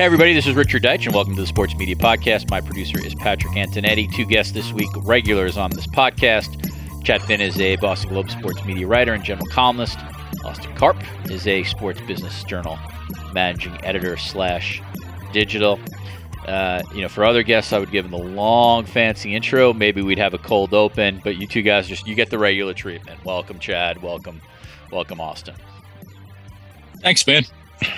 Hey, 0.00 0.06
everybody, 0.06 0.32
this 0.32 0.46
is 0.46 0.54
Richard 0.54 0.82
Deitch, 0.82 1.04
and 1.04 1.14
welcome 1.14 1.34
to 1.34 1.42
the 1.42 1.46
Sports 1.46 1.76
Media 1.76 1.94
Podcast. 1.94 2.48
My 2.48 2.62
producer 2.62 2.98
is 3.04 3.14
Patrick 3.14 3.52
Antonetti. 3.52 4.10
Two 4.10 4.24
guests 4.24 4.50
this 4.50 4.72
week, 4.72 4.88
regulars 5.02 5.58
on 5.58 5.70
this 5.72 5.86
podcast. 5.86 6.72
Chad 7.04 7.20
Finn 7.20 7.42
is 7.42 7.60
a 7.60 7.76
Boston 7.76 8.08
Globe 8.08 8.30
sports 8.30 8.64
media 8.64 8.86
writer 8.86 9.12
and 9.12 9.22
general 9.22 9.46
columnist. 9.48 9.98
Austin 10.42 10.74
Karp 10.74 10.96
is 11.30 11.46
a 11.46 11.64
sports 11.64 12.00
business 12.00 12.42
journal 12.44 12.78
managing 13.34 13.76
editor 13.84 14.16
slash 14.16 14.80
digital. 15.34 15.78
Uh, 16.46 16.80
you 16.94 17.02
know, 17.02 17.08
for 17.10 17.22
other 17.22 17.42
guests, 17.42 17.74
I 17.74 17.78
would 17.78 17.90
give 17.90 18.10
them 18.10 18.12
the 18.12 18.26
long, 18.26 18.86
fancy 18.86 19.34
intro. 19.34 19.74
Maybe 19.74 20.00
we'd 20.00 20.16
have 20.16 20.32
a 20.32 20.38
cold 20.38 20.72
open, 20.72 21.20
but 21.22 21.36
you 21.36 21.46
two 21.46 21.60
guys 21.60 21.86
just 21.86 22.06
you 22.06 22.14
get 22.14 22.30
the 22.30 22.38
regular 22.38 22.72
treatment. 22.72 23.22
Welcome, 23.22 23.58
Chad. 23.58 24.00
Welcome, 24.00 24.40
welcome, 24.90 25.20
Austin. 25.20 25.56
Thanks, 27.02 27.26
man. 27.26 27.42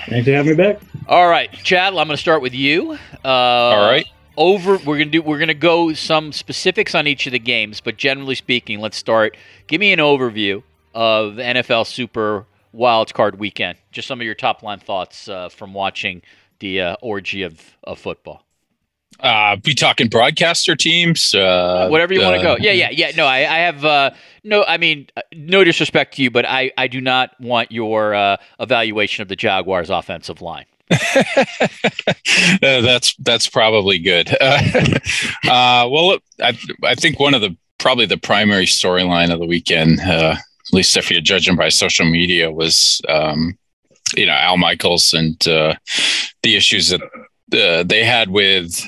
Thanks 0.09 0.25
for 0.25 0.33
having 0.33 0.57
me 0.57 0.57
back. 0.57 0.81
All 1.07 1.27
right, 1.27 1.51
Chad. 1.51 1.89
I'm 1.89 1.95
going 1.95 2.09
to 2.09 2.17
start 2.17 2.41
with 2.41 2.53
you. 2.53 2.97
Uh, 3.25 3.27
All 3.27 3.85
right. 3.85 4.07
Over. 4.35 4.77
We're 4.77 4.97
gonna 4.97 5.11
do. 5.11 5.21
We're 5.21 5.37
gonna 5.37 5.53
go 5.53 5.93
some 5.93 6.31
specifics 6.31 6.95
on 6.95 7.05
each 7.05 7.27
of 7.27 7.33
the 7.33 7.39
games, 7.39 7.81
but 7.81 7.97
generally 7.97 8.33
speaking, 8.33 8.79
let's 8.79 8.97
start. 8.97 9.37
Give 9.67 9.79
me 9.79 9.93
an 9.93 9.99
overview 9.99 10.63
of 10.95 11.35
the 11.35 11.43
NFL 11.43 11.85
Super 11.85 12.47
Wild 12.71 13.13
Card 13.13 13.37
Weekend. 13.37 13.77
Just 13.91 14.07
some 14.07 14.19
of 14.19 14.25
your 14.25 14.33
top 14.33 14.63
line 14.63 14.79
thoughts 14.79 15.29
uh, 15.29 15.49
from 15.49 15.75
watching 15.75 16.23
the 16.57 16.81
uh, 16.81 16.95
orgy 17.01 17.43
of, 17.43 17.61
of 17.83 17.99
football. 17.99 18.43
Uh, 19.19 19.57
we 19.63 19.75
talking 19.75 20.07
broadcaster 20.07 20.75
teams? 20.75 21.35
Uh, 21.35 21.87
Whatever 21.89 22.13
you 22.13 22.21
want 22.21 22.41
to 22.41 22.49
uh, 22.49 22.55
go. 22.55 22.63
Yeah, 22.63 22.71
yeah, 22.71 22.89
yeah. 22.91 23.11
No, 23.15 23.25
I, 23.25 23.37
I 23.39 23.59
have 23.59 23.85
uh, 23.85 24.11
no. 24.43 24.63
I 24.63 24.77
mean, 24.77 25.07
uh, 25.15 25.21
no 25.35 25.63
disrespect 25.63 26.15
to 26.15 26.23
you, 26.23 26.31
but 26.31 26.45
I, 26.45 26.71
I 26.77 26.87
do 26.87 26.99
not 26.99 27.39
want 27.39 27.71
your 27.71 28.15
uh, 28.15 28.37
evaluation 28.59 29.21
of 29.21 29.27
the 29.27 29.35
Jaguars' 29.35 29.91
offensive 29.91 30.41
line. 30.41 30.65
uh, 30.91 32.81
that's 32.81 33.15
that's 33.17 33.47
probably 33.47 33.99
good. 33.99 34.35
Uh, 35.45 35.87
well, 35.91 36.17
I 36.41 36.57
I 36.83 36.95
think 36.95 37.19
one 37.19 37.33
of 37.33 37.41
the 37.41 37.55
probably 37.77 38.05
the 38.05 38.17
primary 38.17 38.65
storyline 38.65 39.31
of 39.31 39.39
the 39.39 39.45
weekend, 39.45 39.99
uh, 39.99 40.35
at 40.37 40.73
least 40.73 40.95
if 40.95 41.11
you're 41.11 41.19
judging 41.19 41.57
by 41.57 41.67
social 41.67 42.05
media, 42.05 42.49
was 42.49 43.01
um, 43.09 43.57
you 44.15 44.25
know 44.25 44.33
Al 44.33 44.57
Michaels 44.57 45.13
and 45.13 45.45
uh, 45.47 45.75
the 46.43 46.55
issues 46.55 46.89
that 46.89 47.01
uh, 47.53 47.83
they 47.83 48.05
had 48.05 48.29
with 48.29 48.87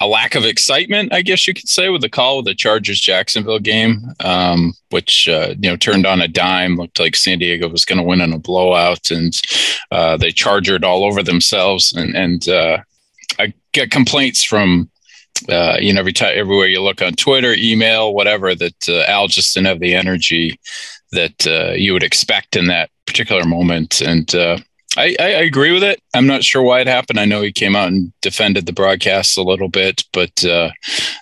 a 0.00 0.06
lack 0.06 0.34
of 0.34 0.44
excitement, 0.44 1.12
I 1.12 1.22
guess 1.22 1.46
you 1.46 1.54
could 1.54 1.68
say, 1.68 1.88
with 1.88 2.02
the 2.02 2.08
call 2.08 2.36
with 2.36 2.46
the 2.46 2.54
Chargers 2.54 3.00
Jacksonville 3.00 3.58
game, 3.58 4.12
um, 4.20 4.74
which 4.90 5.28
uh, 5.28 5.54
you 5.60 5.68
know 5.68 5.76
turned 5.76 6.06
on 6.06 6.20
a 6.20 6.28
dime. 6.28 6.76
Looked 6.76 7.00
like 7.00 7.16
San 7.16 7.38
Diego 7.38 7.68
was 7.68 7.84
going 7.84 7.98
to 7.98 8.04
win 8.04 8.20
in 8.20 8.32
a 8.32 8.38
blowout, 8.38 9.10
and 9.10 9.38
uh, 9.90 10.16
they 10.16 10.30
chargered 10.30 10.84
all 10.84 11.04
over 11.04 11.22
themselves. 11.22 11.92
And 11.92 12.14
and 12.16 12.48
uh, 12.48 12.78
I 13.38 13.52
get 13.72 13.90
complaints 13.90 14.44
from 14.44 14.88
uh, 15.48 15.78
you 15.80 15.92
know 15.92 16.00
every 16.00 16.12
time 16.12 16.32
everywhere 16.36 16.68
you 16.68 16.80
look 16.80 17.02
on 17.02 17.14
Twitter, 17.14 17.54
email, 17.54 18.14
whatever, 18.14 18.54
that 18.54 18.88
uh, 18.88 19.02
Al 19.08 19.26
just 19.26 19.52
didn't 19.54 19.66
have 19.66 19.80
the 19.80 19.94
energy 19.94 20.60
that 21.10 21.46
uh, 21.46 21.72
you 21.72 21.92
would 21.92 22.04
expect 22.04 22.54
in 22.54 22.66
that 22.68 22.90
particular 23.06 23.44
moment, 23.44 24.00
and 24.00 24.32
I, 24.98 25.14
I, 25.20 25.28
agree 25.44 25.70
with 25.70 25.84
it. 25.84 26.02
I'm 26.12 26.26
not 26.26 26.42
sure 26.42 26.60
why 26.60 26.80
it 26.80 26.88
happened. 26.88 27.20
I 27.20 27.24
know 27.24 27.40
he 27.40 27.52
came 27.52 27.76
out 27.76 27.86
and 27.86 28.12
defended 28.20 28.66
the 28.66 28.72
broadcast 28.72 29.38
a 29.38 29.42
little 29.42 29.68
bit, 29.68 30.02
but 30.12 30.44
uh, 30.44 30.70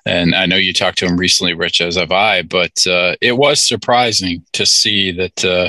and 0.07 0.35
I 0.35 0.47
know 0.47 0.57
you 0.57 0.73
talked 0.73 0.97
to 0.99 1.07
him 1.07 1.19
recently, 1.19 1.53
Rich, 1.53 1.83
as 1.83 1.97
have 1.97 2.11
I. 2.11 2.41
But 2.41 2.87
uh, 2.87 3.17
it 3.21 3.37
was 3.37 3.61
surprising 3.67 4.43
to 4.55 4.65
see 4.65 5.13
that 5.13 5.45
uh, 5.45 5.69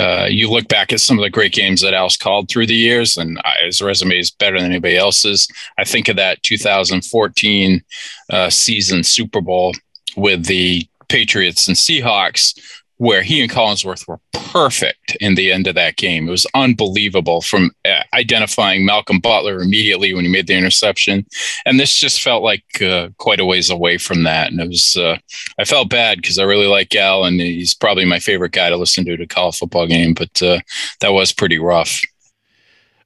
uh 0.00 0.26
you 0.30 0.50
look 0.50 0.66
back 0.68 0.94
at 0.94 1.00
some 1.00 1.18
of 1.18 1.22
the 1.22 1.30
great 1.30 1.52
games 1.52 1.82
that 1.82 1.92
Al's 1.92 2.16
called 2.16 2.48
through 2.48 2.68
the 2.68 2.74
years, 2.74 3.18
and 3.18 3.38
his 3.62 3.82
resume 3.82 4.18
is 4.18 4.30
better 4.30 4.58
than 4.58 4.70
anybody 4.70 4.96
else's. 4.96 5.46
I 5.78 5.84
think 5.84 6.08
of 6.08 6.16
that 6.16 6.42
2014 6.42 7.84
uh, 8.30 8.48
season 8.48 9.04
Super 9.04 9.42
Bowl 9.42 9.74
with 10.16 10.46
the 10.46 10.88
Patriots 11.08 11.68
and 11.68 11.76
Seahawks 11.76 12.58
where 12.98 13.22
he 13.22 13.42
and 13.42 13.50
Collinsworth 13.50 14.08
were 14.08 14.20
perfect 14.32 15.16
in 15.20 15.34
the 15.34 15.52
end 15.52 15.66
of 15.66 15.74
that 15.74 15.96
game. 15.96 16.26
It 16.26 16.30
was 16.30 16.46
unbelievable 16.54 17.42
from 17.42 17.70
uh, 17.84 18.02
identifying 18.14 18.86
Malcolm 18.86 19.20
Butler 19.20 19.60
immediately 19.60 20.14
when 20.14 20.24
he 20.24 20.30
made 20.30 20.46
the 20.46 20.56
interception. 20.56 21.26
And 21.66 21.78
this 21.78 21.96
just 21.96 22.22
felt 22.22 22.42
like 22.42 22.64
uh, 22.80 23.10
quite 23.18 23.40
a 23.40 23.44
ways 23.44 23.68
away 23.68 23.98
from 23.98 24.22
that. 24.22 24.50
And 24.50 24.60
it 24.60 24.68
was, 24.68 24.96
uh, 24.96 25.18
I 25.58 25.64
felt 25.64 25.90
bad 25.90 26.22
because 26.22 26.38
I 26.38 26.44
really 26.44 26.66
like 26.66 26.94
Al 26.94 27.24
and 27.24 27.40
he's 27.40 27.74
probably 27.74 28.06
my 28.06 28.18
favorite 28.18 28.52
guy 28.52 28.70
to 28.70 28.76
listen 28.76 29.04
to 29.04 29.16
to 29.16 29.26
call 29.26 29.48
a 29.48 29.52
football 29.52 29.86
game, 29.86 30.14
but 30.14 30.42
uh, 30.42 30.60
that 31.00 31.12
was 31.12 31.32
pretty 31.32 31.58
rough. 31.58 32.00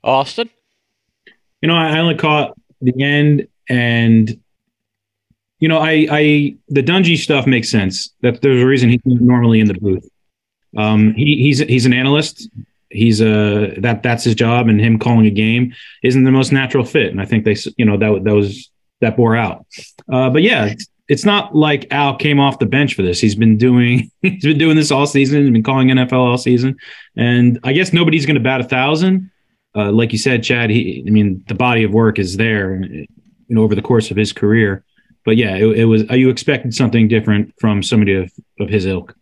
Austin? 0.04 0.50
You 1.60 1.68
know, 1.68 1.76
I 1.76 1.98
only 1.98 2.16
caught 2.16 2.56
the 2.80 3.02
end 3.02 3.48
and 3.68 4.40
you 5.60 5.68
know, 5.68 5.78
I, 5.78 6.06
I, 6.10 6.56
the 6.68 6.82
Dungy 6.82 7.16
stuff 7.18 7.46
makes 7.46 7.70
sense. 7.70 8.10
That 8.22 8.40
there's 8.40 8.62
a 8.62 8.66
reason 8.66 8.88
he's 8.88 9.00
normally 9.04 9.60
in 9.60 9.68
the 9.68 9.74
booth. 9.74 10.08
Um, 10.76 11.12
he, 11.14 11.36
he's 11.36 11.58
he's 11.58 11.86
an 11.86 11.92
analyst. 11.92 12.48
He's 12.88 13.20
a 13.20 13.74
that 13.78 14.02
that's 14.02 14.24
his 14.24 14.34
job, 14.34 14.68
and 14.68 14.80
him 14.80 14.98
calling 14.98 15.26
a 15.26 15.30
game 15.30 15.74
isn't 16.02 16.24
the 16.24 16.30
most 16.30 16.50
natural 16.50 16.84
fit. 16.84 17.10
And 17.12 17.20
I 17.20 17.26
think 17.26 17.44
they, 17.44 17.56
you 17.76 17.84
know, 17.84 17.96
that 17.98 18.24
that 18.24 18.34
was 18.34 18.70
that 19.00 19.16
bore 19.16 19.36
out. 19.36 19.66
Uh, 20.10 20.30
but 20.30 20.42
yeah, 20.42 20.66
it's, 20.66 20.86
it's 21.08 21.24
not 21.24 21.54
like 21.54 21.92
Al 21.92 22.16
came 22.16 22.40
off 22.40 22.58
the 22.58 22.66
bench 22.66 22.94
for 22.94 23.02
this. 23.02 23.20
He's 23.20 23.34
been 23.34 23.58
doing 23.58 24.10
he's 24.22 24.42
been 24.42 24.58
doing 24.58 24.76
this 24.76 24.90
all 24.90 25.06
season. 25.06 25.42
He's 25.42 25.50
been 25.50 25.62
calling 25.62 25.88
NFL 25.88 26.12
all 26.12 26.38
season, 26.38 26.76
and 27.16 27.60
I 27.64 27.74
guess 27.74 27.92
nobody's 27.92 28.24
going 28.24 28.36
to 28.36 28.40
bat 28.40 28.62
a 28.62 28.64
thousand. 28.64 29.30
Uh, 29.76 29.92
like 29.92 30.12
you 30.12 30.18
said, 30.18 30.42
Chad. 30.42 30.70
He, 30.70 31.04
I 31.06 31.10
mean, 31.10 31.44
the 31.48 31.54
body 31.54 31.84
of 31.84 31.92
work 31.92 32.18
is 32.18 32.38
there, 32.38 32.82
you 32.82 33.06
know, 33.48 33.62
over 33.62 33.74
the 33.74 33.82
course 33.82 34.10
of 34.10 34.16
his 34.16 34.32
career 34.32 34.84
but 35.24 35.36
yeah, 35.36 35.56
it, 35.56 35.66
it 35.78 35.84
was. 35.84 36.02
You 36.10 36.28
expected 36.30 36.74
something 36.74 37.08
different 37.08 37.54
from 37.58 37.82
somebody 37.82 38.14
of, 38.14 38.32
of 38.58 38.68
his 38.68 38.86
ilk. 38.86 39.14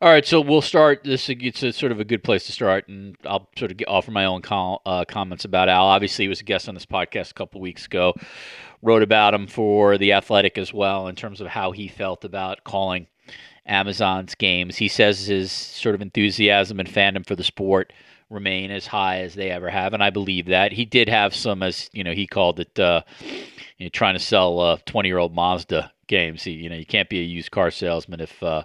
All 0.00 0.10
right, 0.10 0.26
so 0.26 0.40
we'll 0.40 0.62
start. 0.62 1.04
This 1.04 1.28
it's 1.28 1.62
a 1.62 1.72
sort 1.72 1.92
of 1.92 2.00
a 2.00 2.04
good 2.04 2.24
place 2.24 2.46
to 2.46 2.52
start, 2.52 2.88
and 2.88 3.16
I'll 3.24 3.48
sort 3.56 3.70
of 3.70 3.76
get, 3.76 3.88
offer 3.88 4.10
my 4.10 4.24
own 4.24 4.42
uh, 4.50 5.04
comments 5.04 5.44
about 5.44 5.68
Al. 5.68 5.86
Obviously, 5.86 6.24
he 6.24 6.28
was 6.28 6.40
a 6.40 6.44
guest 6.44 6.68
on 6.68 6.74
this 6.74 6.86
podcast 6.86 7.30
a 7.30 7.34
couple 7.34 7.60
weeks 7.60 7.86
ago. 7.86 8.14
Wrote 8.82 9.02
about 9.02 9.32
him 9.32 9.46
for 9.46 9.96
the 9.98 10.12
Athletic 10.12 10.58
as 10.58 10.74
well 10.74 11.06
in 11.06 11.14
terms 11.14 11.40
of 11.40 11.46
how 11.46 11.70
he 11.70 11.86
felt 11.86 12.24
about 12.24 12.64
calling 12.64 13.06
Amazon's 13.64 14.34
games. 14.34 14.76
He 14.76 14.88
says 14.88 15.26
his 15.26 15.52
sort 15.52 15.94
of 15.94 16.02
enthusiasm 16.02 16.80
and 16.80 16.88
fandom 16.88 17.24
for 17.24 17.36
the 17.36 17.44
sport 17.44 17.92
remain 18.32 18.70
as 18.70 18.86
high 18.86 19.20
as 19.20 19.34
they 19.34 19.50
ever 19.50 19.68
have, 19.68 19.94
and 19.94 20.02
I 20.02 20.10
believe 20.10 20.46
that. 20.46 20.72
He 20.72 20.84
did 20.84 21.08
have 21.08 21.34
some, 21.34 21.62
as 21.62 21.90
you 21.92 22.02
know, 22.02 22.12
he 22.12 22.26
called 22.26 22.58
it, 22.58 22.78
uh, 22.78 23.02
you 23.78 23.86
know, 23.86 23.90
trying 23.90 24.14
to 24.14 24.20
sell 24.20 24.58
uh, 24.58 24.78
twenty-year-old 24.86 25.34
Mazda 25.34 25.92
games. 26.08 26.42
He, 26.42 26.52
you 26.52 26.68
know, 26.68 26.76
you 26.76 26.86
can't 26.86 27.08
be 27.08 27.20
a 27.20 27.24
used 27.24 27.50
car 27.50 27.70
salesman 27.70 28.20
if 28.20 28.42
uh, 28.42 28.64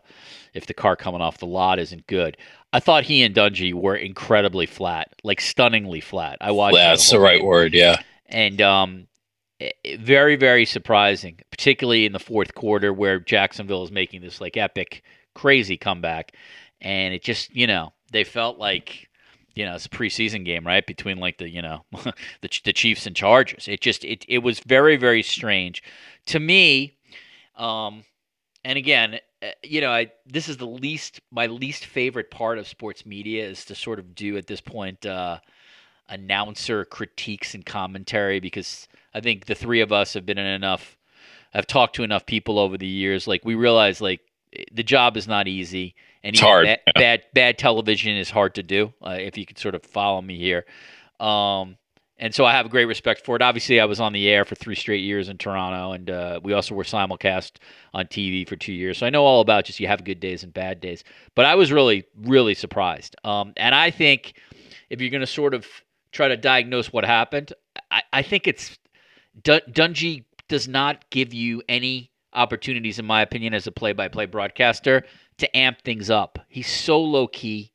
if 0.54 0.66
the 0.66 0.74
car 0.74 0.96
coming 0.96 1.22
off 1.22 1.38
the 1.38 1.46
lot 1.46 1.80
isn't 1.80 2.08
good. 2.08 2.38
I 2.74 2.80
thought 2.80 3.06
he 3.06 3.24
and 3.24 3.34
Dungy 3.34 3.74
were 3.74 3.96
incredibly 3.96 4.66
flat, 4.66 5.10
like 5.24 5.42
stunningly 5.42 6.02
flat. 6.02 6.38
I 6.42 6.52
watched. 6.52 6.76
That's 6.76 7.10
the 7.10 7.20
right 7.20 7.44
word. 7.44 7.74
Yeah, 7.74 8.02
and 8.26 8.62
um, 8.62 9.08
very 9.98 10.36
very 10.36 10.66
surprising, 10.66 11.40
particularly 11.52 12.06
in 12.06 12.14
the 12.14 12.20
fourth 12.20 12.56
quarter 12.56 12.94
where 12.94 13.20
Jacksonville 13.20 13.84
is 13.84 13.92
making 13.92 14.22
this 14.22 14.42
like 14.42 14.58
epic, 14.58 15.04
crazy 15.34 15.78
comeback, 15.78 16.34
and 16.82 17.14
it 17.14 17.24
just 17.24 17.56
you 17.56 17.68
know 17.68 17.94
they 18.12 18.24
felt 18.24 18.58
like 18.58 19.07
you 19.58 19.66
know, 19.66 19.76
it's 19.76 19.88
a 19.88 19.90
preseason 19.90 20.46
game, 20.46 20.66
right? 20.66 20.86
Between 20.86 21.18
like 21.18 21.38
the, 21.40 21.50
you 21.50 21.62
know, 21.62 21.86
the, 22.42 22.62
the 22.64 22.74
Chiefs 22.74 23.06
and 23.08 23.16
Chargers. 23.16 23.68
It 23.68 23.82
just, 23.82 24.06
it, 24.06 24.26
it 24.28 24.40
was 24.40 24.60
very, 24.60 24.98
very 24.98 25.24
strange. 25.24 25.84
To 26.28 26.40
me, 26.40 26.94
Um, 27.56 28.04
and 28.64 28.78
again, 28.78 29.20
uh, 29.42 29.48
you 29.64 29.82
know, 29.82 29.92
I 29.92 30.12
this 30.26 30.50
is 30.50 30.58
the 30.58 30.68
least 30.68 31.22
my 31.32 31.48
least 31.48 31.86
favorite 31.86 32.32
part 32.32 32.58
of 32.58 32.68
sports 32.68 33.06
media 33.06 33.48
is 33.48 33.66
to 33.66 33.76
sort 33.76 34.00
of 34.00 34.16
do 34.16 34.38
at 34.38 34.48
this 34.48 34.62
point 34.62 35.06
uh, 35.06 35.40
announcer 36.10 36.86
critiques 36.86 37.54
and 37.54 37.66
commentary 37.66 38.40
because 38.40 38.88
I 39.14 39.22
think 39.22 39.46
the 39.46 39.56
three 39.56 39.82
of 39.82 39.92
us 39.92 40.14
have 40.14 40.26
been 40.26 40.38
in 40.38 40.46
enough, 40.46 40.98
I've 41.54 41.68
talked 41.68 41.96
to 41.96 42.04
enough 42.04 42.26
people 42.26 42.60
over 42.60 42.78
the 42.78 42.88
years. 42.88 43.28
Like 43.28 43.46
we 43.46 43.56
realize 43.56 44.02
like 44.02 44.22
the 44.72 44.84
job 44.84 45.18
is 45.18 45.28
not 45.28 45.48
easy, 45.48 45.96
and 46.24 46.34
It's 46.36 46.42
hard, 46.42 46.66
Bad, 46.66 46.80
yeah. 46.88 46.92
bad 46.96 47.24
bad 47.34 47.58
television 47.58 48.16
is 48.18 48.30
hard 48.30 48.56
to 48.56 48.64
do. 48.64 48.94
Uh, 49.06 49.18
if 49.20 49.38
you 49.38 49.46
could 49.46 49.58
sort 49.58 49.76
of 49.76 49.84
follow 49.84 50.22
me 50.22 50.38
here. 50.38 50.66
Um, 51.20 51.78
and 52.20 52.34
so 52.34 52.46
I 52.46 52.52
have 52.54 52.66
a 52.66 52.70
great 52.70 52.86
respect 52.86 53.24
for 53.24 53.36
it. 53.36 53.44
Obviously, 53.44 53.80
I 53.80 53.86
was 53.86 54.00
on 54.00 54.12
the 54.12 54.28
air 54.28 54.44
for 54.44 54.56
three 54.56 54.74
straight 54.74 55.04
years 55.04 55.30
in 55.30 55.38
Toronto, 55.38 55.92
and 55.92 56.10
uh, 56.10 56.40
we 56.44 56.54
also 56.54 56.74
were 56.74 56.84
simulcast 56.84 57.58
on 57.94 58.06
TV 58.08 58.48
for 58.48 58.56
two 58.56 58.74
years. 58.74 58.98
So 58.98 59.06
I 59.06 59.12
know 59.12 59.24
all 59.24 59.42
about 59.42 59.66
just 59.66 59.80
you 59.80 59.88
have 59.88 60.04
good 60.04 60.20
days 60.20 60.44
and 60.44 60.52
bad 60.52 60.82
days. 60.82 61.04
But 61.36 61.46
I 61.46 61.54
was 61.54 61.72
really, 61.72 62.06
really 62.16 62.56
surprised. 62.56 63.16
Um, 63.24 63.54
and 63.56 63.76
I 63.76 63.92
think 63.92 64.34
if 64.90 65.00
you're 65.00 65.12
going 65.12 65.22
to 65.22 65.28
sort 65.28 65.54
of 65.54 65.68
try 66.12 66.28
to 66.28 66.38
diagnose 66.38 66.92
what 66.92 67.06
happened, 67.06 67.54
I, 67.92 68.02
I 68.12 68.22
think 68.24 68.48
it's 68.48 68.80
Dun- 69.44 69.62
Dungy 69.70 70.26
does 70.48 70.68
not 70.68 71.08
give 71.12 71.36
you 71.36 71.62
any 71.70 72.10
opportunities, 72.34 72.98
in 72.98 73.06
my 73.06 73.22
opinion, 73.22 73.54
as 73.54 73.68
a 73.68 73.72
play-by-play 73.72 74.26
broadcaster, 74.26 75.04
to 75.38 75.58
amp 75.58 75.82
things 75.82 76.10
up. 76.10 76.40
He's 76.50 76.68
so 76.68 77.00
low 77.00 77.28
key. 77.28 77.72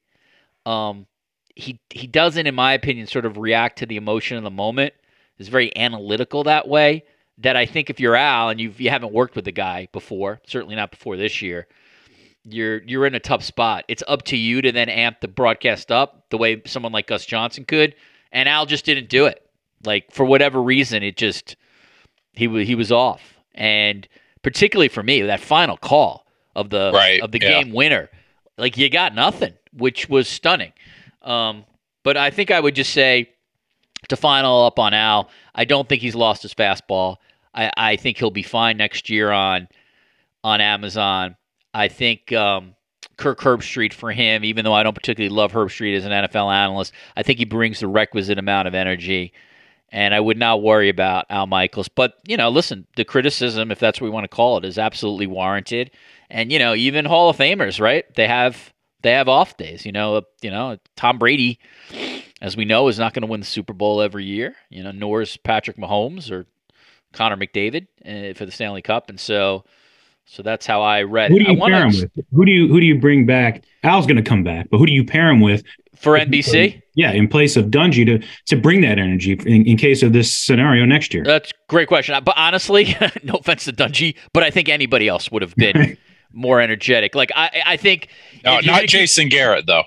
Um, 0.66 1.06
he 1.54 1.80
he 1.90 2.06
doesn't, 2.06 2.46
in 2.46 2.54
my 2.54 2.72
opinion, 2.72 3.06
sort 3.06 3.26
of 3.26 3.36
react 3.36 3.78
to 3.78 3.86
the 3.86 3.96
emotion 3.96 4.36
of 4.36 4.42
the 4.42 4.50
moment. 4.50 4.94
Is 5.38 5.48
very 5.48 5.76
analytical 5.76 6.44
that 6.44 6.68
way. 6.68 7.04
That 7.38 7.56
I 7.56 7.66
think 7.66 7.90
if 7.90 7.98
you're 7.98 8.16
Al 8.16 8.48
and 8.48 8.60
you 8.60 8.72
you 8.76 8.90
haven't 8.90 9.12
worked 9.12 9.34
with 9.36 9.44
the 9.44 9.52
guy 9.52 9.88
before, 9.92 10.40
certainly 10.46 10.76
not 10.76 10.90
before 10.90 11.16
this 11.16 11.42
year, 11.42 11.66
you're 12.44 12.82
you're 12.82 13.06
in 13.06 13.14
a 13.14 13.20
tough 13.20 13.42
spot. 13.42 13.84
It's 13.88 14.02
up 14.06 14.22
to 14.24 14.36
you 14.36 14.62
to 14.62 14.72
then 14.72 14.88
amp 14.88 15.20
the 15.20 15.28
broadcast 15.28 15.90
up 15.90 16.26
the 16.30 16.38
way 16.38 16.62
someone 16.66 16.92
like 16.92 17.06
Gus 17.06 17.26
Johnson 17.26 17.64
could, 17.64 17.94
and 18.30 18.48
Al 18.48 18.66
just 18.66 18.84
didn't 18.84 19.08
do 19.08 19.26
it. 19.26 19.46
Like 19.84 20.12
for 20.12 20.24
whatever 20.24 20.62
reason, 20.62 21.02
it 21.02 21.16
just 21.16 21.56
he 22.32 22.46
was 22.46 22.66
he 22.66 22.74
was 22.74 22.92
off, 22.92 23.38
and 23.54 24.06
particularly 24.42 24.88
for 24.88 25.02
me, 25.02 25.22
that 25.22 25.40
final 25.40 25.76
call 25.76 26.21
of 26.54 26.70
the 26.70 26.90
Right, 26.94 27.20
of 27.20 27.32
the 27.32 27.40
yeah. 27.40 27.62
game 27.62 27.72
winner, 27.72 28.10
like 28.58 28.76
you 28.76 28.88
got 28.90 29.14
nothing, 29.14 29.54
which 29.72 30.08
was 30.08 30.28
stunning. 30.28 30.72
Um, 31.22 31.64
but 32.02 32.16
I 32.16 32.30
think 32.30 32.50
I 32.50 32.60
would 32.60 32.74
just 32.74 32.92
say 32.92 33.30
to 34.08 34.16
final 34.16 34.64
up 34.66 34.78
on 34.78 34.94
Al, 34.94 35.30
I 35.54 35.64
don't 35.64 35.88
think 35.88 36.02
he's 36.02 36.14
lost 36.14 36.42
his 36.42 36.54
fastball. 36.54 37.16
I, 37.54 37.70
I 37.76 37.96
think 37.96 38.18
he'll 38.18 38.30
be 38.30 38.42
fine 38.42 38.76
next 38.76 39.08
year 39.10 39.30
on 39.30 39.68
on 40.44 40.60
Amazon. 40.60 41.36
I 41.74 41.88
think 41.88 42.32
um, 42.32 42.74
Kirk 43.16 43.40
Herbstreit 43.40 43.92
for 43.92 44.10
him, 44.10 44.44
even 44.44 44.64
though 44.64 44.72
I 44.72 44.82
don't 44.82 44.94
particularly 44.94 45.34
love 45.34 45.52
Herbstreit 45.52 45.96
as 45.96 46.04
an 46.04 46.12
NFL 46.12 46.52
analyst, 46.52 46.92
I 47.16 47.22
think 47.22 47.38
he 47.38 47.44
brings 47.44 47.80
the 47.80 47.88
requisite 47.88 48.38
amount 48.38 48.68
of 48.68 48.74
energy. 48.74 49.32
And 49.90 50.14
I 50.14 50.20
would 50.20 50.38
not 50.38 50.62
worry 50.62 50.88
about 50.88 51.26
Al 51.28 51.46
Michaels. 51.46 51.88
But, 51.88 52.14
you 52.26 52.36
know, 52.36 52.48
listen, 52.48 52.86
the 52.96 53.04
criticism, 53.04 53.70
if 53.70 53.78
that's 53.78 54.00
what 54.00 54.06
we 54.06 54.10
want 54.10 54.24
to 54.24 54.34
call 54.34 54.56
it, 54.56 54.64
is 54.64 54.78
absolutely 54.78 55.26
warranted. 55.26 55.90
And, 56.32 56.50
you 56.50 56.58
know, 56.58 56.74
even 56.74 57.04
Hall 57.04 57.28
of 57.28 57.36
Famers, 57.36 57.80
right? 57.80 58.04
They 58.14 58.26
have 58.26 58.72
they 59.02 59.12
have 59.12 59.28
off 59.28 59.56
days. 59.56 59.84
You 59.84 59.92
know, 59.92 60.16
uh, 60.16 60.20
you 60.40 60.50
know, 60.50 60.78
Tom 60.96 61.18
Brady, 61.18 61.58
as 62.40 62.56
we 62.56 62.64
know, 62.64 62.88
is 62.88 62.98
not 62.98 63.14
going 63.14 63.22
to 63.22 63.28
win 63.28 63.40
the 63.40 63.46
Super 63.46 63.72
Bowl 63.72 64.00
every 64.00 64.24
year. 64.24 64.56
You 64.70 64.82
know, 64.82 64.92
nor 64.92 65.22
is 65.22 65.36
Patrick 65.36 65.76
Mahomes 65.76 66.30
or 66.30 66.46
Connor 67.12 67.36
McDavid 67.36 67.86
uh, 68.06 68.34
for 68.34 68.46
the 68.46 68.52
Stanley 68.52 68.82
Cup. 68.82 69.10
And 69.10 69.20
so 69.20 69.64
so 70.24 70.42
that's 70.42 70.66
how 70.66 70.82
I 70.82 71.02
read 71.02 71.30
Who 71.30 71.38
do 71.38 71.52
you 71.52 71.58
pair 71.58 71.86
him 71.86 71.88
with? 71.88 72.26
Who 72.32 72.44
do 72.46 72.50
you 72.50 72.68
who 72.68 72.80
do 72.80 72.86
you 72.86 72.98
bring 72.98 73.26
back? 73.26 73.64
Al's 73.82 74.06
going 74.06 74.16
to 74.16 74.22
come 74.22 74.42
back, 74.42 74.70
but 74.70 74.78
who 74.78 74.86
do 74.86 74.92
you 74.92 75.04
pair 75.04 75.28
him 75.28 75.40
with? 75.40 75.62
for 76.02 76.18
NBC? 76.18 76.82
Yeah, 76.94 77.12
in 77.12 77.28
place 77.28 77.56
of 77.56 77.66
Dungy 77.66 78.04
to 78.06 78.26
to 78.46 78.56
bring 78.60 78.82
that 78.82 78.98
energy 78.98 79.32
in, 79.32 79.66
in 79.66 79.76
case 79.76 80.02
of 80.02 80.12
this 80.12 80.32
scenario 80.32 80.84
next 80.84 81.14
year. 81.14 81.24
That's 81.24 81.50
a 81.50 81.54
great 81.68 81.88
question. 81.88 82.22
But 82.24 82.34
honestly, 82.36 82.96
no 83.22 83.34
offense 83.34 83.64
to 83.64 83.72
Dungy, 83.72 84.16
but 84.34 84.42
I 84.42 84.50
think 84.50 84.68
anybody 84.68 85.08
else 85.08 85.30
would 85.30 85.42
have 85.42 85.54
been 85.54 85.96
more 86.32 86.60
energetic. 86.60 87.14
Like 87.14 87.30
I, 87.34 87.62
I 87.66 87.76
think. 87.76 88.08
No, 88.44 88.60
not 88.60 88.86
Jason 88.86 89.28
Garrett 89.28 89.66
though. 89.66 89.84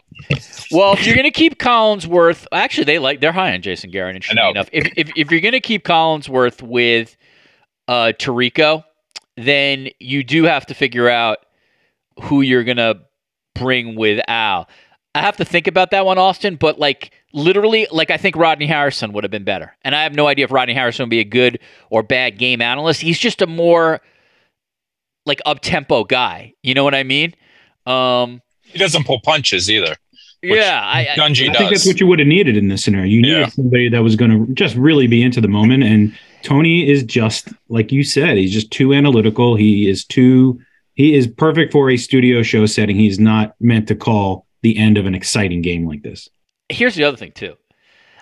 Well, 0.72 0.94
if 0.94 1.06
you're 1.06 1.16
going 1.16 1.26
to 1.26 1.32
keep 1.32 1.60
Collinsworth, 1.60 2.48
actually, 2.52 2.86
they 2.86 3.00
like 3.00 3.22
they're 3.22 3.32
high 3.32 3.54
on 3.54 3.62
Jason 3.62 3.92
Garrett. 3.92 4.16
Interesting 4.16 4.50
enough, 4.50 4.70
if 4.72 4.92
if, 4.96 5.12
if 5.16 5.32
you're 5.32 5.42
going 5.42 5.54
to 5.54 5.60
keep 5.60 5.86
Collinsworth 5.86 6.62
with 6.62 7.16
uh, 7.88 8.14
Tirico, 8.18 8.84
then 9.38 9.90
you 10.00 10.24
do 10.24 10.44
have 10.44 10.66
to 10.68 10.74
figure 10.74 11.10
out 11.10 11.40
who 12.24 12.42
you're 12.42 12.64
going 12.64 12.78
to 12.78 13.00
bring 13.54 13.96
with 13.96 14.24
Al. 14.28 14.70
I 15.14 15.22
have 15.22 15.38
to 15.38 15.46
think 15.46 15.68
about 15.68 15.92
that 15.92 16.06
one, 16.06 16.18
Austin. 16.18 16.56
But 16.56 16.80
like 16.80 17.12
literally, 17.34 17.88
like 17.92 18.12
I 18.12 18.18
think 18.18 18.36
Rodney 18.36 18.66
Harrison 18.66 19.14
would 19.14 19.24
have 19.24 19.32
been 19.32 19.44
better, 19.44 19.76
and 19.84 19.96
I 19.96 20.04
have 20.04 20.16
no 20.16 20.28
idea 20.28 20.46
if 20.46 20.52
Rodney 20.52 20.74
Harrison 20.74 21.04
would 21.04 21.10
be 21.10 21.20
a 21.20 21.26
good 21.26 21.60
or 21.90 22.04
bad 22.04 22.38
game 22.38 22.62
analyst. 22.62 23.02
He's 23.02 23.20
just 23.20 23.42
a 23.42 23.48
more 23.48 24.02
like 25.26 25.42
up 25.46 25.60
tempo 25.62 26.04
guy. 26.04 26.54
You 26.64 26.74
know 26.74 26.84
what 26.84 26.96
I 26.96 27.04
mean? 27.04 27.34
Um, 27.86 28.42
He 28.64 28.80
doesn't 28.80 29.06
pull 29.06 29.20
punches 29.22 29.70
either. 29.70 29.96
yeah, 30.42 30.82
I, 30.84 31.08
I, 31.14 31.16
Dungy 31.18 31.50
I 31.50 31.54
think 31.54 31.72
that's 31.72 31.86
what 31.88 32.00
you 32.00 32.08
would 32.08 32.20
have 32.20 32.28
needed 32.28 32.56
in 32.58 32.68
this 32.68 32.84
scenario. 32.84 33.08
You 33.08 33.22
needed 33.22 33.40
Yeah. 33.40 33.48
somebody 33.48 33.90
that 33.90 34.04
was 34.04 34.16
going 34.16 34.32
to 34.48 34.54
just 34.54 34.76
really 34.76 35.08
be 35.08 35.24
into 35.24 35.42
the 35.42 35.48
moment. 35.48 35.84
And 35.84 36.16
Tony 36.44 36.88
is 36.88 37.04
just 37.04 37.50
like 37.70 37.92
you 37.92 38.04
said. 38.04 38.38
He's 38.38 38.54
just 38.54 38.70
too 38.72 38.94
analytical. 38.94 39.56
He 39.56 39.90
is 39.90 40.06
too. 40.06 40.60
He 40.94 41.14
is 41.16 41.28
perfect 41.28 41.74
for 41.74 41.90
a 41.90 41.98
studio 41.98 42.42
show 42.44 42.66
setting. 42.68 42.96
He's 42.96 43.20
not 43.20 43.56
meant 43.60 43.88
to 43.90 43.96
call 43.96 44.46
the 44.62 44.78
end 44.78 44.98
of 44.98 45.06
an 45.06 45.14
exciting 45.16 45.62
game 45.62 45.86
like 45.88 46.04
this. 46.04 46.30
here's 46.70 46.96
the 46.96 47.04
other 47.04 47.18
thing 47.18 47.32
too. 47.32 47.56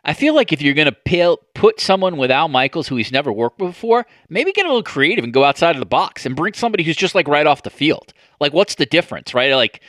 I 0.06 0.14
feel 0.14 0.36
like 0.36 0.52
if 0.52 0.62
you're 0.62 0.74
going 0.74 0.92
to 0.92 1.38
put 1.54 1.80
someone 1.80 2.18
with 2.18 2.30
Al 2.30 2.50
Michaels 2.50 2.90
who 2.90 2.98
he's 2.98 3.12
never 3.12 3.32
worked 3.32 3.60
with 3.60 3.72
before, 3.72 4.06
maybe 4.28 4.52
get 4.52 4.66
a 4.66 4.70
little 4.70 4.84
creative 4.84 5.24
and 5.24 5.34
go 5.34 5.46
outside 5.46 5.76
of 5.76 5.80
the 5.80 5.86
box 5.86 6.26
and 6.26 6.36
bring 6.36 6.54
somebody 6.54 6.84
who's 6.84 6.98
just 6.98 7.16
like 7.16 7.28
right 7.28 7.48
off 7.48 7.64
the 7.64 7.70
field. 7.70 8.14
Like, 8.42 8.52
what's 8.52 8.76
the 8.76 8.86
difference, 8.86 9.34
right? 9.34 9.54
Like, 9.54 9.82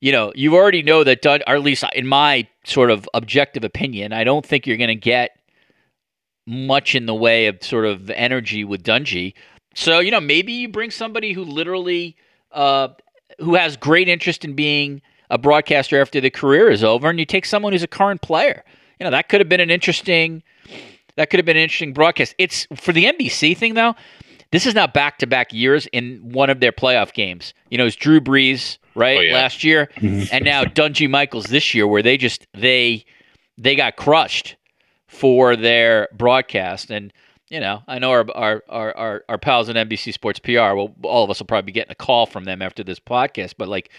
you 0.00 0.10
know, 0.10 0.32
you 0.34 0.56
already 0.56 0.82
know 0.82 1.04
that, 1.04 1.22
Dun- 1.22 1.44
or 1.46 1.54
at 1.54 1.62
least 1.62 1.84
in 1.94 2.08
my 2.08 2.48
sort 2.64 2.90
of 2.90 3.08
objective 3.14 3.62
opinion, 3.62 4.12
I 4.12 4.24
don't 4.24 4.44
think 4.44 4.66
you're 4.66 4.76
going 4.76 4.88
to 4.88 4.96
get 4.96 5.38
much 6.44 6.96
in 6.96 7.06
the 7.06 7.14
way 7.14 7.46
of 7.46 7.62
sort 7.62 7.86
of 7.86 8.10
energy 8.10 8.64
with 8.64 8.82
Dungy. 8.82 9.34
So, 9.76 10.00
you 10.00 10.10
know, 10.10 10.20
maybe 10.20 10.52
you 10.52 10.68
bring 10.68 10.90
somebody 10.90 11.32
who 11.32 11.44
literally, 11.44 12.16
uh, 12.50 12.88
who 13.38 13.54
has 13.54 13.76
great 13.76 14.08
interest 14.08 14.44
in 14.44 14.54
being 14.54 15.02
a 15.30 15.38
broadcaster 15.38 16.00
after 16.00 16.20
the 16.20 16.30
career 16.30 16.68
is 16.68 16.82
over, 16.82 17.08
and 17.08 17.20
you 17.20 17.24
take 17.24 17.46
someone 17.46 17.72
who's 17.72 17.84
a 17.84 17.88
current 17.88 18.22
player. 18.22 18.64
You 19.02 19.04
know, 19.06 19.10
that 19.10 19.28
could 19.28 19.40
have 19.40 19.48
been 19.48 19.58
an 19.58 19.68
interesting, 19.68 20.44
that 21.16 21.28
could 21.28 21.38
have 21.38 21.44
been 21.44 21.56
an 21.56 21.64
interesting 21.64 21.92
broadcast. 21.92 22.36
It's 22.38 22.68
for 22.76 22.92
the 22.92 23.06
NBC 23.06 23.56
thing 23.56 23.74
though. 23.74 23.96
This 24.52 24.64
is 24.64 24.76
now 24.76 24.86
back 24.86 25.18
to 25.18 25.26
back 25.26 25.52
years 25.52 25.88
in 25.92 26.20
one 26.22 26.50
of 26.50 26.60
their 26.60 26.70
playoff 26.70 27.12
games. 27.12 27.52
You 27.68 27.78
know, 27.78 27.86
it's 27.86 27.96
Drew 27.96 28.20
Brees 28.20 28.78
right 28.94 29.18
Oh, 29.18 29.20
yeah. 29.22 29.34
last 29.34 29.64
year, 29.64 29.88
mm-hmm. 29.96 30.32
and 30.32 30.44
now 30.44 30.62
Dungy 30.62 31.10
Michaels 31.10 31.46
this 31.46 31.74
year, 31.74 31.84
where 31.84 32.00
they 32.00 32.16
just 32.16 32.46
they 32.54 33.04
they 33.58 33.74
got 33.74 33.96
crushed 33.96 34.54
for 35.08 35.56
their 35.56 36.06
broadcast. 36.12 36.92
And 36.92 37.12
you 37.48 37.58
know, 37.58 37.82
I 37.88 37.98
know 37.98 38.12
our 38.12 38.24
our 38.36 38.62
our 38.68 38.96
our, 38.96 39.24
our 39.28 39.38
pals 39.38 39.68
at 39.68 39.74
NBC 39.74 40.12
Sports 40.12 40.38
PR. 40.38 40.76
Well, 40.76 40.94
all 41.02 41.24
of 41.24 41.30
us 41.30 41.40
will 41.40 41.46
probably 41.48 41.66
be 41.66 41.72
getting 41.72 41.90
a 41.90 41.96
call 41.96 42.26
from 42.26 42.44
them 42.44 42.62
after 42.62 42.84
this 42.84 43.00
podcast. 43.00 43.54
But 43.58 43.66
like, 43.66 43.90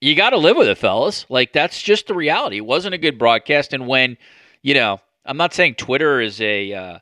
you 0.00 0.14
got 0.14 0.30
to 0.30 0.38
live 0.38 0.56
with 0.56 0.68
it, 0.68 0.78
fellas. 0.78 1.26
Like 1.28 1.52
that's 1.52 1.80
just 1.80 2.06
the 2.06 2.14
reality. 2.14 2.58
It 2.58 2.66
wasn't 2.66 2.94
a 2.94 2.98
good 2.98 3.18
broadcast, 3.18 3.72
and 3.72 3.86
when 3.86 4.16
you 4.62 4.74
know, 4.74 5.00
I'm 5.24 5.36
not 5.36 5.54
saying 5.54 5.76
Twitter 5.76 6.20
is 6.20 6.40
a 6.40 6.72
uh, 6.72 6.98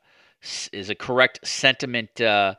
is 0.73 0.91
a 0.91 0.95
correct 0.95 1.47
sentiment. 1.47 2.21
Uh, 2.21 2.57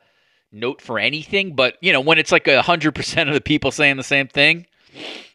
note 0.52 0.82
for 0.82 0.98
anything 0.98 1.56
but 1.56 1.76
you 1.82 1.92
know 1.92 2.00
when 2.00 2.18
it's 2.18 2.32
like 2.32 2.48
hundred 2.48 2.96
percent 2.96 3.30
of 3.30 3.36
the 3.36 3.42
people 3.42 3.72
saying 3.72 3.98
the 3.98 4.04
same 4.04 4.28
thing 4.28 4.66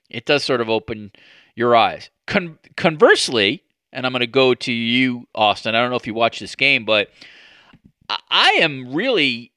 it 0.09 0.25
does 0.25 0.43
sort 0.43 0.61
of 0.61 0.71
open 0.71 1.13
your 1.55 1.77
eyes 1.77 2.09
Con- 2.27 2.59
conversely 2.77 3.63
and 3.93 4.07
i'm 4.07 4.13
going 4.13 4.21
to 4.21 4.27
go 4.27 4.55
to 4.55 4.73
you 4.73 5.27
austin 5.35 5.75
i 5.75 5.81
don't 5.81 5.91
know 5.91 5.97
if 5.97 6.07
you 6.07 6.15
watched 6.15 6.41
this 6.41 6.55
game 6.55 6.85
but 6.85 7.09
I-, 8.09 8.21
I 8.31 8.51
am 8.63 8.95
really 8.95 9.52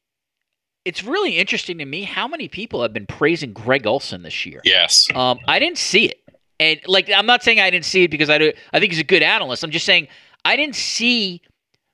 it's 0.86 1.04
really 1.04 1.38
interesting 1.38 1.80
to 1.80 1.86
me 1.86 2.04
how 2.04 2.28
many 2.28 2.48
people 2.48 2.82
have 2.82 2.94
been 2.94 3.08
praising 3.08 3.52
greg 3.54 3.86
olsen 3.86 4.22
this 4.22 4.46
year 4.46 4.62
Yes. 4.64 5.08
um, 5.16 5.40
I 5.48 5.60
didn't 5.60 5.78
see 5.78 6.06
it, 6.06 6.22
and 6.60 6.80
like 6.88 7.10
I'm 7.10 7.26
not 7.26 7.44
saying 7.44 7.60
I 7.60 7.70
didn't 7.70 7.86
see 7.86 8.04
it 8.04 8.12
because 8.12 8.30
I 8.30 8.38
do, 8.38 8.54
I 8.72 8.80
think 8.80 8.92
he's 8.92 9.02
a 9.02 9.04
good 9.04 9.24
analyst. 9.24 9.64
I'm 9.64 9.72
just 9.72 9.86
saying 9.86 10.08
I 10.46 10.56
didn't 10.56 10.76
see 10.76 11.42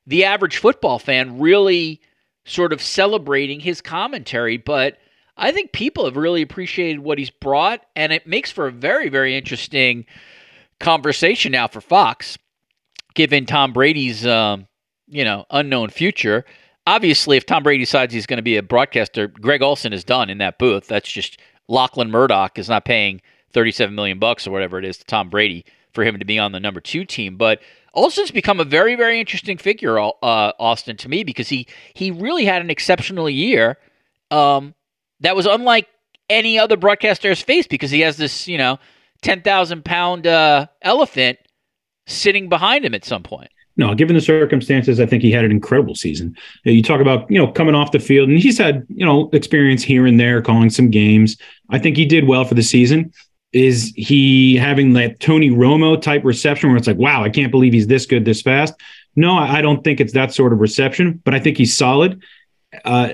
the 0.06 0.26
average 0.26 0.58
football 0.58 1.00
fan 1.00 1.40
really 1.40 2.02
sort 2.46 2.74
of 2.74 2.82
celebrating 2.82 3.60
his 3.60 3.82
commentary, 3.82 4.58
but 4.58 4.98
I 5.38 5.52
think 5.52 5.72
people 5.72 6.06
have 6.06 6.18
really 6.18 6.42
appreciated 6.42 7.00
what 7.00 7.18
he's 7.18 7.30
brought, 7.30 7.82
and 7.96 8.12
it 8.12 8.28
makes 8.28 8.52
for 8.52 8.68
a 8.68 8.72
very 8.72 9.10
very 9.10 9.36
interesting 9.38 10.06
conversation 10.80 11.52
now 11.52 11.68
for 11.68 11.82
Fox, 11.82 12.38
given 13.14 13.46
Tom 13.46 13.74
Brady's 13.74 14.26
um, 14.26 14.68
you 15.08 15.24
know 15.24 15.46
unknown 15.50 15.90
future. 15.90 16.46
Obviously, 16.88 17.38
if 17.38 17.46
Tom 17.46 17.64
Brady 17.64 17.84
decides 17.84 18.14
he's 18.14 18.26
going 18.26 18.38
to 18.38 18.44
be 18.44 18.58
a 18.58 18.64
broadcaster, 18.64 19.28
Greg 19.28 19.62
Olsen 19.62 19.94
is 19.94 20.04
done 20.04 20.30
in 20.30 20.40
that 20.40 20.58
booth. 20.58 20.88
That's 20.88 21.12
just 21.12 21.40
Lachlan 21.68 22.10
Murdoch 22.10 22.58
is 22.58 22.70
not 22.70 22.86
paying 22.86 23.22
37 23.54 23.94
million 23.94 24.20
bucks 24.20 24.48
or 24.48 24.52
whatever 24.52 24.80
it 24.80 24.86
is 24.86 24.98
to 24.98 25.06
Tom 25.06 25.30
Brady 25.30 25.66
for 25.94 26.04
him 26.04 26.18
to 26.20 26.26
be 26.26 26.40
on 26.40 26.52
the 26.52 26.60
number 26.60 26.80
two 26.80 27.06
team. 27.06 27.38
But 27.38 27.62
Olsen's 27.94 28.32
become 28.32 28.60
a 28.60 28.66
very, 28.66 28.96
very 28.96 29.20
interesting 29.20 29.58
figure, 29.58 30.00
uh, 30.00 30.12
Austin, 30.24 30.98
to 30.98 31.10
me 31.10 31.24
because 31.24 31.50
he 31.50 31.68
he 31.94 32.12
really 32.12 32.46
had 32.46 32.62
an 32.62 32.70
exceptional 32.70 33.30
year. 33.30 33.78
Um, 34.32 34.74
that 35.20 35.36
was 35.36 35.46
unlike 35.46 35.88
any 36.30 36.58
other 36.58 36.78
broadcaster 36.78 37.30
has 37.30 37.42
faced 37.42 37.70
because 37.70 37.92
he 37.92 38.00
has 38.00 38.18
this, 38.18 38.48
you 38.48 38.58
know, 38.58 38.80
10,000 39.22 39.84
pound 39.84 40.26
uh, 40.26 40.68
elephant 40.82 41.38
sitting 42.08 42.50
behind 42.50 42.86
him 42.86 42.96
at 42.96 43.06
some 43.06 43.22
point. 43.22 43.52
No, 43.78 43.96
given 43.96 44.16
the 44.16 44.22
circumstances, 44.22 45.00
I 45.00 45.06
think 45.06 45.24
he 45.24 45.32
had 45.32 45.46
an 45.46 45.52
incredible 45.52 45.96
season. 45.96 46.36
You 46.64 46.84
talk 46.84 47.00
about, 47.00 47.30
you 47.32 47.38
know, 47.38 47.52
coming 47.52 47.74
off 47.74 47.92
the 47.92 48.00
field, 48.00 48.30
and 48.30 48.38
he's 48.38 48.58
had, 48.58 48.86
you 48.90 49.06
know, 49.06 49.30
experience 49.34 49.82
here 49.82 50.06
and 50.06 50.20
there 50.20 50.42
calling 50.42 50.70
some 50.70 50.90
games. 50.90 51.38
I 51.70 51.80
think 51.80 51.96
he 51.96 52.06
did 52.06 52.28
well 52.28 52.44
for 52.44 52.54
the 52.54 52.64
season. 52.64 53.14
Is 53.54 53.94
he 53.96 54.56
having 54.56 54.94
that 54.94 55.20
Tony 55.20 55.50
Romo 55.50 56.02
type 56.02 56.24
reception 56.24 56.70
where 56.70 56.78
it's 56.78 56.88
like, 56.88 56.98
wow, 56.98 57.24
I 57.24 57.30
can't 57.30 57.52
believe 57.52 57.74
he's 57.74 57.88
this 57.88 58.06
good 58.06 58.26
this 58.26 58.42
fast? 58.42 58.74
No, 59.16 59.38
I 59.38 59.62
don't 59.62 59.84
think 59.84 60.00
it's 60.00 60.14
that 60.14 60.34
sort 60.34 60.54
of 60.54 60.60
reception, 60.60 61.22
but 61.26 61.34
I 61.34 61.40
think 61.40 61.58
he's 61.58 61.76
solid. 61.76 62.22
Uh, 62.86 63.14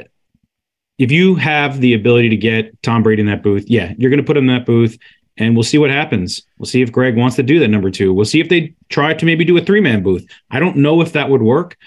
if 0.98 1.12
you 1.12 1.36
have 1.36 1.80
the 1.80 1.94
ability 1.94 2.30
to 2.30 2.38
get 2.38 2.82
Tom 2.82 3.04
Brady 3.04 3.22
in 3.22 3.28
that 3.28 3.44
booth, 3.44 3.66
yeah, 3.68 3.94
you're 3.98 4.10
going 4.10 4.22
to 4.22 4.26
put 4.26 4.38
him 4.38 4.50
in 4.50 4.56
that 4.56 4.66
booth 4.66 4.98
and 5.38 5.56
we'll 5.56 5.64
see 5.64 5.78
what 5.78 5.90
happens. 5.90 6.42
We'll 6.58 6.66
see 6.66 6.82
if 6.82 6.92
Greg 6.92 7.16
wants 7.16 7.36
to 7.36 7.44
do 7.44 7.60
that 7.60 7.68
number 7.68 7.92
two. 7.92 8.14
We'll 8.14 8.26
see 8.26 8.40
if 8.40 8.50
they 8.50 8.74
try 8.90 9.14
to 9.14 9.26
maybe 9.26 9.46
do 9.46 9.58
a 9.58 9.62
three 9.62 9.82
man 9.82 10.04
booth. 10.04 10.26
I 10.52 10.60
don't 10.60 10.78
know 10.78 11.02
if 11.02 11.14
that 11.14 11.30
would 11.30 11.42
work, 11.42 11.78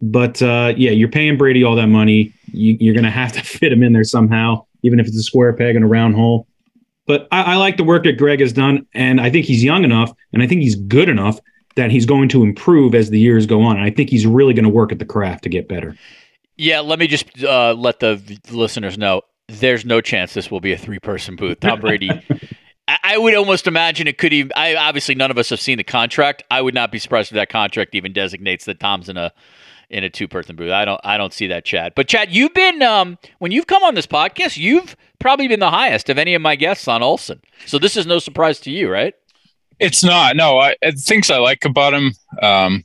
but 0.00 0.40
uh, 0.42 0.74
yeah, 0.76 0.90
you're 0.90 1.08
paying 1.08 1.36
Brady 1.36 1.64
all 1.64 1.76
that 1.76 1.88
money. 1.88 2.32
You, 2.52 2.90
are 2.90 2.94
going 2.94 3.04
to 3.04 3.10
have 3.10 3.32
to 3.32 3.40
fit 3.44 3.72
him 3.72 3.82
in 3.82 3.92
there 3.92 4.04
somehow, 4.04 4.66
even 4.82 5.00
if 5.00 5.06
it's 5.06 5.16
a 5.16 5.22
square 5.22 5.52
peg 5.52 5.76
in 5.76 5.82
a 5.82 5.88
round 5.88 6.14
hole. 6.14 6.46
But 7.06 7.28
I, 7.32 7.42
I 7.42 7.56
like 7.56 7.76
the 7.76 7.84
work 7.84 8.04
that 8.04 8.16
Greg 8.16 8.40
has 8.40 8.52
done, 8.52 8.86
and 8.94 9.20
I 9.20 9.30
think 9.30 9.46
he's 9.46 9.64
young 9.64 9.84
enough, 9.84 10.12
and 10.32 10.42
I 10.42 10.46
think 10.46 10.62
he's 10.62 10.76
good 10.76 11.08
enough 11.08 11.40
that 11.74 11.90
he's 11.90 12.06
going 12.06 12.28
to 12.28 12.42
improve 12.42 12.94
as 12.94 13.10
the 13.10 13.18
years 13.18 13.46
go 13.46 13.62
on. 13.62 13.76
And 13.76 13.84
I 13.84 13.90
think 13.90 14.10
he's 14.10 14.26
really 14.26 14.54
going 14.54 14.64
to 14.64 14.70
work 14.70 14.92
at 14.92 14.98
the 14.98 15.04
craft 15.04 15.42
to 15.44 15.48
get 15.48 15.68
better. 15.68 15.96
Yeah, 16.56 16.80
let 16.80 16.98
me 16.98 17.06
just 17.06 17.42
uh, 17.42 17.74
let 17.76 18.00
the 18.00 18.20
listeners 18.50 18.98
know 18.98 19.22
there's 19.48 19.84
no 19.84 20.00
chance 20.00 20.34
this 20.34 20.50
will 20.50 20.60
be 20.60 20.72
a 20.72 20.78
three 20.78 20.98
person 20.98 21.36
booth. 21.36 21.60
Tom 21.60 21.80
Brady 21.80 22.10
I 23.02 23.18
would 23.18 23.34
almost 23.34 23.66
imagine 23.66 24.06
it 24.06 24.18
could 24.18 24.32
even. 24.32 24.52
I 24.56 24.74
obviously 24.74 25.14
none 25.14 25.30
of 25.30 25.38
us 25.38 25.50
have 25.50 25.60
seen 25.60 25.78
the 25.78 25.84
contract. 25.84 26.42
I 26.50 26.60
would 26.60 26.74
not 26.74 26.90
be 26.90 26.98
surprised 26.98 27.30
if 27.30 27.36
that 27.36 27.48
contract 27.48 27.94
even 27.94 28.12
designates 28.12 28.64
that 28.64 28.80
Tom's 28.80 29.08
in 29.08 29.16
a 29.16 29.32
in 29.90 30.04
a 30.04 30.10
two 30.10 30.26
person 30.26 30.56
booth. 30.56 30.72
I 30.72 30.84
don't 30.84 31.00
I 31.04 31.16
don't 31.16 31.32
see 31.32 31.46
that, 31.48 31.64
Chad. 31.64 31.92
But 31.94 32.08
Chad, 32.08 32.32
you've 32.32 32.54
been 32.54 32.82
um, 32.82 33.18
when 33.38 33.52
you've 33.52 33.66
come 33.66 33.82
on 33.82 33.94
this 33.94 34.06
podcast, 34.06 34.56
you've 34.56 34.96
probably 35.18 35.48
been 35.48 35.60
the 35.60 35.70
highest 35.70 36.08
of 36.08 36.18
any 36.18 36.34
of 36.34 36.42
my 36.42 36.56
guests 36.56 36.88
on 36.88 37.02
Olsen. 37.02 37.40
So 37.66 37.78
this 37.78 37.96
is 37.96 38.06
no 38.06 38.18
surprise 38.18 38.58
to 38.60 38.70
you, 38.70 38.90
right? 38.90 39.14
It's 39.78 40.02
not. 40.02 40.36
No, 40.36 40.58
I, 40.58 40.76
things 40.96 41.30
I 41.30 41.38
like 41.38 41.64
about 41.64 41.94
him. 41.94 42.12
Um, 42.40 42.84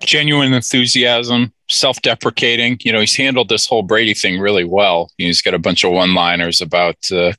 genuine 0.00 0.52
enthusiasm, 0.52 1.52
self-deprecating. 1.72 2.78
You 2.82 2.92
know, 2.92 3.00
he's 3.00 3.16
handled 3.16 3.48
this 3.48 3.66
whole 3.66 3.82
Brady 3.82 4.14
thing 4.14 4.38
really 4.38 4.64
well. 4.64 5.10
He's 5.18 5.42
got 5.42 5.54
a 5.54 5.58
bunch 5.58 5.84
of 5.84 5.92
one-liners 5.92 6.60
about 6.60 6.96
uh, 7.10 7.32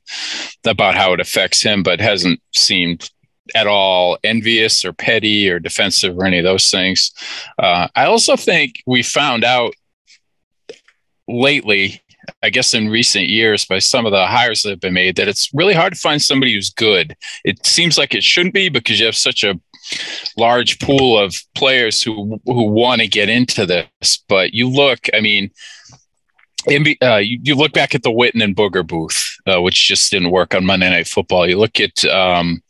about 0.66 0.94
how 0.94 1.12
it 1.12 1.20
affects 1.20 1.62
him, 1.62 1.82
but 1.82 2.00
hasn't 2.00 2.40
seemed 2.54 3.10
at 3.54 3.66
all 3.66 4.18
envious 4.24 4.84
or 4.84 4.92
petty 4.92 5.48
or 5.50 5.58
defensive 5.58 6.16
or 6.16 6.24
any 6.24 6.38
of 6.38 6.44
those 6.44 6.70
things. 6.70 7.12
Uh, 7.58 7.88
I 7.94 8.06
also 8.06 8.36
think 8.36 8.82
we 8.86 9.02
found 9.02 9.44
out 9.44 9.74
lately, 11.28 12.02
I 12.42 12.50
guess 12.50 12.72
in 12.72 12.88
recent 12.88 13.28
years, 13.28 13.66
by 13.66 13.80
some 13.80 14.06
of 14.06 14.12
the 14.12 14.26
hires 14.26 14.62
that 14.62 14.70
have 14.70 14.80
been 14.80 14.94
made, 14.94 15.16
that 15.16 15.28
it's 15.28 15.52
really 15.52 15.74
hard 15.74 15.92
to 15.92 16.00
find 16.00 16.22
somebody 16.22 16.54
who's 16.54 16.70
good. 16.70 17.16
It 17.44 17.64
seems 17.66 17.98
like 17.98 18.14
it 18.14 18.24
shouldn't 18.24 18.54
be 18.54 18.70
because 18.70 18.98
you 18.98 19.06
have 19.06 19.16
such 19.16 19.44
a 19.44 19.60
large 20.36 20.78
pool 20.78 21.18
of 21.18 21.34
players 21.54 22.02
who 22.02 22.40
who 22.44 22.64
want 22.64 23.00
to 23.00 23.08
get 23.08 23.28
into 23.28 23.66
this. 23.66 24.24
But 24.28 24.54
you 24.54 24.68
look, 24.68 25.08
I 25.14 25.20
mean, 25.20 25.50
uh, 26.66 27.16
you, 27.16 27.38
you, 27.42 27.54
look 27.54 27.72
back 27.72 27.94
at 27.94 28.02
the 28.02 28.10
Witten 28.10 28.42
and 28.42 28.56
Booger 28.56 28.86
booth, 28.86 29.36
uh, 29.46 29.60
which 29.60 29.86
just 29.86 30.10
didn't 30.10 30.30
work 30.30 30.54
on 30.54 30.64
Monday 30.64 30.88
Night 30.88 31.06
Football. 31.06 31.48
You 31.48 31.58
look 31.58 31.80
at 31.80 32.04
um, 32.06 32.62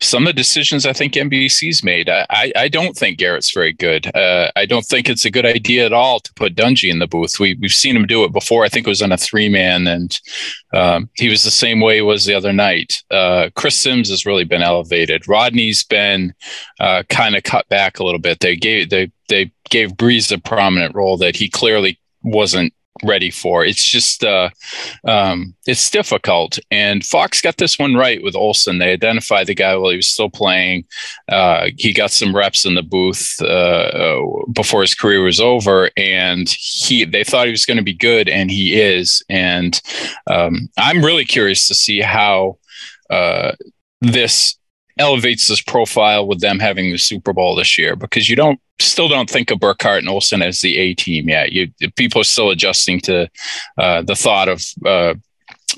some 0.00 0.24
of 0.24 0.28
the 0.28 0.32
decisions 0.32 0.86
I 0.86 0.92
think 0.92 1.14
NBC's 1.14 1.84
made. 1.84 2.08
I, 2.08 2.52
I 2.56 2.68
don't 2.68 2.96
think 2.96 3.18
Garrett's 3.18 3.52
very 3.52 3.72
good. 3.72 4.14
Uh, 4.14 4.50
I 4.56 4.66
don't 4.66 4.84
think 4.84 5.08
it's 5.08 5.24
a 5.24 5.30
good 5.30 5.46
idea 5.46 5.86
at 5.86 5.92
all 5.92 6.20
to 6.20 6.34
put 6.34 6.54
Dungy 6.54 6.90
in 6.90 6.98
the 6.98 7.06
booth. 7.06 7.38
We, 7.38 7.56
we've 7.60 7.72
seen 7.72 7.96
him 7.96 8.06
do 8.06 8.24
it 8.24 8.32
before. 8.32 8.64
I 8.64 8.68
think 8.68 8.86
it 8.86 8.90
was 8.90 9.02
on 9.02 9.12
a 9.12 9.18
three 9.18 9.48
man, 9.48 9.86
and 9.86 10.18
um, 10.72 11.10
he 11.14 11.28
was 11.28 11.44
the 11.44 11.50
same 11.50 11.80
way 11.80 11.96
he 11.96 12.02
was 12.02 12.24
the 12.24 12.34
other 12.34 12.52
night. 12.52 13.02
Uh, 13.10 13.50
Chris 13.54 13.76
Sims 13.76 14.10
has 14.10 14.26
really 14.26 14.44
been 14.44 14.62
elevated. 14.62 15.22
Rodney's 15.22 15.84
been 15.84 16.34
uh, 16.80 17.02
kind 17.08 17.36
of 17.36 17.42
cut 17.42 17.68
back 17.68 17.98
a 17.98 18.04
little 18.04 18.20
bit. 18.20 18.40
They 18.40 18.56
gave 18.56 18.90
they 18.90 19.10
they 19.28 19.52
gave 19.70 19.92
Brees 19.92 20.32
a 20.32 20.40
prominent 20.40 20.94
role 20.94 21.16
that 21.18 21.36
he 21.36 21.48
clearly 21.48 22.00
wasn't 22.22 22.72
ready 23.02 23.30
for. 23.30 23.64
It's 23.64 23.84
just 23.84 24.24
uh, 24.24 24.50
um, 25.04 25.54
it's 25.66 25.90
difficult. 25.90 26.58
And 26.70 27.04
Fox 27.04 27.40
got 27.40 27.56
this 27.56 27.78
one 27.78 27.94
right 27.94 28.22
with 28.22 28.34
Olsen. 28.34 28.78
They 28.78 28.92
identified 28.92 29.46
the 29.46 29.54
guy 29.54 29.76
while 29.76 29.90
he 29.90 29.96
was 29.96 30.08
still 30.08 30.30
playing. 30.30 30.84
Uh, 31.28 31.68
he 31.76 31.92
got 31.92 32.10
some 32.10 32.34
reps 32.34 32.64
in 32.64 32.74
the 32.74 32.82
booth 32.82 33.36
uh, 33.40 33.44
uh 33.44 34.22
before 34.52 34.82
his 34.82 34.94
career 34.94 35.22
was 35.22 35.40
over, 35.40 35.90
and 35.96 36.48
he 36.48 37.04
they 37.04 37.24
thought 37.24 37.46
he 37.46 37.52
was 37.52 37.66
going 37.66 37.76
to 37.76 37.82
be 37.82 37.94
good, 37.94 38.28
and 38.28 38.50
he 38.50 38.80
is. 38.80 39.22
And 39.28 39.80
um, 40.26 40.68
I'm 40.76 41.04
really 41.04 41.24
curious 41.24 41.68
to 41.68 41.74
see 41.74 42.00
how 42.00 42.58
uh, 43.10 43.52
this 44.00 44.57
elevates 44.98 45.48
this 45.48 45.60
profile 45.60 46.26
with 46.26 46.40
them 46.40 46.58
having 46.58 46.90
the 46.90 46.98
Super 46.98 47.32
Bowl 47.32 47.54
this 47.54 47.78
year 47.78 47.96
because 47.96 48.28
you 48.28 48.36
don't 48.36 48.60
still 48.80 49.08
don't 49.08 49.28
think 49.28 49.50
of 49.50 49.60
Burkhardt 49.60 50.00
and 50.00 50.08
Olsen 50.08 50.42
as 50.42 50.60
the 50.60 50.76
A 50.78 50.94
team 50.94 51.28
yet. 51.28 51.52
You 51.52 51.70
people 51.96 52.20
are 52.20 52.24
still 52.24 52.50
adjusting 52.50 53.00
to 53.00 53.28
uh, 53.76 54.02
the 54.02 54.16
thought 54.16 54.48
of 54.48 54.62
uh, 54.84 55.14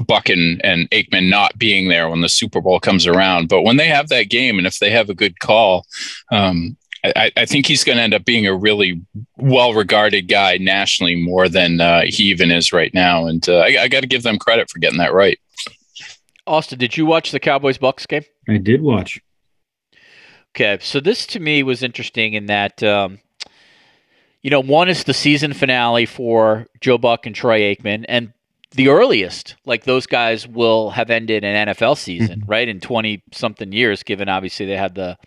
Buck 0.07 0.29
and, 0.29 0.61
and 0.65 0.89
Aikman 0.91 1.29
not 1.29 1.59
being 1.59 1.89
there 1.89 2.09
when 2.09 2.21
the 2.21 2.29
Super 2.29 2.61
Bowl 2.61 2.81
comes 2.81 3.07
around. 3.07 3.49
But 3.49 3.63
when 3.63 3.77
they 3.77 3.89
have 3.89 4.09
that 4.09 4.31
game 4.31 4.59
and 4.59 4.67
if 4.67 4.79
they 4.79 4.91
have 4.91 5.11
a 5.11 5.15
good 5.15 5.41
call, 5.41 5.87
um, 6.31 6.77
I, 7.05 7.33
I, 7.37 7.47
think 7.47 7.67
he's 7.67 7.83
going 7.83 7.97
to 7.97 8.03
end 8.03 8.13
up 8.13 8.27
being 8.27 8.47
a 8.47 8.55
really 8.55 9.01
well-regarded 9.39 10.29
guy 10.29 10.59
nationally 10.59 11.17
more 11.17 11.49
than 11.49 11.81
uh, 11.81 12.03
he 12.05 12.25
even 12.25 12.51
is 12.51 12.75
right 12.75 12.93
now. 12.93 13.27
And 13.27 13.47
uh, 13.49 13.61
I, 13.61 13.83
I 13.83 13.89
got 13.89 14.01
to 14.01 14.07
give 14.07 14.23
them 14.23 14.39
credit 14.39 14.69
for 14.69 14.79
getting 14.81 14.99
that 14.99 15.15
right. 15.15 15.39
Austin, 16.51 16.79
did 16.79 16.97
you 16.97 17.07
watch 17.07 17.31
the 17.31 17.39
Cowboys 17.39 17.79
Bucs 17.79 18.09
game? 18.09 18.25
I 18.49 18.59
did 18.59 18.83
watch. 18.83 19.21
Okay, 20.55 20.79
so 20.81 20.99
this 20.99 21.27
to 21.29 21.41
me 21.41 21.63
was 21.63 21.83
interesting 21.83 22.35
in 22.35 22.47
that, 22.47 22.83
um, 22.83 23.21
you 24.43 24.51
know, 24.51 24.61
one 24.61 24.89
is 24.89 25.05
the 25.05 25.15
season 25.15 25.53
finale 25.53 26.07
for 26.07 26.67
Joe 26.81 26.99
Buck 26.99 27.25
and 27.25 27.37
Troy 27.37 27.61
Aikman, 27.61 28.05
and 28.09 28.33
the 28.73 28.89
earliest, 28.89 29.55
like 29.65 29.85
those 29.85 30.07
guys 30.07 30.49
will 30.49 30.91
have 30.91 31.09
ended 31.09 31.45
an 31.45 31.69
NFL 31.69 31.97
season, 31.97 32.41
mm-hmm. 32.41 32.51
right, 32.51 32.69
in 32.69 32.81
twenty 32.81 33.23
something 33.33 33.71
years. 33.71 34.03
Given 34.03 34.29
obviously 34.29 34.67
they 34.67 34.77
had 34.77 34.97
the, 34.97 35.19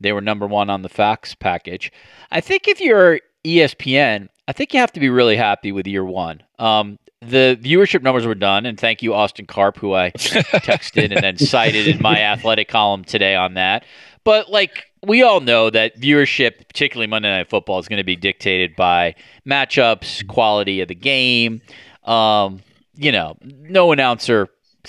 they 0.00 0.12
were 0.12 0.20
number 0.20 0.48
one 0.48 0.68
on 0.68 0.82
the 0.82 0.88
Fox 0.88 1.34
package. 1.36 1.92
I 2.32 2.40
think 2.40 2.66
if 2.66 2.80
you're 2.80 3.20
ESPN, 3.44 4.28
I 4.48 4.52
think 4.52 4.72
you 4.72 4.80
have 4.80 4.92
to 4.92 5.00
be 5.00 5.08
really 5.08 5.36
happy 5.36 5.72
with 5.72 5.86
year 5.86 6.04
one. 6.04 6.42
Um, 6.58 6.98
the 7.20 7.58
viewership 7.60 8.02
numbers 8.02 8.26
were 8.26 8.34
done, 8.34 8.66
and 8.66 8.78
thank 8.78 9.02
you, 9.02 9.14
Austin 9.14 9.46
Karp, 9.46 9.78
who 9.78 9.94
I 9.94 10.10
texted 10.10 11.12
and 11.12 11.22
then 11.22 11.38
cited 11.38 11.88
in 11.88 12.00
my 12.00 12.20
athletic 12.22 12.68
column 12.68 13.04
today 13.04 13.34
on 13.34 13.54
that. 13.54 13.84
But 14.22 14.50
like 14.50 14.86
we 15.04 15.22
all 15.22 15.40
know 15.40 15.70
that 15.70 15.98
viewership, 16.00 16.68
particularly 16.68 17.06
Monday 17.06 17.30
Night 17.30 17.48
Football, 17.48 17.78
is 17.78 17.88
going 17.88 17.98
to 17.98 18.04
be 18.04 18.16
dictated 18.16 18.76
by 18.76 19.14
matchups, 19.46 20.26
quality 20.26 20.80
of 20.80 20.88
the 20.88 20.94
game. 20.94 21.62
Um, 22.04 22.60
you 22.94 23.12
know, 23.12 23.36
no 23.42 23.92
announcer, 23.92 24.48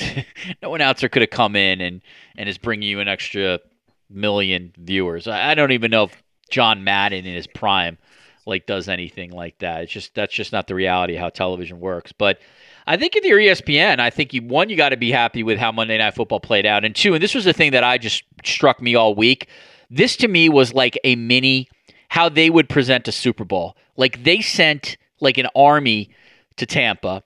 no 0.62 0.76
announcer 0.76 1.10
could 1.10 1.22
have 1.22 1.32
come 1.32 1.56
in 1.56 1.82
and 1.82 2.02
and 2.38 2.48
is 2.48 2.58
bringing 2.58 2.90
you 2.90 3.00
an 3.00 3.08
extra 3.08 3.60
million 4.10 4.74
viewers. 4.78 5.28
I, 5.28 5.52
I 5.52 5.56
don't 5.56 5.72
even 5.72 5.92
know 5.92 6.04
if 6.04 6.24
John 6.50 6.84
Madden 6.84 7.26
in 7.26 7.34
his 7.36 7.48
prime 7.48 7.98
like 8.48 8.66
does 8.66 8.88
anything 8.88 9.32
like 9.32 9.58
that. 9.60 9.84
It's 9.84 9.92
just 9.92 10.16
that's 10.16 10.34
just 10.34 10.52
not 10.52 10.68
the 10.68 10.76
reality 10.76 11.16
how 11.16 11.30
television 11.30 11.80
works. 11.80 12.12
But 12.12 12.40
I 12.88 12.98
think 12.98 13.16
if 13.16 13.26
you're 13.26 13.40
ESPN, 13.40 14.00
I 14.00 14.10
think 14.10 14.34
you 14.34 14.42
one 14.42 14.70
you 14.70 14.78
got 14.78 14.90
to 14.90 14.98
be 14.98 15.12
happy 15.12 15.44
with 15.44 15.58
how 15.58 15.72
Monday 15.72 15.98
Night 15.98 16.16
Football 16.16 16.40
played 16.40 16.66
out, 16.66 16.86
and 16.86 16.96
two, 16.96 17.14
and 17.14 17.22
this 17.22 17.36
was 17.36 17.46
the 17.46 17.54
thing 17.54 17.72
that 17.72 17.84
I 17.84 17.98
just 17.98 18.24
struck 18.46 18.82
me 18.82 18.96
all 18.96 19.14
week. 19.14 19.48
This 19.90 20.16
to 20.18 20.28
me 20.28 20.50
was 20.50 20.74
like 20.74 20.98
a 21.04 21.16
mini 21.16 21.70
how 22.10 22.30
they 22.30 22.50
would 22.50 22.70
present 22.70 23.08
a 23.08 23.12
Super 23.12 23.44
Bowl. 23.44 23.76
Like 23.98 24.24
they 24.24 24.42
sent 24.42 24.98
like 25.20 25.38
an 25.38 25.48
army 25.56 26.10
to 26.56 26.66
Tampa. 26.66 27.24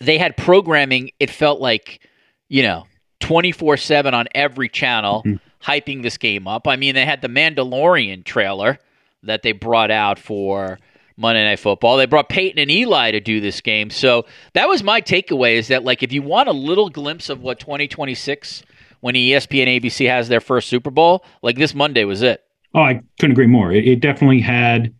They 0.00 0.16
had 0.16 0.36
programming. 0.36 1.10
It 1.20 1.30
felt 1.30 1.60
like 1.60 2.08
you 2.48 2.62
know 2.62 2.86
24 3.20 3.76
7 3.76 4.14
on 4.14 4.26
every 4.34 4.70
channel, 4.70 5.22
mm-hmm. 5.26 5.70
hyping 5.70 6.02
this 6.02 6.16
game 6.16 6.48
up. 6.48 6.66
I 6.66 6.76
mean, 6.76 6.94
they 6.94 7.04
had 7.04 7.20
the 7.20 7.28
Mandalorian 7.28 8.24
trailer 8.24 8.78
that 9.22 9.42
they 9.42 9.52
brought 9.52 9.90
out 9.90 10.18
for 10.18 10.78
Monday 11.16 11.44
Night 11.44 11.58
Football. 11.58 11.96
They 11.96 12.06
brought 12.06 12.28
Peyton 12.28 12.58
and 12.58 12.70
Eli 12.70 13.10
to 13.12 13.20
do 13.20 13.40
this 13.40 13.60
game. 13.60 13.90
So 13.90 14.26
that 14.54 14.68
was 14.68 14.82
my 14.82 15.00
takeaway 15.00 15.54
is 15.54 15.68
that, 15.68 15.84
like, 15.84 16.02
if 16.02 16.12
you 16.12 16.22
want 16.22 16.48
a 16.48 16.52
little 16.52 16.88
glimpse 16.88 17.28
of 17.28 17.40
what 17.40 17.60
2026 17.60 18.62
when 19.00 19.14
ESPN 19.14 19.80
ABC 19.80 20.08
has 20.08 20.28
their 20.28 20.40
first 20.40 20.68
Super 20.68 20.90
Bowl, 20.90 21.24
like 21.42 21.56
this 21.56 21.74
Monday 21.74 22.04
was 22.04 22.22
it. 22.22 22.42
Oh, 22.74 22.80
I 22.80 23.02
couldn't 23.18 23.32
agree 23.32 23.46
more. 23.46 23.72
It, 23.72 23.86
it 23.86 24.00
definitely 24.00 24.40
had 24.40 24.94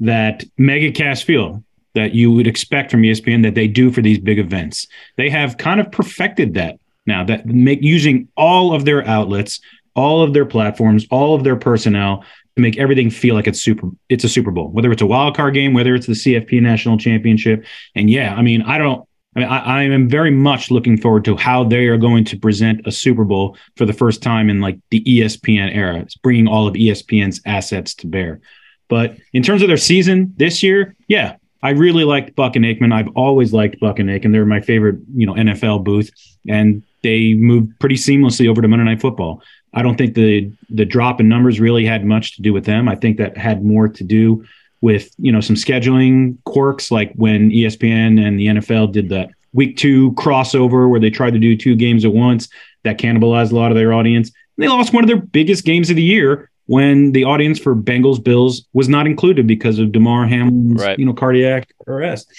that 0.00 0.44
mega 0.56 0.92
cast 0.92 1.24
feel 1.24 1.62
that 1.94 2.14
you 2.14 2.32
would 2.32 2.46
expect 2.46 2.90
from 2.90 3.02
ESPN 3.02 3.42
that 3.42 3.54
they 3.54 3.66
do 3.66 3.90
for 3.90 4.00
these 4.00 4.18
big 4.18 4.38
events. 4.38 4.86
They 5.16 5.28
have 5.30 5.58
kind 5.58 5.80
of 5.80 5.90
perfected 5.90 6.54
that 6.54 6.78
now 7.06 7.24
that 7.24 7.46
make 7.46 7.82
using 7.82 8.28
all 8.36 8.74
of 8.74 8.84
their 8.84 9.04
outlets, 9.06 9.60
all 9.96 10.22
of 10.22 10.34
their 10.34 10.46
platforms, 10.46 11.06
all 11.10 11.34
of 11.34 11.42
their 11.42 11.56
personnel 11.56 12.24
to 12.58 12.62
make 12.62 12.78
everything 12.78 13.10
feel 13.10 13.34
like 13.34 13.46
it's 13.46 13.60
super 13.60 13.88
it's 14.08 14.24
a 14.24 14.28
Super 14.28 14.50
Bowl, 14.50 14.70
whether 14.70 14.92
it's 14.92 15.02
a 15.02 15.06
wild 15.06 15.36
card 15.36 15.54
game, 15.54 15.72
whether 15.72 15.94
it's 15.94 16.06
the 16.06 16.12
CFP 16.12 16.60
National 16.60 16.98
Championship. 16.98 17.64
And 17.94 18.10
yeah, 18.10 18.34
I 18.34 18.42
mean, 18.42 18.62
I 18.62 18.78
don't 18.78 19.08
I 19.36 19.40
mean, 19.40 19.48
I, 19.48 19.58
I, 19.58 19.82
am 19.82 20.08
very 20.08 20.30
much 20.30 20.70
looking 20.70 20.96
forward 20.96 21.24
to 21.26 21.36
how 21.36 21.62
they 21.62 21.86
are 21.86 21.98
going 21.98 22.24
to 22.24 22.36
present 22.36 22.86
a 22.86 22.92
Super 22.92 23.24
Bowl 23.24 23.56
for 23.76 23.84
the 23.84 23.92
first 23.92 24.22
time 24.22 24.50
in 24.50 24.60
like 24.60 24.78
the 24.90 25.02
ESPN 25.04 25.74
era. 25.74 26.00
It's 26.00 26.16
bringing 26.16 26.48
all 26.48 26.66
of 26.66 26.74
ESPN's 26.74 27.40
assets 27.46 27.94
to 27.96 28.06
bear. 28.06 28.40
But 28.88 29.16
in 29.32 29.42
terms 29.42 29.62
of 29.62 29.68
their 29.68 29.76
season 29.76 30.34
this 30.38 30.62
year, 30.62 30.96
yeah, 31.08 31.36
I 31.62 31.70
really 31.70 32.04
liked 32.04 32.34
Buck 32.36 32.56
and 32.56 32.64
Aikman. 32.64 32.92
I've 32.92 33.14
always 33.16 33.52
liked 33.52 33.78
Buck 33.80 33.98
and 33.98 34.08
Aikman. 34.08 34.32
They're 34.32 34.46
my 34.46 34.60
favorite, 34.60 34.96
you 35.14 35.26
know, 35.26 35.34
NFL 35.34 35.84
booth, 35.84 36.10
and 36.48 36.82
they 37.02 37.34
moved 37.34 37.78
pretty 37.80 37.96
seamlessly 37.96 38.48
over 38.48 38.62
to 38.62 38.68
Monday 38.68 38.84
Night 38.84 39.00
Football. 39.00 39.42
I 39.74 39.82
don't 39.82 39.96
think 39.96 40.14
the 40.14 40.50
the 40.70 40.84
drop 40.84 41.20
in 41.20 41.28
numbers 41.28 41.60
really 41.60 41.84
had 41.84 42.04
much 42.04 42.36
to 42.36 42.42
do 42.42 42.52
with 42.52 42.64
them. 42.64 42.88
I 42.88 42.94
think 42.94 43.18
that 43.18 43.36
had 43.36 43.64
more 43.64 43.88
to 43.88 44.04
do 44.04 44.44
with 44.80 45.14
you 45.18 45.32
know 45.32 45.40
some 45.40 45.56
scheduling 45.56 46.38
quirks, 46.44 46.90
like 46.90 47.12
when 47.14 47.50
ESPN 47.50 48.24
and 48.24 48.38
the 48.38 48.46
NFL 48.46 48.92
did 48.92 49.08
that 49.10 49.30
week 49.52 49.76
two 49.76 50.12
crossover 50.12 50.88
where 50.88 51.00
they 51.00 51.10
tried 51.10 51.32
to 51.32 51.38
do 51.38 51.56
two 51.56 51.74
games 51.74 52.04
at 52.04 52.12
once 52.12 52.48
that 52.84 52.98
cannibalized 52.98 53.50
a 53.50 53.56
lot 53.56 53.70
of 53.70 53.76
their 53.76 53.92
audience. 53.92 54.28
And 54.28 54.64
they 54.64 54.68
lost 54.68 54.92
one 54.92 55.04
of 55.04 55.08
their 55.08 55.20
biggest 55.20 55.64
games 55.64 55.90
of 55.90 55.96
the 55.96 56.02
year 56.02 56.50
when 56.66 57.12
the 57.12 57.24
audience 57.24 57.58
for 57.58 57.74
Bengals 57.74 58.22
Bills 58.22 58.66
was 58.72 58.88
not 58.88 59.06
included 59.06 59.46
because 59.46 59.78
of 59.78 59.90
Damar 59.92 60.26
Hamlin's 60.26 60.82
right. 60.82 60.98
you 60.98 61.04
know 61.04 61.12
cardiac 61.12 61.74
arrest. 61.86 62.30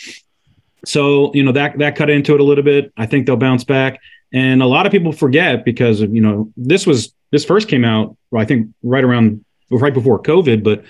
So 0.85 1.33
you 1.33 1.43
know 1.43 1.51
that 1.51 1.77
that 1.79 1.95
cut 1.95 2.09
into 2.09 2.33
it 2.33 2.39
a 2.39 2.43
little 2.43 2.63
bit. 2.63 2.91
I 2.97 3.05
think 3.05 3.25
they'll 3.25 3.37
bounce 3.37 3.63
back. 3.63 3.99
And 4.31 4.61
a 4.61 4.67
lot 4.67 4.85
of 4.85 4.91
people 4.91 5.11
forget 5.11 5.65
because 5.65 6.01
of, 6.01 6.13
you 6.13 6.21
know 6.21 6.51
this 6.55 6.85
was 6.85 7.13
this 7.31 7.45
first 7.45 7.67
came 7.67 7.85
out 7.85 8.15
I 8.37 8.45
think 8.45 8.69
right 8.83 9.03
around 9.03 9.43
right 9.71 9.93
before 9.93 10.21
COVID, 10.21 10.63
but 10.63 10.83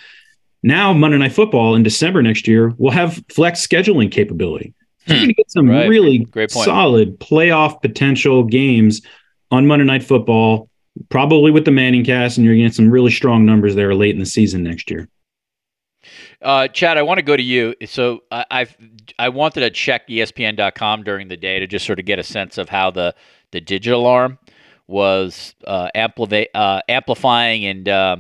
now 0.64 0.94
Monday 0.94 1.18
Night 1.18 1.34
Football 1.34 1.76
in 1.76 1.84
December 1.84 2.22
next 2.22 2.48
year 2.48 2.74
will 2.78 2.92
have 2.92 3.24
flex 3.30 3.66
scheduling 3.66 4.12
capability. 4.12 4.74
So 5.08 5.14
you're 5.14 5.20
going 5.20 5.30
to 5.30 5.34
get 5.34 5.52
some 5.52 5.70
right. 5.70 5.90
really 5.90 6.28
solid 6.50 7.20
playoff 7.20 7.82
potential 7.82 8.44
games 8.44 9.02
on 9.50 9.66
Monday 9.66 9.86
Night 9.86 10.04
Football, 10.04 10.70
probably 11.10 11.52
with 11.52 11.66
the 11.66 11.72
Manning 11.72 12.04
cast, 12.04 12.38
and 12.38 12.46
you're 12.46 12.54
going 12.54 12.64
to 12.64 12.70
get 12.70 12.76
some 12.76 12.92
really 12.92 13.12
strong 13.12 13.46
numbers 13.46 13.76
there 13.76 13.96
late 13.96 14.14
in 14.14 14.20
the 14.20 14.26
season 14.26 14.64
next 14.64 14.92
year. 14.92 15.08
Uh, 16.42 16.68
Chad, 16.68 16.98
I 16.98 17.02
want 17.02 17.18
to 17.18 17.24
go 17.24 17.36
to 17.36 17.44
you. 17.44 17.76
So 17.86 18.24
I, 18.32 18.46
I've 18.52 18.78
I 19.18 19.30
wanted 19.30 19.62
to 19.62 19.70
check 19.70 20.08
ESPN.com 20.08 21.04
during 21.04 21.28
the 21.28 21.38
day 21.38 21.60
to 21.60 21.68
just 21.68 21.86
sort 21.86 22.00
of 22.00 22.06
get 22.06 22.20
a 22.20 22.24
sense 22.24 22.58
of 22.58 22.70
how 22.70 22.92
the 22.92 23.16
the 23.52 23.60
digital 23.60 24.06
arm 24.06 24.38
was 24.90 25.54
uh, 25.68 25.90
ampli- 25.96 26.48
uh, 26.54 26.82
amplifying 26.90 27.64
and 27.66 27.88
uh, 27.88 28.18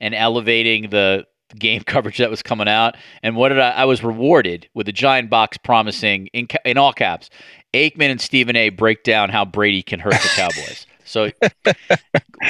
and 0.00 0.14
elevating 0.14 0.90
the 0.90 1.26
game 1.58 1.82
coverage 1.86 2.18
that 2.18 2.30
was 2.30 2.42
coming 2.42 2.68
out. 2.68 2.96
And 3.22 3.34
what 3.36 3.48
did 3.48 3.58
I? 3.58 3.70
I 3.70 3.84
was 3.86 4.04
rewarded 4.04 4.68
with 4.74 4.88
a 4.88 4.92
giant 4.92 5.30
box 5.30 5.56
promising 5.56 6.28
in 6.28 6.46
in 6.64 6.78
all 6.78 6.92
caps, 6.92 7.30
Aikman 7.72 8.10
and 8.10 8.20
Stephen 8.20 8.54
A. 8.54 8.68
break 8.68 9.02
down 9.02 9.30
how 9.30 9.44
Brady 9.44 9.82
can 9.82 9.98
hurt 9.98 10.14
the 10.14 10.30
Cowboys. 10.34 10.86
So 11.06 11.30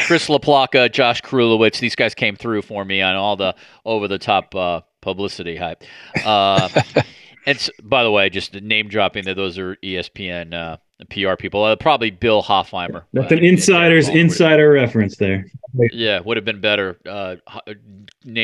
Chris 0.07 0.29
LaPlaca, 0.29 0.91
Josh 0.93 1.21
Krulewitz, 1.23 1.81
these 1.81 1.97
guys 1.97 2.15
came 2.15 2.37
through 2.37 2.63
for 2.63 2.85
me 2.85 3.03
on 3.03 3.17
all 3.17 3.35
the 3.35 3.57
over 3.85 4.07
the 4.07 4.17
top 4.17 4.55
uh, 4.55 4.83
publicity 5.03 5.57
hype. 5.57 5.83
Uh, 6.25 6.69
and 7.47 7.69
by 7.83 8.05
the 8.05 8.13
way, 8.13 8.31
just 8.31 8.55
name 8.55 8.89
dropping 8.89 9.25
that 9.25 9.35
those 9.35 9.59
are 9.59 9.75
ESPN 9.83 10.55
uh, 10.55 10.77
PR 11.11 11.37
people. 11.37 11.65
Uh, 11.65 11.77
probably 11.77 12.11
Bill 12.11 12.43
Hofheimer. 12.43 13.05
That's 13.13 13.33
an 13.33 13.45
insider's 13.45 14.09
insider 14.09 14.71
reference 14.71 15.17
there. 15.17 15.47
Yeah, 15.93 16.21
would 16.21 16.37
have 16.37 16.45
been 16.45 16.61
better 16.61 16.99
uh, 17.09 17.37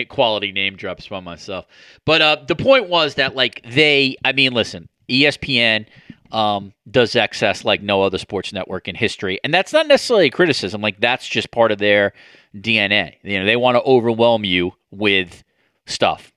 quality 0.09 0.53
name 0.53 0.77
drops 0.77 1.09
by 1.09 1.20
myself. 1.20 1.66
But 2.05 2.23
uh, 2.23 2.37
the 2.46 2.57
point 2.57 2.88
was 2.88 3.14
that 3.14 3.35
like 3.35 3.62
they, 3.68 4.16
I 4.25 4.33
mean, 4.33 4.53
listen, 4.53 4.88
ESPN 5.09 5.87
um, 6.33 6.73
does 6.90 7.14
excess 7.16 7.64
like 7.64 7.83
no 7.83 8.03
other 8.03 8.18
sports 8.18 8.53
network 8.53 8.88
in 8.88 8.94
history, 8.94 9.40
and 9.44 9.53
that's 9.53 9.73
not 9.73 9.87
necessarily 9.87 10.27
a 10.27 10.31
criticism. 10.31 10.81
Like 10.81 11.01
that's 11.01 11.29
just 11.29 11.51
part 11.51 11.73
of 11.73 11.79
their 11.79 12.12
DNA. 12.57 13.16
You 13.23 13.40
know, 13.40 13.46
they 13.46 13.57
want 13.57 13.77
to 13.77 13.83
overwhelm 13.83 14.44
you 14.44 14.73
with 14.90 15.42
stuff, 15.87 16.33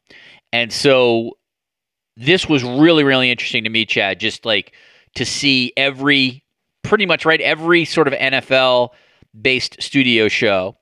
and 0.52 0.72
so 0.72 1.38
this 2.16 2.48
was 2.48 2.64
really 2.64 3.04
really 3.04 3.32
interesting 3.32 3.64
to 3.64 3.70
me, 3.70 3.86
Chad. 3.86 4.20
Just 4.20 4.46
like 4.46 4.74
to 5.16 5.26
see 5.26 5.74
every, 5.78 6.44
pretty 6.84 7.06
much 7.06 7.26
right, 7.26 7.42
every 7.42 7.86
sort 7.86 8.08
of 8.08 8.14
NFL 8.14 8.90
based 9.40 9.82
studio 9.82 10.28
show 10.28 10.78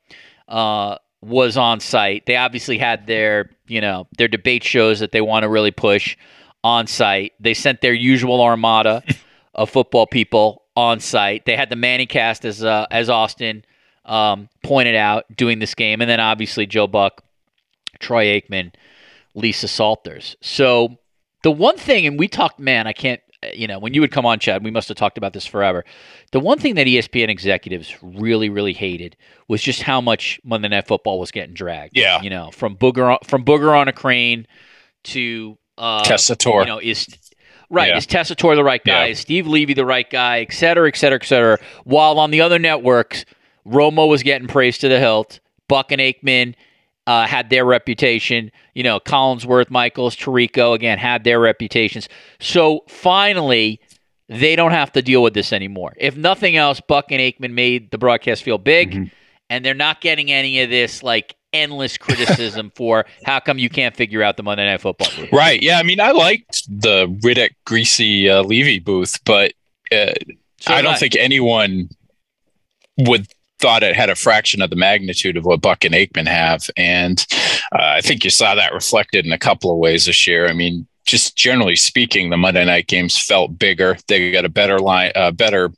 uh, 0.47 0.97
was 1.21 1.57
on 1.57 1.79
site. 1.79 2.25
They 2.25 2.35
obviously 2.35 2.77
had 2.77 3.07
their, 3.07 3.51
you 3.67 3.81
know, 3.81 4.07
their 4.17 4.27
debate 4.27 4.63
shows 4.63 4.99
that 4.99 5.11
they 5.11 5.21
want 5.21 5.43
to 5.43 5.49
really 5.49 5.71
push 5.71 6.17
on 6.63 6.87
site. 6.87 7.33
They 7.39 7.53
sent 7.53 7.81
their 7.81 7.93
usual 7.93 8.41
armada 8.41 9.03
of 9.55 9.69
football 9.69 10.07
people 10.07 10.63
on 10.75 10.99
site. 10.99 11.45
They 11.45 11.55
had 11.55 11.69
the 11.69 11.75
Manning 11.75 12.07
cast 12.07 12.45
as 12.45 12.63
uh, 12.63 12.87
as 12.91 13.09
Austin 13.09 13.63
um, 14.05 14.49
pointed 14.63 14.95
out 14.95 15.25
doing 15.35 15.59
this 15.59 15.75
game, 15.75 16.01
and 16.01 16.09
then 16.09 16.19
obviously 16.19 16.65
Joe 16.65 16.87
Buck, 16.87 17.23
Troy 17.99 18.25
Aikman, 18.25 18.73
Lisa 19.35 19.67
Salters. 19.67 20.35
So 20.41 20.97
the 21.43 21.51
one 21.51 21.77
thing, 21.77 22.05
and 22.05 22.19
we 22.19 22.27
talked, 22.27 22.59
man, 22.59 22.87
I 22.87 22.93
can't 22.93 23.21
you 23.53 23.67
know, 23.67 23.79
when 23.79 23.93
you 23.93 24.01
would 24.01 24.11
come 24.11 24.25
on, 24.25 24.39
Chad, 24.39 24.63
we 24.63 24.71
must 24.71 24.87
have 24.87 24.97
talked 24.97 25.17
about 25.17 25.33
this 25.33 25.45
forever. 25.45 25.83
The 26.31 26.39
one 26.39 26.59
thing 26.59 26.75
that 26.75 26.87
ESPN 26.87 27.29
executives 27.29 27.95
really, 28.01 28.49
really 28.49 28.73
hated 28.73 29.17
was 29.47 29.61
just 29.61 29.81
how 29.81 30.01
much 30.01 30.39
Monday 30.43 30.67
Night 30.67 30.87
Football 30.87 31.19
was 31.19 31.31
getting 31.31 31.53
dragged. 31.53 31.97
Yeah, 31.97 32.21
you 32.21 32.29
know, 32.29 32.51
from 32.51 32.75
booger 32.75 33.11
on, 33.11 33.17
from 33.23 33.43
booger 33.43 33.77
on 33.77 33.87
a 33.87 33.93
crane 33.93 34.47
to 35.05 35.57
uh, 35.77 36.03
Tessitore. 36.03 36.61
You 36.61 36.67
know, 36.67 36.79
is 36.79 37.07
right? 37.69 37.89
Yeah. 37.89 37.97
Is 37.97 38.05
Tessitore 38.05 38.55
the 38.55 38.63
right 38.63 38.83
guy? 38.83 39.05
Yeah. 39.05 39.11
Is 39.11 39.19
Steve 39.19 39.47
Levy 39.47 39.73
the 39.73 39.85
right 39.85 40.09
guy? 40.09 40.41
Et 40.41 40.53
cetera, 40.53 40.87
et 40.87 40.95
cetera, 40.95 41.19
et 41.21 41.25
cetera. 41.25 41.59
While 41.83 42.19
on 42.19 42.31
the 42.31 42.41
other 42.41 42.59
networks, 42.59 43.25
Romo 43.65 44.07
was 44.07 44.23
getting 44.23 44.47
praised 44.47 44.81
to 44.81 44.89
the 44.89 44.99
hilt. 44.99 45.39
Buck 45.67 45.91
and 45.91 46.01
Aikman 46.01 46.55
uh, 47.07 47.25
had 47.25 47.49
their 47.49 47.65
reputation. 47.65 48.51
You 48.73 48.83
know, 48.83 48.99
Collinsworth, 48.99 49.69
Michaels, 49.69 50.15
Tirico, 50.15 50.73
again, 50.73 50.97
had 50.97 51.23
their 51.23 51.39
reputations. 51.39 52.07
So 52.39 52.83
finally, 52.87 53.79
they 54.29 54.55
don't 54.55 54.71
have 54.71 54.91
to 54.93 55.01
deal 55.01 55.21
with 55.23 55.33
this 55.33 55.51
anymore. 55.51 55.93
If 55.97 56.15
nothing 56.15 56.55
else, 56.55 56.79
Buck 56.79 57.11
and 57.11 57.19
Aikman 57.19 57.51
made 57.51 57.91
the 57.91 57.97
broadcast 57.97 58.43
feel 58.43 58.57
big, 58.57 58.91
mm-hmm. 58.91 59.03
and 59.49 59.65
they're 59.65 59.73
not 59.73 60.01
getting 60.01 60.31
any 60.31 60.61
of 60.61 60.69
this 60.69 61.03
like 61.03 61.35
endless 61.53 61.97
criticism 61.97 62.71
for 62.75 63.05
how 63.25 63.39
come 63.39 63.57
you 63.57 63.69
can't 63.69 63.95
figure 63.95 64.23
out 64.23 64.37
the 64.37 64.43
Monday 64.43 64.65
Night 64.65 64.79
Football. 64.79 65.09
Booth. 65.17 65.33
Right. 65.33 65.61
Yeah. 65.61 65.79
I 65.79 65.83
mean, 65.83 65.99
I 65.99 66.11
liked 66.11 66.63
the 66.69 67.07
Riddick 67.07 67.55
Griese 67.65 68.29
uh, 68.29 68.41
Levy 68.41 68.79
booth, 68.79 69.19
but 69.25 69.53
uh, 69.91 70.13
so 70.59 70.73
I 70.73 70.81
don't 70.81 70.93
I. 70.93 70.97
think 70.97 71.15
anyone 71.17 71.89
would 72.97 73.27
thought 73.61 73.83
it 73.83 73.95
had 73.95 74.09
a 74.09 74.15
fraction 74.15 74.61
of 74.61 74.69
the 74.69 74.75
magnitude 74.75 75.37
of 75.37 75.45
what 75.45 75.61
Buck 75.61 75.85
and 75.85 75.93
Aikman 75.93 76.27
have. 76.27 76.69
And 76.75 77.25
uh, 77.71 77.95
I 77.97 78.01
think 78.01 78.23
you 78.23 78.29
saw 78.29 78.55
that 78.55 78.73
reflected 78.73 79.25
in 79.25 79.31
a 79.31 79.37
couple 79.37 79.71
of 79.71 79.77
ways 79.77 80.05
this 80.05 80.27
year. 80.27 80.47
I 80.47 80.53
mean, 80.53 80.87
just 81.05 81.35
generally 81.35 81.75
speaking, 81.75 82.29
the 82.29 82.37
Monday 82.37 82.65
night 82.65 82.87
games 82.87 83.17
felt 83.17 83.57
bigger. 83.57 83.97
They 84.07 84.31
got 84.31 84.45
a 84.45 84.49
better 84.49 84.79
line, 84.79 85.11
uh, 85.15 85.31
better 85.31 85.69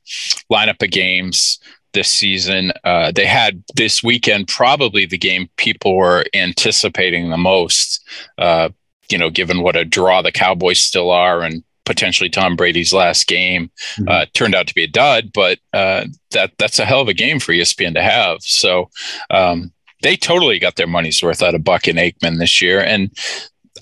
lineup 0.52 0.82
of 0.82 0.92
games 0.92 1.60
this 1.94 2.10
season. 2.10 2.72
Uh, 2.84 3.12
they 3.12 3.26
had 3.26 3.64
this 3.76 4.04
weekend 4.04 4.48
probably 4.48 5.06
the 5.06 5.18
game 5.18 5.50
people 5.58 5.96
were 5.96 6.26
anticipating 6.34 7.30
the 7.30 7.38
most. 7.38 8.06
Uh, 8.38 8.70
you 9.10 9.18
know, 9.18 9.30
given 9.30 9.62
what 9.62 9.76
a 9.76 9.86
draw 9.86 10.22
the 10.22 10.32
Cowboys 10.32 10.80
still 10.80 11.12
are, 11.12 11.42
and 11.42 11.64
potentially 11.86 12.30
Tom 12.30 12.56
Brady's 12.56 12.94
last 12.94 13.28
game. 13.28 13.72
Mm-hmm. 13.96 14.08
Uh, 14.08 14.26
turned 14.34 14.56
out 14.56 14.68
to 14.68 14.76
be 14.76 14.84
a 14.84 14.88
dud, 14.88 15.32
but 15.34 15.60
uh, 15.74 16.06
that 16.32 16.52
that's 16.58 16.80
a 16.80 16.86
hell 16.86 17.02
of 17.02 17.08
a 17.08 17.14
game 17.14 17.40
for 17.40 17.54
ESPN 17.54 17.94
to 17.96 18.02
have. 18.02 18.42
So 18.42 18.90
um, 19.30 19.72
they 20.02 20.16
totally 20.16 20.60
got 20.60 20.76
their 20.76 20.88
money's 20.88 21.22
worth 21.22 21.42
out 21.42 21.56
of 21.56 21.64
Buck 21.64 21.88
and 21.88 21.98
Aikman 21.98 22.40
this 22.40 22.62
year. 22.62 22.82
And 22.82 23.12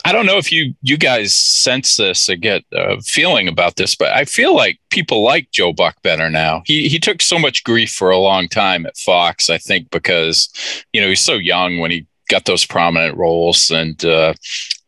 I 0.06 0.14
don't 0.14 0.26
know 0.26 0.38
if 0.38 0.52
you 0.52 0.74
you 0.82 0.98
guys 0.98 1.36
sense 1.36 1.98
this 1.98 2.30
or 2.30 2.36
get 2.36 2.64
a 2.72 3.02
feeling 3.02 3.48
about 3.48 3.76
this, 3.76 3.94
but 3.94 4.14
I 4.14 4.26
feel 4.26 4.56
like 4.56 4.80
people 4.90 5.24
like 5.24 5.52
Joe 5.52 5.74
Buck 5.74 6.02
better 6.02 6.30
now. 6.30 6.64
He 6.66 6.88
he 6.88 6.98
took 6.98 7.22
so 7.22 7.38
much 7.38 7.64
grief 7.64 7.92
for 7.92 8.10
a 8.10 8.18
long 8.18 8.48
time 8.48 8.86
at 8.86 8.98
Fox, 8.98 9.50
I 9.50 9.58
think, 9.58 9.92
because 9.92 10.50
you 10.94 11.02
know 11.02 11.10
he's 11.10 11.22
so 11.22 11.34
young 11.34 11.80
when 11.80 11.92
he 11.92 12.08
got 12.30 12.46
those 12.46 12.66
prominent 12.66 13.18
roles 13.18 13.70
and 13.70 14.04
uh, 14.06 14.34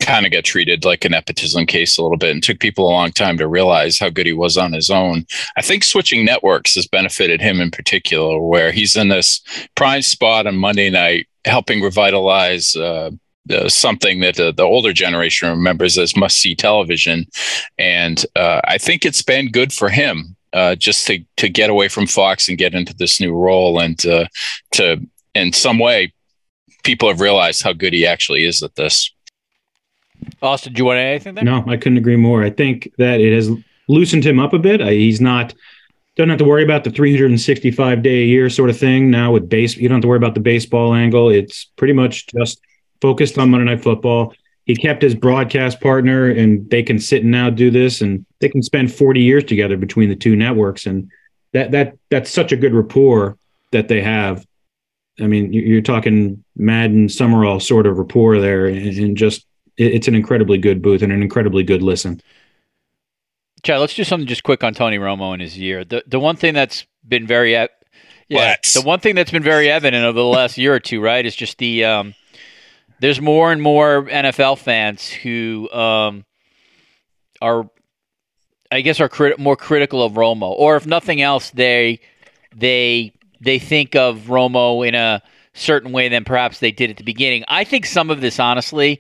kind 0.04 0.26
of 0.26 0.32
got 0.32 0.44
treated 0.44 0.86
like 0.86 1.06
a 1.06 1.10
nepotism 1.10 1.66
case 1.66 1.98
a 1.98 2.04
little 2.04 2.18
bit 2.18 2.32
and 2.32 2.44
took 2.44 2.60
people 2.60 2.88
a 2.88 2.92
long 2.92 3.12
time 3.12 3.38
to 3.38 3.48
realize 3.48 3.98
how 3.98 4.10
good 4.10 4.26
he 4.26 4.34
was 4.34 4.58
on 4.58 4.74
his 4.74 4.90
own. 4.90 5.26
I 5.58 5.62
think 5.62 5.84
switching 5.84 6.26
networks 6.26 6.76
has 6.76 6.88
benefited 6.88 7.42
him 7.42 7.62
in 7.62 7.72
particular, 7.72 8.40
where 8.40 8.72
he's 8.72 8.96
in 8.96 9.08
this 9.10 9.42
prime 9.76 10.02
spot 10.02 10.48
on 10.48 10.58
Monday 10.58 10.90
night, 10.90 11.28
helping 11.46 11.82
revitalize 11.82 12.76
uh, 12.76 13.12
uh, 13.50 13.70
something 13.70 14.22
that 14.22 14.36
the, 14.36 14.64
older 14.64 14.94
generation 14.94 15.50
remembers 15.50 15.98
as 15.98 16.16
must 16.16 16.40
see 16.40 16.56
television. 16.56 17.26
And 17.78 18.26
uh, 18.36 18.62
I 18.66 18.78
think 18.78 19.06
it's 19.06 19.22
been 19.22 19.52
good 19.52 19.74
for 19.74 19.90
him 19.90 20.36
uh, 20.54 20.76
just 20.76 21.08
to, 21.08 21.20
to 21.38 21.50
get 21.50 21.70
away 21.70 21.88
from 21.88 22.08
Fox 22.08 22.48
and 22.48 22.58
get 22.58 22.74
into 22.74 22.94
this 22.94 23.20
new 23.20 23.34
role 23.34 23.80
and 23.80 24.06
uh, 24.06 24.28
to, 24.74 25.06
in 25.36 25.52
some 25.52 25.80
way, 25.80 26.14
people 26.84 27.10
have 27.10 27.22
realized 27.22 27.64
how 27.64 27.74
good 27.74 27.94
he 27.94 28.06
actually 28.06 28.46
is 28.46 28.62
at 28.62 28.76
this. 28.76 29.13
Austin, 30.42 30.74
do 30.74 30.80
you 30.80 30.86
want 30.86 30.98
to 30.98 31.02
add 31.02 31.12
anything 31.12 31.36
there? 31.36 31.44
No, 31.44 31.64
I 31.68 31.78
couldn't 31.78 31.98
agree 31.98 32.16
more. 32.16 32.44
I 32.44 32.50
think 32.50 32.92
that 32.98 33.22
it 33.22 33.34
has 33.34 33.50
loosened 33.88 34.26
him 34.26 34.40
up 34.40 34.54
a 34.54 34.60
bit. 34.60 34.82
He's 34.82 35.22
not 35.22 35.54
don't 36.16 36.30
have 36.30 36.38
to 36.38 36.46
worry 36.46 36.64
about 36.64 36.84
the 36.84 36.92
365 36.92 38.04
day 38.04 38.22
a 38.22 38.26
year 38.26 38.50
sort 38.50 38.70
of 38.70 38.78
thing 38.78 39.10
now 39.10 39.32
with 39.32 39.50
base. 39.50 39.76
You 39.76 39.90
don't 39.90 39.98
have 39.98 40.04
to 40.04 40.08
worry 40.08 40.18
about 40.18 40.36
the 40.36 40.40
baseball 40.40 40.94
angle. 40.94 41.30
It's 41.30 41.66
pretty 41.76 41.94
much 41.94 42.28
just 42.28 42.62
focused 43.02 43.38
on 43.38 43.50
Monday 43.50 43.66
Night 43.66 43.84
Football. 43.84 44.34
He 44.66 44.76
kept 44.76 45.02
his 45.02 45.16
broadcast 45.16 45.82
partner, 45.82 46.30
and 46.30 46.70
they 46.70 46.84
can 46.84 47.00
sit 47.00 47.24
and 47.24 47.32
now 47.32 47.50
do 47.50 47.70
this, 47.70 48.00
and 48.00 48.26
they 48.40 48.48
can 48.48 48.62
spend 48.62 48.94
40 48.94 49.22
years 49.22 49.44
together 49.44 49.76
between 49.76 50.08
the 50.08 50.16
two 50.16 50.36
networks, 50.36 50.86
and 50.86 51.10
that 51.52 51.72
that 51.72 51.98
that's 52.10 52.32
such 52.32 52.52
a 52.52 52.58
good 52.58 52.74
rapport 52.74 53.38
that 53.72 53.88
they 53.88 54.02
have. 54.02 54.46
I 55.20 55.28
mean, 55.28 55.52
you're 55.52 55.82
talking 55.82 56.44
Madden 56.56 57.10
Summerall 57.10 57.60
sort 57.60 57.88
of 57.88 57.98
rapport 57.98 58.40
there, 58.40 58.68
and 58.68 59.18
just 59.18 59.46
it's 59.78 60.08
an 60.08 60.16
incredibly 60.16 60.58
good 60.58 60.82
booth 60.82 61.02
and 61.02 61.12
an 61.12 61.22
incredibly 61.22 61.64
good 61.64 61.82
listen. 61.82 62.22
Chad, 63.64 63.80
let's 63.80 63.96
do 63.96 64.04
something 64.04 64.28
just 64.28 64.44
quick 64.44 64.64
on 64.64 64.74
Tony 64.74 64.98
Romo 64.98 65.34
and 65.34 65.42
his 65.42 65.58
year. 65.58 65.86
The 65.86 66.04
the 66.06 66.20
one 66.20 66.36
thing 66.36 66.54
that's 66.54 66.86
been 67.08 67.26
very 67.26 67.52
yeah, 67.54 67.70
let's. 68.30 68.74
the 68.74 68.82
one 68.82 69.00
thing 69.00 69.16
that's 69.16 69.32
been 69.32 69.44
very 69.44 69.70
evident 69.70 70.04
over 70.06 70.20
the 70.20 70.26
last 70.26 70.58
year 70.58 70.74
or 70.74 70.80
two, 70.80 71.02
right, 71.02 71.26
is 71.26 71.36
just 71.36 71.58
the 71.58 71.86
um, 71.86 72.16
there's 73.00 73.22
more 73.22 73.52
and 73.52 73.62
more 73.62 74.04
NFL 74.06 74.60
fans 74.60 75.10
who 75.10 75.70
um, 75.72 76.26
are, 77.42 77.70
I 78.72 78.82
guess, 78.82 79.00
are 79.00 79.10
crit- 79.10 79.40
more 79.40 79.56
critical 79.56 80.04
of 80.04 80.14
Romo, 80.14 80.52
or 80.52 80.76
if 80.76 80.86
nothing 80.86 81.22
else, 81.22 81.52
they 81.52 82.00
they 82.56 83.14
they 83.42 83.60
think 83.60 83.96
of 83.96 84.24
Romo 84.28 84.88
in 84.88 84.96
a 84.96 85.22
certain 85.54 85.92
way 85.92 86.10
than 86.10 86.24
perhaps 86.24 86.60
they 86.60 86.72
did 86.72 86.90
at 86.90 86.98
the 86.98 87.04
beginning. 87.04 87.44
I 87.48 87.64
think 87.64 87.86
some 87.86 88.10
of 88.10 88.22
this, 88.22 88.40
honestly, 88.40 89.00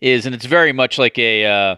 is, 0.00 0.26
and 0.26 0.34
it's 0.34 0.46
very 0.46 0.72
much 0.72 0.98
like 0.98 1.18
a, 1.18 1.46
uh, 1.46 1.76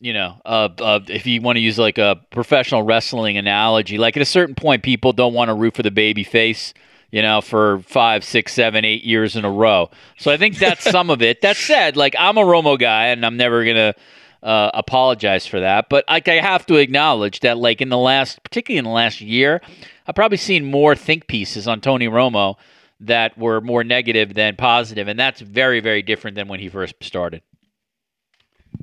you 0.00 0.12
know, 0.12 0.40
uh, 0.44 0.68
uh, 0.78 1.00
if 1.08 1.26
you 1.26 1.40
want 1.40 1.56
to 1.56 1.60
use 1.60 1.78
like 1.78 1.98
a 1.98 2.20
professional 2.30 2.82
wrestling 2.82 3.36
analogy, 3.36 3.98
like 3.98 4.16
at 4.16 4.22
a 4.22 4.26
certain 4.26 4.54
point, 4.54 4.82
people 4.82 5.12
don't 5.12 5.34
want 5.34 5.48
to 5.48 5.54
root 5.54 5.74
for 5.74 5.82
the 5.82 5.90
baby 5.90 6.24
face, 6.24 6.74
you 7.10 7.22
know, 7.22 7.40
for 7.40 7.80
five, 7.80 8.24
six, 8.24 8.52
seven, 8.52 8.84
eight 8.84 9.04
years 9.04 9.36
in 9.36 9.44
a 9.44 9.50
row. 9.50 9.90
So 10.18 10.30
I 10.30 10.36
think 10.36 10.58
that's 10.58 10.84
some 10.90 11.10
of 11.10 11.22
it. 11.22 11.40
That 11.40 11.56
said, 11.56 11.96
like 11.96 12.14
I'm 12.18 12.38
a 12.38 12.42
Romo 12.42 12.78
guy, 12.78 13.06
and 13.06 13.24
I'm 13.24 13.36
never 13.36 13.64
gonna. 13.64 13.94
Uh, 14.40 14.70
apologize 14.72 15.48
for 15.48 15.58
that, 15.58 15.88
but 15.88 16.04
like 16.08 16.28
I 16.28 16.34
have 16.34 16.64
to 16.66 16.76
acknowledge 16.76 17.40
that, 17.40 17.58
like 17.58 17.80
in 17.80 17.88
the 17.88 17.98
last, 17.98 18.40
particularly 18.44 18.78
in 18.78 18.84
the 18.84 18.90
last 18.92 19.20
year, 19.20 19.60
I've 20.06 20.14
probably 20.14 20.36
seen 20.36 20.70
more 20.70 20.94
think 20.94 21.26
pieces 21.26 21.66
on 21.66 21.80
Tony 21.80 22.06
Romo 22.06 22.54
that 23.00 23.36
were 23.38 23.60
more 23.60 23.84
negative 23.84 24.34
than 24.34 24.56
positive, 24.56 25.08
and 25.08 25.18
that's 25.18 25.40
very, 25.40 25.80
very 25.80 26.02
different 26.02 26.34
than 26.34 26.48
when 26.48 26.60
he 26.60 26.68
first 26.68 26.94
started. 27.00 27.42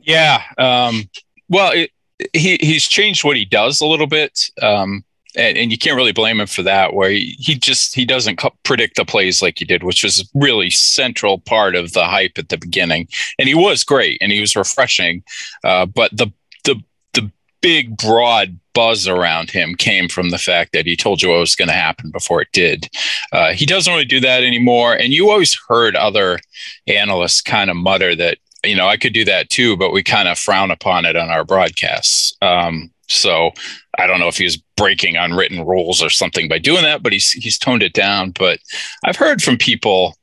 Yeah. 0.02 0.42
Um, 0.58 1.10
well, 1.50 1.72
it, 1.74 1.92
he 2.34 2.58
he's 2.62 2.88
changed 2.88 3.24
what 3.24 3.38
he 3.38 3.46
does 3.46 3.82
a 3.82 3.86
little 3.86 4.08
bit. 4.08 4.50
Um, 4.62 5.04
and, 5.38 5.58
and, 5.58 5.72
you 5.72 5.78
can't 5.78 5.98
really 5.98 6.14
blame 6.14 6.40
him 6.40 6.48
for 6.48 6.64
that 6.64 6.94
where 6.94 7.10
he, 7.10 7.36
he 7.40 7.56
just 7.56 7.94
he 7.94 8.06
doesn't 8.06 8.42
predict 8.64 8.96
the 8.96 9.04
plays 9.04 9.42
like 9.42 9.60
he 9.60 9.66
did 9.66 9.84
which 9.84 10.02
was 10.02 10.30
really 10.34 10.70
central 10.70 11.40
part 11.40 11.76
of 11.76 11.92
the 11.92 12.06
hype 12.06 12.38
at 12.38 12.48
the 12.48 12.58
beginning 12.58 13.08
and 13.38 13.50
he 13.50 13.54
was 13.54 13.84
great 13.84 14.18
and 14.22 14.32
he 14.32 14.40
was 14.40 14.56
refreshing 14.56 15.24
uh, 15.66 15.86
but 15.86 16.16
the 16.16 16.32
the 16.64 16.82
the 17.14 17.30
big 17.62 17.98
broad 17.98 18.58
buzz 18.76 19.08
around 19.08 19.50
him 19.50 19.74
came 19.74 20.08
from 20.08 20.30
the 20.30 20.38
fact 20.38 20.74
that 20.74 20.86
he 20.86 20.96
told 20.96 21.22
you 21.22 21.30
what 21.30 21.40
was 21.40 21.56
going 21.56 21.70
to 21.70 21.74
happen 21.74 22.12
before 22.12 22.42
it 22.42 22.50
did. 22.54 22.88
Uh, 23.32 23.54
he 23.54 23.66
doesn't 23.66 23.92
really 23.92 24.06
do 24.06 24.20
that 24.20 24.44
anymore. 24.44 24.94
And 24.94 25.14
you 25.14 25.32
always 25.32 25.58
heard 25.68 25.96
other 25.96 26.40
analysts 26.86 27.42
kind 27.42 27.72
of 27.72 27.78
mutter 27.78 28.16
that, 28.16 28.38
you 28.64 28.76
know, 28.76 28.88
I 28.88 28.98
could 28.98 29.14
do 29.14 29.26
that 29.26 29.50
too, 29.50 29.76
but 29.78 29.92
we 29.92 30.04
kind 30.04 30.28
of 30.28 30.38
frown 30.38 30.70
upon 30.70 31.06
it 31.06 31.16
on 31.16 31.30
our 31.30 31.44
broadcasts. 31.44 32.36
Um, 32.42 32.92
so 33.08 33.52
I 33.98 34.08
don't 34.08 34.20
know 34.20 34.28
if 34.28 34.38
he's 34.38 34.58
breaking 34.78 35.16
unwritten 35.16 35.66
rules 35.66 36.04
or 36.04 36.10
something 36.10 36.48
by 36.48 36.60
doing 36.60 36.84
that, 36.84 37.02
but 37.02 37.14
he's 37.14 37.32
he's 37.32 37.58
toned 37.58 37.84
it 37.84 37.94
down. 37.94 38.32
But 38.32 38.60
I've 39.04 39.16
heard 39.16 39.42
from 39.42 39.58
people 39.58 40.16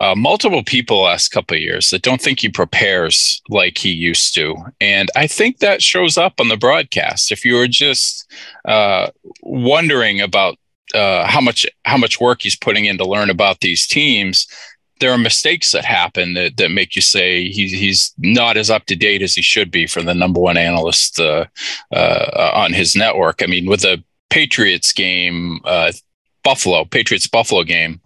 uh, 0.00 0.14
multiple 0.14 0.62
people 0.62 1.02
last 1.02 1.28
couple 1.30 1.56
of 1.56 1.62
years 1.62 1.90
that 1.90 2.02
don't 2.02 2.20
think 2.20 2.40
he 2.40 2.48
prepares 2.48 3.42
like 3.48 3.78
he 3.78 3.90
used 3.90 4.34
to, 4.34 4.54
and 4.80 5.10
I 5.16 5.26
think 5.26 5.58
that 5.58 5.82
shows 5.82 6.16
up 6.16 6.40
on 6.40 6.48
the 6.48 6.56
broadcast. 6.56 7.32
If 7.32 7.44
you 7.44 7.56
were 7.56 7.68
just 7.68 8.30
uh, 8.64 9.10
wondering 9.42 10.20
about 10.20 10.56
uh, 10.94 11.26
how 11.26 11.40
much 11.40 11.66
how 11.84 11.96
much 11.96 12.20
work 12.20 12.42
he's 12.42 12.56
putting 12.56 12.84
in 12.84 12.98
to 12.98 13.04
learn 13.04 13.30
about 13.30 13.60
these 13.60 13.86
teams, 13.86 14.46
there 15.00 15.12
are 15.12 15.18
mistakes 15.18 15.72
that 15.72 15.84
happen 15.84 16.34
that, 16.34 16.56
that 16.56 16.70
make 16.70 16.96
you 16.96 17.02
say 17.02 17.48
he's 17.48 17.72
he's 17.72 18.14
not 18.18 18.56
as 18.56 18.70
up 18.70 18.86
to 18.86 18.96
date 18.96 19.22
as 19.22 19.34
he 19.34 19.42
should 19.42 19.70
be 19.70 19.86
for 19.86 20.02
the 20.02 20.14
number 20.14 20.40
one 20.40 20.56
analyst 20.56 21.20
uh, 21.20 21.44
uh, 21.92 22.50
on 22.54 22.72
his 22.72 22.96
network. 22.96 23.42
I 23.42 23.46
mean, 23.46 23.66
with 23.66 23.82
the 23.82 24.02
Patriots 24.30 24.92
game, 24.92 25.60
uh, 25.64 25.92
Buffalo 26.44 26.84
Patriots 26.84 27.26
Buffalo 27.26 27.62
game 27.62 28.00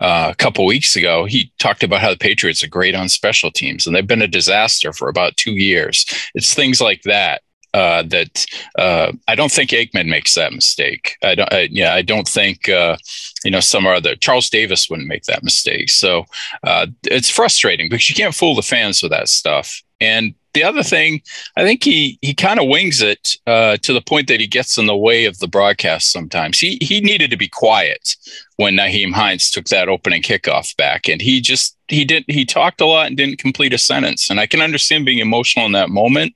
uh, 0.00 0.28
a 0.30 0.34
couple 0.34 0.64
weeks 0.66 0.96
ago, 0.96 1.24
he 1.24 1.52
talked 1.58 1.82
about 1.82 2.00
how 2.00 2.10
the 2.10 2.16
Patriots 2.16 2.62
are 2.62 2.68
great 2.68 2.94
on 2.94 3.08
special 3.08 3.50
teams 3.50 3.86
and 3.86 3.94
they've 3.94 4.06
been 4.06 4.22
a 4.22 4.28
disaster 4.28 4.92
for 4.92 5.08
about 5.08 5.36
two 5.36 5.52
years. 5.52 6.06
It's 6.34 6.54
things 6.54 6.80
like 6.80 7.02
that 7.02 7.42
uh, 7.74 8.02
that 8.04 8.46
uh, 8.78 9.12
I 9.26 9.34
don't 9.34 9.52
think 9.52 9.70
Aikman 9.70 10.08
makes 10.08 10.34
that 10.34 10.52
mistake. 10.52 11.16
I 11.22 11.34
don't. 11.34 11.52
I, 11.52 11.68
yeah, 11.70 11.94
I 11.94 12.02
don't 12.02 12.26
think 12.26 12.68
uh, 12.68 12.96
you 13.44 13.50
know 13.50 13.60
some 13.60 13.86
other 13.86 14.16
Charles 14.16 14.48
Davis 14.48 14.88
wouldn't 14.88 15.08
make 15.08 15.24
that 15.24 15.44
mistake. 15.44 15.90
So 15.90 16.24
uh, 16.64 16.86
it's 17.04 17.30
frustrating 17.30 17.88
because 17.88 18.08
you 18.08 18.14
can't 18.14 18.34
fool 18.34 18.54
the 18.54 18.62
fans 18.62 19.02
with 19.02 19.12
that 19.12 19.28
stuff. 19.28 19.82
And 20.00 20.34
the 20.54 20.64
other 20.64 20.82
thing, 20.82 21.22
I 21.56 21.62
think 21.62 21.84
he 21.84 22.18
he 22.22 22.34
kind 22.34 22.58
of 22.58 22.68
wings 22.68 23.00
it 23.02 23.36
uh, 23.46 23.76
to 23.78 23.92
the 23.92 24.00
point 24.00 24.28
that 24.28 24.40
he 24.40 24.46
gets 24.46 24.78
in 24.78 24.86
the 24.86 24.96
way 24.96 25.24
of 25.24 25.38
the 25.38 25.48
broadcast 25.48 26.10
sometimes. 26.10 26.58
He 26.58 26.78
he 26.80 27.00
needed 27.00 27.30
to 27.30 27.36
be 27.36 27.48
quiet 27.48 28.16
when 28.56 28.74
Nyheim 28.74 29.12
Hines 29.12 29.50
took 29.50 29.66
that 29.66 29.88
opening 29.88 30.22
kickoff 30.22 30.76
back, 30.76 31.08
and 31.08 31.20
he 31.20 31.40
just 31.40 31.76
he 31.88 32.04
didn't 32.04 32.30
he 32.30 32.44
talked 32.44 32.80
a 32.80 32.86
lot 32.86 33.08
and 33.08 33.16
didn't 33.16 33.38
complete 33.38 33.72
a 33.72 33.78
sentence. 33.78 34.30
And 34.30 34.40
I 34.40 34.46
can 34.46 34.60
understand 34.60 35.04
being 35.04 35.18
emotional 35.18 35.66
in 35.66 35.72
that 35.72 35.90
moment, 35.90 36.34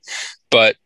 but 0.50 0.76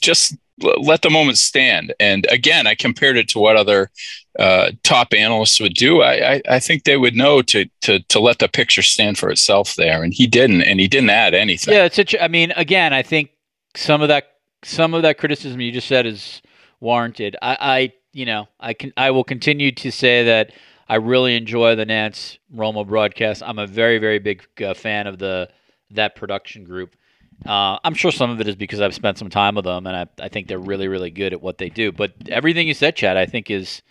just 0.00 0.34
let 0.58 1.02
the 1.02 1.10
moment 1.10 1.38
stand. 1.38 1.94
And 2.00 2.26
again, 2.30 2.66
I 2.66 2.74
compared 2.74 3.16
it 3.16 3.28
to 3.30 3.38
what 3.38 3.56
other 3.56 3.90
uh, 4.38 4.70
top 4.82 5.12
analysts 5.12 5.60
would 5.60 5.74
do. 5.74 6.00
I, 6.00 6.34
I, 6.34 6.42
I, 6.48 6.58
think 6.58 6.84
they 6.84 6.96
would 6.96 7.14
know 7.14 7.42
to, 7.42 7.68
to 7.82 8.00
to 8.00 8.18
let 8.18 8.38
the 8.38 8.48
picture 8.48 8.80
stand 8.80 9.18
for 9.18 9.30
itself 9.30 9.74
there, 9.76 10.02
and 10.02 10.14
he 10.14 10.26
didn't, 10.26 10.62
and 10.62 10.80
he 10.80 10.88
didn't 10.88 11.10
add 11.10 11.34
anything. 11.34 11.74
Yeah, 11.74 11.84
it's 11.84 11.96
such. 11.96 12.14
I 12.18 12.28
mean, 12.28 12.50
again, 12.52 12.94
I 12.94 13.02
think 13.02 13.30
some 13.74 14.00
of 14.00 14.08
that 14.08 14.32
some 14.64 14.94
of 14.94 15.02
that 15.02 15.18
criticism 15.18 15.60
you 15.60 15.70
just 15.70 15.88
said 15.88 16.06
is 16.06 16.40
warranted. 16.80 17.36
I, 17.42 17.56
I 17.60 17.92
you 18.12 18.24
know 18.24 18.48
I 18.58 18.72
can 18.72 18.92
I 18.96 19.10
will 19.10 19.24
continue 19.24 19.70
to 19.72 19.92
say 19.92 20.24
that 20.24 20.52
I 20.88 20.96
really 20.96 21.36
enjoy 21.36 21.74
the 21.74 21.84
Nance 21.84 22.38
Romo 22.54 22.86
broadcast. 22.86 23.42
I'm 23.44 23.58
a 23.58 23.66
very 23.66 23.98
very 23.98 24.18
big 24.18 24.44
uh, 24.62 24.72
fan 24.72 25.06
of 25.06 25.18
the 25.18 25.50
that 25.90 26.16
production 26.16 26.64
group. 26.64 26.96
Uh, 27.44 27.78
I'm 27.84 27.94
sure 27.94 28.12
some 28.12 28.30
of 28.30 28.40
it 28.40 28.48
is 28.48 28.56
because 28.56 28.80
I've 28.80 28.94
spent 28.94 29.18
some 29.18 29.28
time 29.28 29.56
with 29.56 29.64
them, 29.64 29.86
and 29.86 29.96
I, 29.96 30.24
I 30.24 30.28
think 30.28 30.46
they're 30.46 30.58
really, 30.58 30.86
really 30.86 31.10
good 31.10 31.32
at 31.32 31.42
what 31.42 31.58
they 31.58 31.68
do. 31.68 31.90
But 31.90 32.12
everything 32.28 32.68
you 32.68 32.74
said, 32.74 32.94
Chad, 32.94 33.16
I 33.16 33.26
think 33.26 33.50
is 33.50 33.82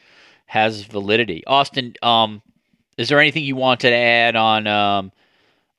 has 0.52 0.84
validity. 0.84 1.46
Austin, 1.48 1.94
um, 2.02 2.42
is 2.98 3.08
there 3.08 3.22
anything 3.22 3.46
you 3.46 3.56
wanted 3.56 3.92
to 3.92 3.96
add 3.96 4.36
on 4.36 4.68
um, 4.68 5.14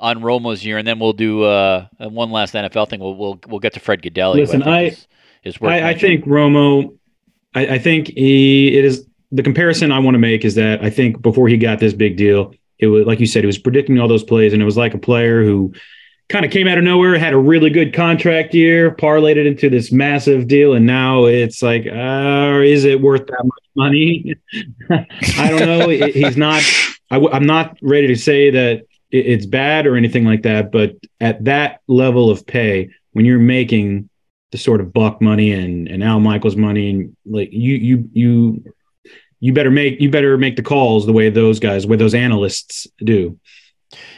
on 0.00 0.20
Romo's 0.20 0.64
year, 0.64 0.78
and 0.78 0.88
then 0.88 0.98
we'll 0.98 1.12
do 1.12 1.42
uh, 1.42 1.86
one 1.98 2.30
last 2.30 2.54
NFL 2.54 2.88
thing. 2.88 2.98
We'll 2.98 3.14
we'll, 3.14 3.38
we'll 3.48 3.60
get 3.60 3.74
to 3.74 3.80
Fred 3.80 4.00
Gaudelli. 4.00 4.36
Listen, 4.36 4.62
I 4.62 4.84
is, 4.84 5.06
is 5.44 5.58
I, 5.60 5.90
I, 5.90 5.94
think 5.98 6.24
Romo. 6.24 6.96
I, 7.54 7.74
I 7.74 7.78
think 7.78 8.08
he 8.08 8.74
it 8.78 8.86
is 8.86 9.06
the 9.30 9.42
comparison 9.42 9.92
I 9.92 9.98
want 9.98 10.14
to 10.14 10.18
make 10.18 10.42
is 10.42 10.54
that 10.54 10.82
I 10.82 10.88
think 10.88 11.20
before 11.20 11.48
he 11.48 11.58
got 11.58 11.78
this 11.78 11.92
big 11.92 12.16
deal, 12.16 12.54
it 12.78 12.86
was 12.86 13.04
like 13.06 13.20
you 13.20 13.26
said, 13.26 13.42
he 13.42 13.46
was 13.46 13.58
predicting 13.58 13.98
all 13.98 14.08
those 14.08 14.24
plays, 14.24 14.54
and 14.54 14.62
it 14.62 14.64
was 14.64 14.78
like 14.78 14.94
a 14.94 14.98
player 14.98 15.44
who 15.44 15.74
kind 16.32 16.46
of 16.46 16.50
came 16.50 16.66
out 16.66 16.78
of 16.78 16.84
nowhere, 16.84 17.18
had 17.18 17.34
a 17.34 17.38
really 17.38 17.68
good 17.68 17.92
contract 17.92 18.54
year, 18.54 18.90
parlayed 18.90 19.36
it 19.36 19.46
into 19.46 19.68
this 19.68 19.92
massive 19.92 20.48
deal, 20.48 20.72
and 20.72 20.86
now 20.86 21.26
it's 21.26 21.62
like, 21.62 21.86
uh, 21.86 22.60
is 22.64 22.84
it 22.84 23.00
worth 23.00 23.26
that 23.26 23.44
much 23.44 23.64
money? 23.76 24.34
I 24.90 25.50
don't 25.50 25.60
know. 25.60 25.88
He's 25.88 26.38
not. 26.38 26.62
i 27.10 27.16
w- 27.16 27.30
I'm 27.32 27.46
not 27.46 27.76
ready 27.82 28.06
to 28.06 28.16
say 28.16 28.50
that 28.50 28.86
it's 29.10 29.44
bad 29.44 29.86
or 29.86 29.94
anything 29.94 30.24
like 30.24 30.42
that, 30.42 30.72
but 30.72 30.96
at 31.20 31.44
that 31.44 31.82
level 31.86 32.30
of 32.30 32.46
pay, 32.46 32.88
when 33.12 33.26
you're 33.26 33.38
making 33.38 34.08
the 34.52 34.58
sort 34.58 34.80
of 34.80 34.92
Buck 34.92 35.20
money 35.20 35.52
and 35.52 35.86
and 35.86 36.02
Al 36.02 36.18
Michaels 36.18 36.56
money, 36.56 36.90
and 36.90 37.16
like 37.26 37.50
you 37.52 37.74
you 37.74 38.10
you 38.14 38.74
you 39.40 39.52
better 39.52 39.70
make 39.70 40.00
you 40.00 40.10
better 40.10 40.38
make 40.38 40.56
the 40.56 40.62
calls 40.62 41.04
the 41.04 41.12
way 41.12 41.28
those 41.28 41.60
guys, 41.60 41.86
where 41.86 41.98
those 41.98 42.14
analysts 42.14 42.86
do. 43.04 43.38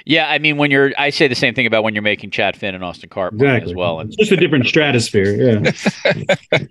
Yeah, 0.05 0.29
I 0.29 0.39
mean, 0.39 0.57
when 0.57 0.71
you're, 0.71 0.93
I 0.99 1.11
say 1.11 1.29
the 1.29 1.35
same 1.35 1.55
thing 1.55 1.67
about 1.67 1.83
when 1.85 1.95
you're 1.95 2.03
making 2.03 2.31
Chad 2.31 2.57
Finn 2.57 2.75
and 2.75 2.85
Austin 2.85 3.09
Karp 3.09 3.35
exactly. 3.35 3.73
as 3.73 3.77
well. 3.77 4.01
And 4.01 4.09
it's 4.09 4.17
just 4.17 4.33
a 4.33 4.37
different 4.37 4.67
stratosphere. 4.67 5.63
Yeah. 5.63 5.73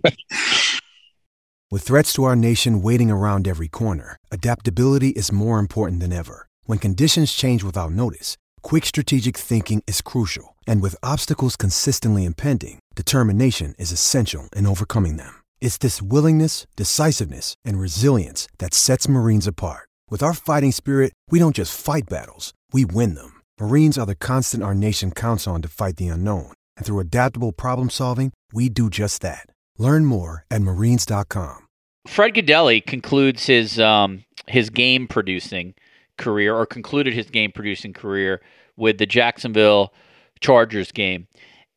With 1.71 1.81
threats 1.81 2.13
to 2.13 2.23
our 2.25 2.35
nation 2.35 2.83
waiting 2.83 3.09
around 3.09 3.47
every 3.47 3.67
corner, 3.67 4.17
adaptability 4.31 5.09
is 5.09 5.31
more 5.31 5.57
important 5.57 6.01
than 6.01 6.13
ever. 6.13 6.47
When 6.65 6.77
conditions 6.77 7.33
change 7.33 7.63
without 7.63 7.93
notice, 7.93 8.37
quick 8.61 8.85
strategic 8.85 9.35
thinking 9.35 9.83
is 9.87 10.01
crucial, 10.01 10.55
and 10.67 10.83
with 10.83 10.95
obstacles 11.01 11.55
consistently 11.55 12.25
impending, 12.25 12.79
determination 12.95 13.73
is 13.79 13.91
essential 13.91 14.49
in 14.55 14.67
overcoming 14.67 15.17
them. 15.17 15.33
It's 15.61 15.79
this 15.79 15.99
willingness, 15.99 16.67
decisiveness, 16.75 17.55
and 17.65 17.79
resilience 17.79 18.47
that 18.59 18.75
sets 18.75 19.09
Marines 19.09 19.47
apart. 19.47 19.89
With 20.11 20.21
our 20.21 20.35
fighting 20.35 20.71
spirit, 20.71 21.13
we 21.31 21.39
don't 21.39 21.55
just 21.55 21.75
fight 21.75 22.03
battles, 22.07 22.53
we 22.73 22.85
win 22.85 23.15
them. 23.15 23.41
Marines 23.59 23.97
are 23.97 24.05
the 24.05 24.15
constant 24.15 24.63
our 24.63 24.75
nation 24.75 25.11
counts 25.11 25.47
on 25.47 25.61
to 25.61 25.67
fight 25.67 25.95
the 25.95 26.09
unknown. 26.09 26.51
And 26.75 26.85
through 26.85 26.99
adaptable 26.99 27.51
problem 27.51 27.89
solving, 27.89 28.33
we 28.51 28.69
do 28.69 28.89
just 28.89 29.21
that. 29.21 29.47
Learn 29.77 30.05
more 30.05 30.45
at 30.51 30.61
marines.com. 30.61 31.67
Fred 32.07 32.33
Gaudelli 32.33 32.85
concludes 32.85 33.45
his 33.45 33.79
um, 33.79 34.25
his 34.47 34.69
game 34.69 35.07
producing 35.07 35.73
career, 36.17 36.55
or 36.55 36.65
concluded 36.65 37.13
his 37.13 37.29
game 37.29 37.51
producing 37.51 37.93
career 37.93 38.41
with 38.75 38.97
the 38.97 39.05
Jacksonville 39.05 39.93
Chargers 40.41 40.91
game. 40.91 41.27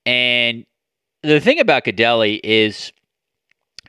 And 0.05 0.67
the 1.23 1.41
thing 1.41 1.61
about 1.61 1.85
Gaudelli 1.85 2.41
is, 2.43 2.93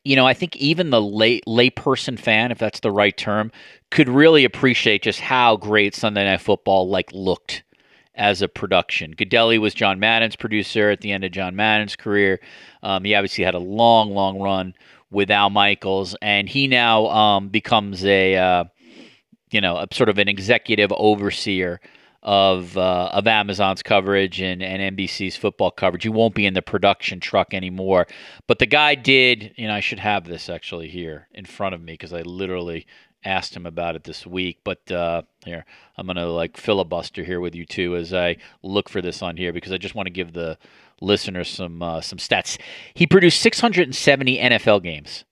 you 0.07 0.15
know, 0.15 0.25
I 0.25 0.33
think 0.33 0.55
even 0.55 0.89
the 0.89 1.01
lay 1.01 1.41
layperson 1.41 2.17
fan, 2.17 2.49
if 2.51 2.57
that's 2.57 2.79
the 2.79 2.91
right 2.91 3.15
term, 3.15 3.51
could 3.91 4.07
really 4.07 4.45
appreciate 4.45 5.01
just 5.03 5.19
how 5.19 5.57
great 5.57 5.93
Sunday 5.93 6.23
Night 6.23 6.39
Football 6.39 6.87
like 6.87 7.11
looked 7.11 7.63
as 8.15 8.41
a 8.41 8.47
production. 8.47 9.13
Gaudelli 9.15 9.59
was 9.59 9.73
John 9.73 9.99
Madden's 9.99 10.37
producer 10.37 10.89
at 10.89 11.01
the 11.01 11.11
end 11.11 11.25
of 11.25 11.31
John 11.31 11.57
Madden's 11.57 11.97
career. 11.97 12.39
Um, 12.83 13.03
he 13.03 13.15
obviously 13.15 13.43
had 13.43 13.53
a 13.53 13.59
long, 13.59 14.11
long 14.11 14.39
run 14.39 14.75
with 15.11 15.29
Al 15.29 15.49
Michaels, 15.49 16.15
and 16.21 16.47
he 16.47 16.67
now 16.67 17.07
um, 17.07 17.49
becomes 17.49 18.05
a 18.05 18.37
uh, 18.37 18.63
you 19.51 19.59
know 19.59 19.75
a 19.75 19.87
sort 19.91 20.07
of 20.07 20.17
an 20.19 20.29
executive 20.29 20.91
overseer 20.95 21.81
of 22.23 22.77
uh, 22.77 23.09
of 23.13 23.27
Amazon's 23.27 23.83
coverage 23.83 24.41
and, 24.41 24.61
and 24.61 24.97
NBC's 24.97 25.35
football 25.35 25.71
coverage. 25.71 26.03
He 26.03 26.09
won't 26.09 26.35
be 26.35 26.45
in 26.45 26.53
the 26.53 26.61
production 26.61 27.19
truck 27.19 27.53
anymore. 27.53 28.07
But 28.47 28.59
the 28.59 28.65
guy 28.65 28.95
did, 28.95 29.53
you 29.55 29.67
know, 29.67 29.73
I 29.73 29.79
should 29.79 29.99
have 29.99 30.25
this 30.25 30.49
actually 30.49 30.89
here 30.89 31.27
in 31.33 31.45
front 31.45 31.75
of 31.75 31.81
me 31.81 31.93
because 31.93 32.13
I 32.13 32.21
literally 32.21 32.85
asked 33.23 33.55
him 33.55 33.65
about 33.65 33.95
it 33.95 34.03
this 34.03 34.25
week. 34.25 34.59
But 34.63 34.89
uh, 34.91 35.23
here, 35.45 35.65
I'm 35.97 36.07
gonna 36.07 36.27
like 36.27 36.57
filibuster 36.57 37.23
here 37.23 37.39
with 37.39 37.55
you 37.55 37.65
too 37.65 37.95
as 37.95 38.13
I 38.13 38.37
look 38.63 38.89
for 38.89 39.01
this 39.01 39.21
on 39.21 39.37
here 39.37 39.53
because 39.53 39.71
I 39.71 39.77
just 39.77 39.95
want 39.95 40.07
to 40.07 40.13
give 40.13 40.33
the 40.33 40.57
listeners 41.01 41.49
some 41.49 41.81
uh, 41.81 42.01
some 42.01 42.19
stats. 42.19 42.59
He 42.93 43.05
produced 43.05 43.41
670 43.41 44.37
NFL 44.37 44.83
games, 44.83 45.25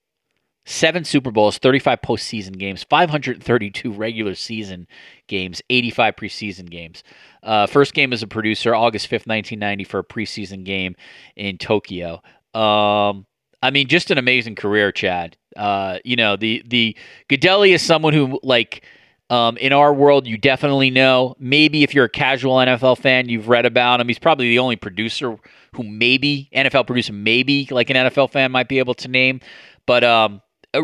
seven 0.66 1.04
Super 1.04 1.30
Bowls, 1.30 1.56
35 1.58 2.02
postseason 2.02 2.58
games, 2.58 2.82
532 2.82 3.92
regular 3.92 4.34
season 4.34 4.86
games, 5.28 5.62
85 5.70 6.16
preseason 6.16 6.68
games. 6.68 7.02
Uh, 7.42 7.66
first 7.66 7.94
game 7.94 8.12
as 8.12 8.22
a 8.22 8.26
producer, 8.26 8.74
August 8.74 9.06
5th, 9.06 9.26
1990, 9.26 9.84
for 9.84 10.00
a 10.00 10.04
preseason 10.04 10.64
game 10.64 10.96
in 11.36 11.56
Tokyo. 11.56 12.20
Um, 12.52 13.26
I 13.62 13.70
mean, 13.70 13.86
just 13.86 14.10
an 14.10 14.18
amazing 14.18 14.56
career, 14.56 14.92
Chad. 14.92 15.36
Uh, 15.56 15.98
you 16.04 16.16
know, 16.16 16.36
the 16.36 16.62
the 16.66 16.96
Gaudelli 17.30 17.70
is 17.70 17.80
someone 17.80 18.12
who 18.12 18.38
like 18.42 18.84
um, 19.30 19.56
in 19.56 19.72
our 19.72 19.94
world 19.94 20.26
you 20.26 20.36
definitely 20.36 20.90
know. 20.90 21.34
Maybe 21.38 21.82
if 21.82 21.94
you're 21.94 22.04
a 22.04 22.10
casual 22.10 22.56
NFL 22.56 22.98
fan, 22.98 23.28
you've 23.28 23.48
read 23.48 23.64
about 23.64 24.00
him. 24.00 24.08
He's 24.08 24.18
probably 24.18 24.50
the 24.50 24.58
only 24.58 24.76
producer 24.76 25.36
who 25.72 25.82
maybe 25.82 26.50
NFL 26.54 26.86
producer, 26.86 27.12
maybe 27.12 27.68
like 27.70 27.88
an 27.90 27.96
NFL 27.96 28.30
fan 28.32 28.52
might 28.52 28.68
be 28.68 28.78
able 28.78 28.94
to 28.94 29.08
name. 29.08 29.40
But 29.86 30.04
um, 30.04 30.42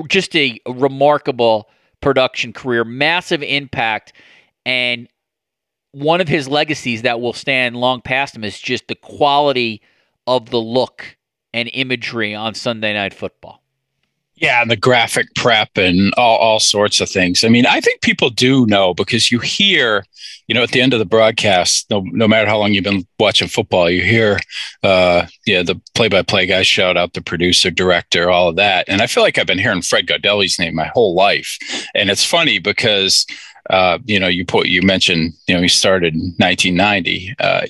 just 0.09 0.35
a, 0.37 0.59
remarkable 0.66 1.68
production 2.00 2.52
career, 2.52 2.85
massive 2.85 3.42
impact, 3.42 4.12
and 4.66 5.09
one 5.92 6.20
of 6.20 6.28
his 6.28 6.48
legacies 6.48 7.02
that 7.02 7.20
will 7.20 7.33
stand 7.33 7.76
long 7.76 8.00
past 8.00 8.35
him 8.35 8.44
is 8.44 8.59
just 8.59 8.88
the 8.88 8.94
quality 8.94 9.83
of 10.26 10.50
the 10.50 10.61
look 10.61 11.16
and 11.52 11.70
imagery 11.72 12.35
on 12.35 12.55
Sunday 12.55 12.94
Night 12.94 13.12
Football. 13.12 13.62
Yeah, 14.42 14.61
and 14.61 14.68
the 14.68 14.76
graphic 14.76 15.33
prep 15.37 15.70
and 15.76 16.12
all, 16.16 16.37
all 16.37 16.59
sorts 16.59 17.00
of 17.00 17.09
things. 17.09 17.44
I 17.44 17.48
mean, 17.48 17.64
I 17.64 17.81
think 17.81 18.00
people 18.00 18.28
do 18.28 18.66
know 18.66 18.92
because 18.92 19.31
you 19.31 19.38
hear, 19.38 20.05
you 20.48 20.55
know, 20.57 20.64
at 20.64 20.72
the 20.72 20.81
end 20.81 20.92
of 20.92 20.98
the 20.98 21.05
broadcast, 21.05 21.88
no, 21.90 22.00
no 22.00 22.26
matter 22.26 22.48
how 22.48 22.59
long 22.59 22.72
you've 22.72 22.83
been 22.83 23.07
watching 23.20 23.46
football, 23.46 23.88
you 23.88 24.02
hear, 24.02 24.40
uh, 24.83 25.26
yeah, 25.46 25.62
the 25.62 25.81
play-by-play 25.94 26.46
guy 26.46 26.62
shout 26.62 26.96
out 26.96 27.12
the 27.12 27.22
producer, 27.22 27.70
director, 27.70 28.33
all 28.33 28.48
of 28.48 28.57
that. 28.57 28.85
And 28.88 29.00
I 29.00 29.07
feel 29.07 29.22
like 29.22 29.38
I've 29.38 29.46
been 29.46 29.61
hearing 29.61 29.81
Fred 29.81 30.09
Gaudelli's 30.09 30.59
name 30.59 30.74
my 30.74 30.90
whole 30.92 31.14
life. 31.14 31.57
And 31.94 32.11
it's 32.11 32.24
funny 32.24 32.59
because, 32.59 33.24
uh, 33.70 34.00
you 34.07 34.18
know, 34.18 34.26
you 34.26 34.44
put, 34.44 34.66
you 34.66 34.83
mentioned, 34.83 35.35
you 35.46 35.55
know, 35.55 35.62
he 35.62 35.68
started 35.68 36.14
in 36.14 36.35
1990. 36.38 37.37
Uh, 37.38 37.66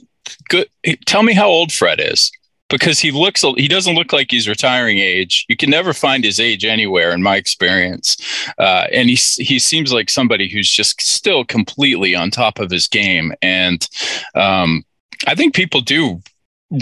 good. 0.48 0.68
Tell 1.04 1.22
me 1.22 1.34
how 1.34 1.48
old 1.48 1.70
Fred 1.70 2.00
is 2.00 2.32
because 2.72 2.98
he 2.98 3.10
looks 3.10 3.42
he 3.58 3.68
doesn't 3.68 3.94
look 3.94 4.12
like 4.12 4.30
he's 4.30 4.48
retiring 4.48 4.98
age. 4.98 5.44
You 5.48 5.56
can 5.56 5.68
never 5.68 5.92
find 5.92 6.24
his 6.24 6.40
age 6.40 6.64
anywhere 6.64 7.12
in 7.12 7.22
my 7.22 7.36
experience, 7.36 8.16
uh, 8.58 8.86
and 8.90 9.10
he 9.10 9.14
he 9.14 9.58
seems 9.58 9.92
like 9.92 10.08
somebody 10.08 10.48
who's 10.48 10.70
just 10.70 11.00
still 11.00 11.44
completely 11.44 12.14
on 12.14 12.30
top 12.30 12.58
of 12.58 12.70
his 12.70 12.88
game. 12.88 13.32
And 13.42 13.86
um, 14.34 14.84
I 15.26 15.34
think 15.34 15.54
people 15.54 15.82
do 15.82 16.22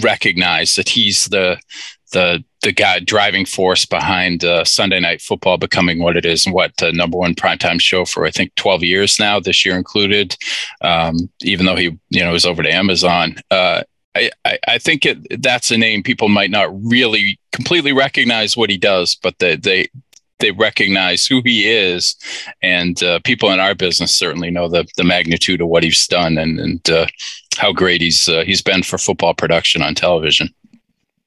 recognize 0.01 0.75
that 0.77 0.87
he's 0.87 1.25
the 1.25 1.59
the 2.13 2.43
the 2.61 2.71
guy 2.71 2.99
driving 2.99 3.45
force 3.45 3.85
behind 3.85 4.45
uh, 4.45 4.63
Sunday 4.63 4.99
Night 4.99 5.21
Football 5.21 5.57
becoming 5.57 5.99
what 5.99 6.15
it 6.15 6.25
is 6.25 6.45
and 6.45 6.55
what 6.55 6.71
the 6.77 6.93
number 6.93 7.17
one 7.17 7.35
primetime 7.35 7.81
show 7.81 8.05
for 8.05 8.25
I 8.25 8.31
think 8.31 8.55
12 8.55 8.83
years 8.83 9.19
now, 9.19 9.39
this 9.39 9.65
year 9.65 9.75
included. 9.75 10.37
Um, 10.81 11.29
even 11.41 11.65
though 11.65 11.75
he 11.75 11.97
you 12.09 12.23
know 12.23 12.31
was 12.31 12.45
over 12.45 12.63
to 12.63 12.71
Amazon, 12.71 13.35
uh, 13.51 13.83
I, 14.15 14.29
I, 14.67 14.77
think 14.77 15.05
it, 15.05 15.41
that's 15.41 15.71
a 15.71 15.77
name 15.77 16.03
people 16.03 16.27
might 16.27 16.51
not 16.51 16.69
really 16.83 17.39
completely 17.53 17.93
recognize 17.93 18.57
what 18.57 18.69
he 18.69 18.77
does, 18.77 19.15
but 19.15 19.39
they 19.39 19.55
they 19.55 19.89
they 20.39 20.51
recognize 20.51 21.25
who 21.25 21.41
he 21.45 21.69
is, 21.69 22.15
and 22.61 23.01
uh, 23.03 23.19
people 23.23 23.51
in 23.51 23.59
our 23.59 23.75
business 23.75 24.15
certainly 24.15 24.51
know 24.51 24.67
the 24.67 24.85
the 24.97 25.03
magnitude 25.03 25.61
of 25.61 25.67
what 25.67 25.83
he's 25.83 26.07
done 26.07 26.37
and 26.37 26.59
and 26.59 26.89
uh, 26.89 27.07
how 27.57 27.71
great 27.71 28.01
he's 28.01 28.27
uh, 28.27 28.43
he's 28.43 28.61
been 28.61 28.83
for 28.83 28.97
football 28.97 29.33
production 29.33 29.81
on 29.81 29.95
television. 29.95 30.49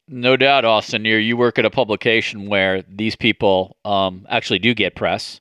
No 0.07 0.37
doubt, 0.37 0.67
Austin. 0.67 1.05
You 1.07 1.17
you 1.17 1.37
work 1.37 1.59
at 1.59 1.65
a 1.65 1.71
publication 1.71 2.49
where 2.49 2.83
these 2.83 3.17
people 3.17 3.79
um, 3.87 4.27
actually 4.29 4.59
do 4.59 4.75
get 4.75 4.95
press 4.95 5.41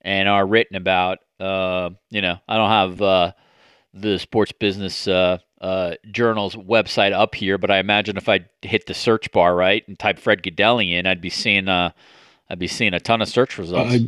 and 0.00 0.28
are 0.28 0.46
written 0.46 0.76
about. 0.76 1.18
Uh, 1.38 1.90
you 2.10 2.20
know, 2.20 2.36
I 2.48 2.56
don't 2.56 2.70
have 2.70 3.02
uh, 3.02 3.32
the 3.92 4.18
sports 4.18 4.52
business 4.52 5.08
uh, 5.08 5.38
uh, 5.60 5.94
journal's 6.10 6.56
website 6.56 7.12
up 7.12 7.34
here, 7.34 7.58
but 7.58 7.70
I 7.70 7.78
imagine 7.78 8.16
if 8.16 8.28
I 8.28 8.46
hit 8.62 8.86
the 8.86 8.94
search 8.94 9.30
bar 9.32 9.54
right 9.54 9.86
and 9.88 9.98
type 9.98 10.18
Fred 10.18 10.42
Gaudelli 10.42 10.92
in, 10.92 11.06
I'd 11.06 11.20
be 11.20 11.30
seeing 11.30 11.68
uh, 11.68 11.90
I'd 12.48 12.58
be 12.58 12.66
seeing 12.68 12.94
a 12.94 13.00
ton 13.00 13.22
of 13.22 13.28
search 13.28 13.58
results. 13.58 13.94
Uh, 13.94 13.98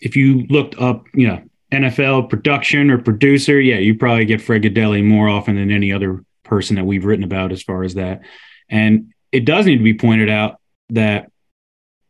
if 0.00 0.16
you 0.16 0.46
looked 0.48 0.76
up, 0.78 1.04
you 1.14 1.26
know, 1.26 1.42
NFL 1.72 2.30
production 2.30 2.90
or 2.90 2.98
producer, 2.98 3.60
yeah, 3.60 3.76
you 3.76 3.96
probably 3.96 4.24
get 4.24 4.40
Fred 4.40 4.62
Gaudelli 4.62 5.04
more 5.04 5.28
often 5.28 5.56
than 5.56 5.70
any 5.70 5.92
other 5.92 6.24
person 6.44 6.76
that 6.76 6.84
we've 6.84 7.04
written 7.04 7.24
about 7.24 7.52
as 7.52 7.62
far 7.62 7.82
as 7.82 7.94
that. 7.94 8.20
And 8.68 9.12
it 9.32 9.44
does 9.44 9.66
need 9.66 9.78
to 9.78 9.84
be 9.84 9.94
pointed 9.94 10.30
out 10.30 10.60
that 10.90 11.30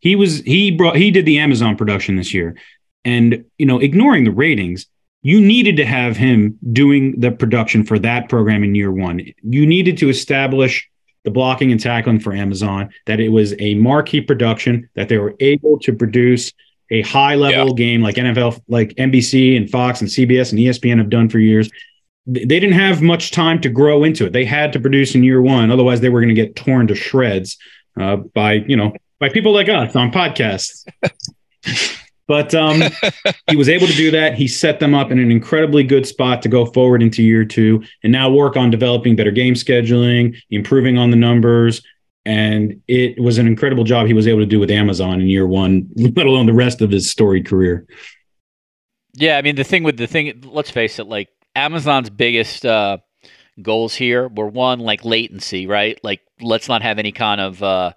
he 0.00 0.16
was 0.16 0.40
he 0.40 0.70
brought 0.70 0.96
he 0.96 1.10
did 1.10 1.26
the 1.26 1.38
Amazon 1.38 1.76
production 1.76 2.16
this 2.16 2.32
year, 2.32 2.56
and 3.04 3.44
you 3.58 3.66
know, 3.66 3.78
ignoring 3.78 4.24
the 4.24 4.30
ratings 4.30 4.86
you 5.28 5.42
needed 5.42 5.76
to 5.76 5.84
have 5.84 6.16
him 6.16 6.58
doing 6.72 7.20
the 7.20 7.30
production 7.30 7.84
for 7.84 7.98
that 7.98 8.30
program 8.30 8.64
in 8.64 8.74
year 8.74 8.90
one. 8.90 9.20
You 9.42 9.66
needed 9.66 9.98
to 9.98 10.08
establish 10.08 10.88
the 11.24 11.30
blocking 11.30 11.70
and 11.70 11.78
tackling 11.78 12.18
for 12.18 12.32
Amazon, 12.32 12.88
that 13.04 13.20
it 13.20 13.28
was 13.28 13.52
a 13.58 13.74
marquee 13.74 14.22
production, 14.22 14.88
that 14.94 15.10
they 15.10 15.18
were 15.18 15.34
able 15.40 15.78
to 15.80 15.92
produce 15.92 16.50
a 16.90 17.02
high 17.02 17.34
level 17.34 17.68
yeah. 17.68 17.74
game 17.74 18.00
like 18.00 18.14
NFL, 18.14 18.62
like 18.68 18.94
NBC 18.94 19.54
and 19.54 19.68
Fox 19.68 20.00
and 20.00 20.08
CBS 20.08 20.52
and 20.52 20.60
ESPN 20.60 20.96
have 20.96 21.10
done 21.10 21.28
for 21.28 21.38
years. 21.38 21.68
They 22.24 22.46
didn't 22.46 22.72
have 22.72 23.02
much 23.02 23.30
time 23.30 23.60
to 23.60 23.68
grow 23.68 24.04
into 24.04 24.24
it. 24.24 24.32
They 24.32 24.46
had 24.46 24.72
to 24.72 24.80
produce 24.80 25.14
in 25.14 25.24
year 25.24 25.42
one, 25.42 25.70
otherwise 25.70 26.00
they 26.00 26.08
were 26.08 26.20
going 26.20 26.34
to 26.34 26.42
get 26.42 26.56
torn 26.56 26.86
to 26.86 26.94
shreds 26.94 27.58
uh, 28.00 28.16
by 28.16 28.64
you 28.66 28.76
know 28.76 28.94
by 29.18 29.28
people 29.28 29.52
like 29.52 29.68
us 29.68 29.94
on 29.94 30.10
podcasts. 30.10 30.88
But 32.28 32.54
um, 32.54 32.82
he 33.48 33.56
was 33.56 33.70
able 33.70 33.86
to 33.86 33.92
do 33.94 34.10
that. 34.10 34.34
He 34.34 34.46
set 34.46 34.78
them 34.78 34.94
up 34.94 35.10
in 35.10 35.18
an 35.18 35.32
incredibly 35.32 35.82
good 35.82 36.06
spot 36.06 36.42
to 36.42 36.48
go 36.48 36.66
forward 36.66 37.02
into 37.02 37.22
year 37.22 37.44
two 37.44 37.82
and 38.04 38.12
now 38.12 38.30
work 38.30 38.54
on 38.56 38.70
developing 38.70 39.16
better 39.16 39.30
game 39.30 39.54
scheduling, 39.54 40.36
improving 40.50 40.98
on 40.98 41.10
the 41.10 41.16
numbers. 41.16 41.82
And 42.26 42.82
it 42.86 43.18
was 43.18 43.38
an 43.38 43.46
incredible 43.46 43.82
job 43.82 44.06
he 44.06 44.12
was 44.12 44.28
able 44.28 44.40
to 44.40 44.46
do 44.46 44.60
with 44.60 44.70
Amazon 44.70 45.22
in 45.22 45.26
year 45.26 45.46
one, 45.46 45.88
let 45.96 46.26
alone 46.26 46.44
the 46.44 46.52
rest 46.52 46.82
of 46.82 46.90
his 46.90 47.10
storied 47.10 47.46
career. 47.46 47.86
Yeah, 49.14 49.38
I 49.38 49.42
mean 49.42 49.56
the 49.56 49.64
thing 49.64 49.82
with 49.82 49.96
the 49.96 50.06
thing, 50.06 50.44
let's 50.44 50.70
face 50.70 50.98
it, 50.98 51.06
like 51.06 51.30
Amazon's 51.56 52.10
biggest 52.10 52.66
uh, 52.66 52.98
goals 53.62 53.94
here 53.94 54.28
were 54.28 54.46
one 54.46 54.80
like 54.80 55.02
latency, 55.02 55.66
right? 55.66 55.98
Like 56.04 56.20
let's 56.42 56.68
not 56.68 56.82
have 56.82 56.98
any 56.98 57.10
kind 57.10 57.40
of 57.40 57.62
uh, 57.62 57.92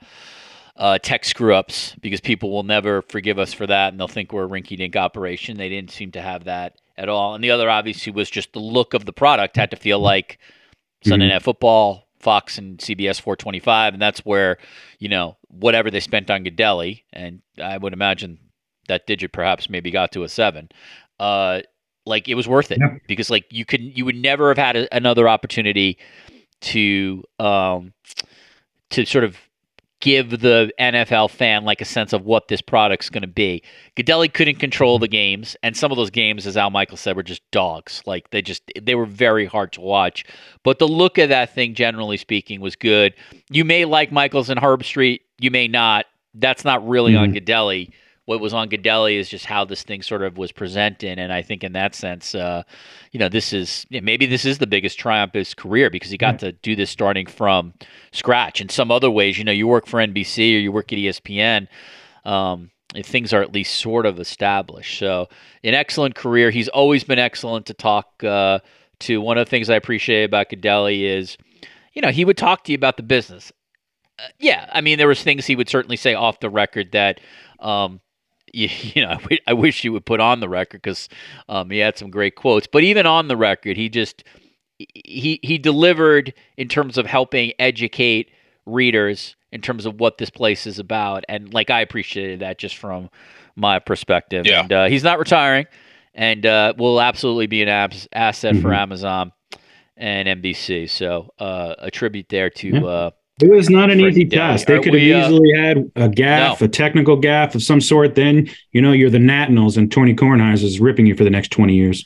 uh, 0.81 0.97
tech 0.97 1.23
screw 1.23 1.53
ups 1.53 1.95
because 2.01 2.19
people 2.19 2.49
will 2.49 2.63
never 2.63 3.03
forgive 3.03 3.37
us 3.37 3.53
for 3.53 3.67
that 3.67 3.93
and 3.93 3.99
they'll 3.99 4.07
think 4.07 4.33
we're 4.33 4.45
a 4.45 4.49
rinky 4.49 4.75
dink 4.75 4.95
operation. 4.95 5.55
They 5.55 5.69
didn't 5.69 5.91
seem 5.91 6.11
to 6.13 6.21
have 6.21 6.45
that 6.45 6.81
at 6.97 7.07
all. 7.07 7.35
And 7.35 7.43
the 7.43 7.51
other 7.51 7.69
obviously 7.69 8.11
was 8.11 8.31
just 8.31 8.51
the 8.53 8.59
look 8.59 8.95
of 8.95 9.05
the 9.05 9.13
product 9.13 9.57
had 9.57 9.69
to 9.69 9.77
feel 9.77 9.99
like 9.99 10.39
Sunday 11.03 11.25
mm-hmm. 11.25 11.33
Night 11.33 11.43
Football, 11.43 12.07
Fox 12.19 12.57
and 12.57 12.79
CBS 12.79 13.21
425, 13.21 13.93
and 13.93 14.01
that's 14.01 14.21
where 14.25 14.57
you 14.97 15.07
know 15.07 15.37
whatever 15.49 15.91
they 15.91 15.99
spent 15.99 16.31
on 16.31 16.43
Gaudelli, 16.43 17.03
and 17.13 17.41
I 17.61 17.77
would 17.77 17.93
imagine 17.93 18.39
that 18.87 19.05
digit 19.05 19.31
perhaps 19.31 19.69
maybe 19.69 19.91
got 19.91 20.11
to 20.13 20.23
a 20.23 20.29
seven. 20.29 20.69
Uh, 21.19 21.61
like 22.07 22.27
it 22.27 22.35
was 22.35 22.47
worth 22.47 22.71
it 22.71 22.79
yeah. 22.81 22.95
because 23.07 23.29
like 23.29 23.45
you 23.51 23.65
could 23.65 23.81
you 23.81 24.05
would 24.05 24.15
never 24.15 24.49
have 24.49 24.57
had 24.57 24.75
a, 24.75 24.95
another 24.95 25.29
opportunity 25.29 25.99
to 26.61 27.23
um 27.39 27.93
to 28.89 29.05
sort 29.05 29.23
of 29.23 29.37
give 30.01 30.41
the 30.41 30.71
NFL 30.79 31.29
fan 31.29 31.63
like 31.63 31.79
a 31.79 31.85
sense 31.85 32.11
of 32.11 32.25
what 32.25 32.47
this 32.47 32.61
product's 32.61 33.09
going 33.09 33.21
to 33.21 33.27
be. 33.27 33.63
Gaudelli 33.95 34.33
couldn't 34.33 34.59
control 34.59 34.99
the 34.99 35.07
games, 35.07 35.55
and 35.63 35.77
some 35.77 35.91
of 35.91 35.95
those 35.95 36.09
games, 36.09 36.45
as 36.45 36.57
Al 36.57 36.69
Michael 36.69 36.97
said, 36.97 37.15
were 37.15 37.23
just 37.23 37.41
dogs. 37.51 38.01
Like 38.05 38.29
they 38.31 38.41
just 38.41 38.63
they 38.79 38.95
were 38.95 39.05
very 39.05 39.45
hard 39.45 39.71
to 39.73 39.81
watch. 39.81 40.25
But 40.63 40.79
the 40.79 40.87
look 40.87 41.17
of 41.17 41.29
that 41.29 41.55
thing, 41.55 41.73
generally 41.73 42.17
speaking, 42.17 42.59
was 42.59 42.75
good. 42.75 43.13
You 43.49 43.63
may 43.63 43.85
like 43.85 44.11
Michaels 44.11 44.49
and 44.49 44.59
Herbstreit, 44.59 45.21
you 45.39 45.51
may 45.51 45.67
not. 45.67 46.05
That's 46.33 46.65
not 46.65 46.87
really 46.87 47.13
mm-hmm. 47.13 47.23
on 47.23 47.33
Gaudelli 47.33 47.91
what 48.25 48.39
was 48.39 48.53
on 48.53 48.69
Gaudelli 48.69 49.15
is 49.15 49.29
just 49.29 49.45
how 49.45 49.65
this 49.65 49.83
thing 49.83 50.01
sort 50.01 50.21
of 50.21 50.37
was 50.37 50.51
presented, 50.51 51.17
and 51.17 51.33
I 51.33 51.41
think 51.41 51.63
in 51.63 51.73
that 51.73 51.95
sense, 51.95 52.35
uh, 52.35 52.63
you 53.11 53.19
know, 53.19 53.29
this 53.29 53.51
is 53.51 53.85
yeah, 53.89 54.01
maybe 54.01 54.25
this 54.25 54.45
is 54.45 54.59
the 54.59 54.67
biggest 54.67 54.99
triumph 54.99 55.31
of 55.31 55.39
his 55.39 55.53
career 55.53 55.89
because 55.89 56.11
he 56.11 56.17
got 56.17 56.39
to 56.39 56.51
do 56.51 56.75
this 56.75 56.91
starting 56.91 57.25
from 57.25 57.73
scratch. 58.11 58.61
In 58.61 58.69
some 58.69 58.91
other 58.91 59.09
ways, 59.09 59.37
you 59.37 59.43
know, 59.43 59.51
you 59.51 59.67
work 59.67 59.87
for 59.87 59.99
NBC 59.99 60.55
or 60.55 60.59
you 60.59 60.71
work 60.71 60.93
at 60.93 60.99
ESPN. 60.99 61.67
Um, 62.23 62.69
things 63.03 63.33
are 63.33 63.41
at 63.41 63.53
least 63.53 63.79
sort 63.79 64.05
of 64.05 64.19
established. 64.19 64.99
So, 64.99 65.27
an 65.63 65.73
excellent 65.73 66.15
career. 66.15 66.51
He's 66.51 66.69
always 66.69 67.03
been 67.03 67.19
excellent 67.19 67.65
to 67.67 67.73
talk 67.73 68.23
uh, 68.23 68.59
to. 68.99 69.21
One 69.21 69.37
of 69.37 69.45
the 69.45 69.49
things 69.49 69.69
I 69.69 69.75
appreciate 69.75 70.25
about 70.25 70.49
Gaudelli 70.49 71.03
is, 71.03 71.37
you 71.93 72.01
know, 72.01 72.09
he 72.09 72.25
would 72.25 72.37
talk 72.37 72.65
to 72.65 72.71
you 72.71 72.75
about 72.75 72.97
the 72.97 73.03
business. 73.03 73.51
Uh, 74.19 74.27
yeah, 74.39 74.69
I 74.71 74.81
mean, 74.81 74.99
there 74.99 75.07
was 75.07 75.23
things 75.23 75.45
he 75.45 75.55
would 75.55 75.69
certainly 75.69 75.97
say 75.97 76.13
off 76.13 76.39
the 76.39 76.49
record 76.49 76.91
that 76.91 77.19
um, 77.59 78.01
you, 78.53 78.69
you 78.71 79.05
know, 79.05 79.17
I 79.47 79.53
wish 79.53 79.81
he 79.81 79.89
would 79.89 80.05
put 80.05 80.19
on 80.19 80.39
the 80.39 80.49
record 80.49 80.81
because 80.81 81.09
um, 81.47 81.69
he 81.69 81.79
had 81.79 81.97
some 81.97 82.09
great 82.09 82.35
quotes. 82.35 82.67
But 82.67 82.83
even 82.83 83.05
on 83.05 83.27
the 83.27 83.37
record, 83.37 83.77
he 83.77 83.89
just 83.89 84.23
he 84.77 85.39
he 85.41 85.57
delivered 85.57 86.33
in 86.57 86.67
terms 86.67 86.97
of 86.97 87.05
helping 87.05 87.53
educate 87.59 88.31
readers 88.65 89.35
in 89.51 89.61
terms 89.61 89.85
of 89.85 89.99
what 89.99 90.17
this 90.17 90.29
place 90.29 90.65
is 90.65 90.79
about, 90.79 91.23
and 91.29 91.53
like 91.53 91.69
I 91.69 91.81
appreciated 91.81 92.39
that 92.39 92.57
just 92.57 92.77
from 92.77 93.09
my 93.55 93.79
perspective. 93.79 94.45
Yeah. 94.45 94.61
And 94.61 94.73
uh, 94.73 94.85
he's 94.85 95.03
not 95.03 95.19
retiring, 95.19 95.67
and 96.13 96.45
uh, 96.45 96.73
will 96.77 97.01
absolutely 97.01 97.47
be 97.47 97.61
an 97.61 97.69
abs- 97.69 98.07
asset 98.11 98.53
mm-hmm. 98.53 98.61
for 98.61 98.73
Amazon 98.73 99.31
and 99.97 100.41
NBC. 100.41 100.89
So 100.89 101.33
uh, 101.39 101.75
a 101.79 101.91
tribute 101.91 102.29
there 102.29 102.49
to. 102.49 102.67
Yeah 102.67 102.81
uh, 102.81 103.11
it 103.39 103.49
was 103.49 103.69
not 103.69 103.89
an 103.89 103.99
easy 103.99 104.25
task. 104.25 104.67
They 104.67 104.79
could 104.79 104.93
have 104.93 105.23
uh, 105.23 105.25
easily 105.25 105.51
had 105.57 105.91
a 105.95 106.09
gaff, 106.09 106.61
no. 106.61 106.65
a 106.65 106.67
technical 106.67 107.15
gaff 107.15 107.55
of 107.55 107.63
some 107.63 107.81
sort. 107.81 108.15
Then 108.15 108.49
you 108.71 108.81
know 108.81 108.91
you're 108.91 109.09
the 109.09 109.19
Nationals 109.19 109.77
and 109.77 109.91
Tony 109.91 110.13
Kornheiser 110.13 110.63
is 110.63 110.79
ripping 110.79 111.05
you 111.05 111.15
for 111.15 111.23
the 111.23 111.29
next 111.29 111.51
twenty 111.51 111.75
years. 111.75 112.05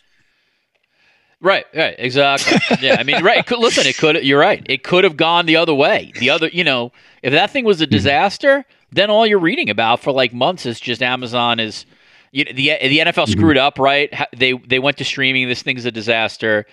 Right, 1.42 1.66
right, 1.76 1.96
exactly. 2.00 2.58
yeah, 2.82 2.96
I 2.98 3.04
mean, 3.04 3.24
right. 3.24 3.38
It 3.38 3.46
could, 3.46 3.60
listen, 3.60 3.86
it 3.86 3.98
could. 3.98 4.24
You're 4.24 4.40
right. 4.40 4.66
It 4.68 4.84
could 4.84 5.04
have 5.04 5.16
gone 5.16 5.46
the 5.46 5.58
other 5.58 5.76
way. 5.76 6.12
The 6.18 6.30
other, 6.32 6.48
you 6.48 6.64
know, 6.64 6.92
if 7.22 7.34
that 7.34 7.52
thing 7.52 7.66
was 7.66 7.82
a 7.82 7.84
mm-hmm. 7.84 7.92
disaster, 7.92 8.60
mm-hmm. 8.60 8.96
then 8.96 9.10
all 9.12 9.28
you're 9.28 9.38
reading 9.38 9.70
about 9.70 10.00
for 10.00 10.12
like 10.12 10.34
months 10.34 10.66
is 10.66 10.80
just 10.80 11.04
Amazon 11.04 11.60
is. 11.60 11.86
You 12.32 12.44
know, 12.44 12.52
the 12.52 12.72
the 12.82 13.00
NFL 13.00 13.14
mm-hmm. 13.14 13.32
screwed 13.32 13.58
mm-hmm. 13.58 13.66
up, 13.66 13.80
right? 13.80 14.12
They 14.36 14.54
they 14.54 14.80
went 14.80 14.98
to 14.98 15.06
streaming. 15.06 15.48
This 15.48 15.62
thing's 15.62 15.86
a 15.86 15.92
disaster 15.92 16.66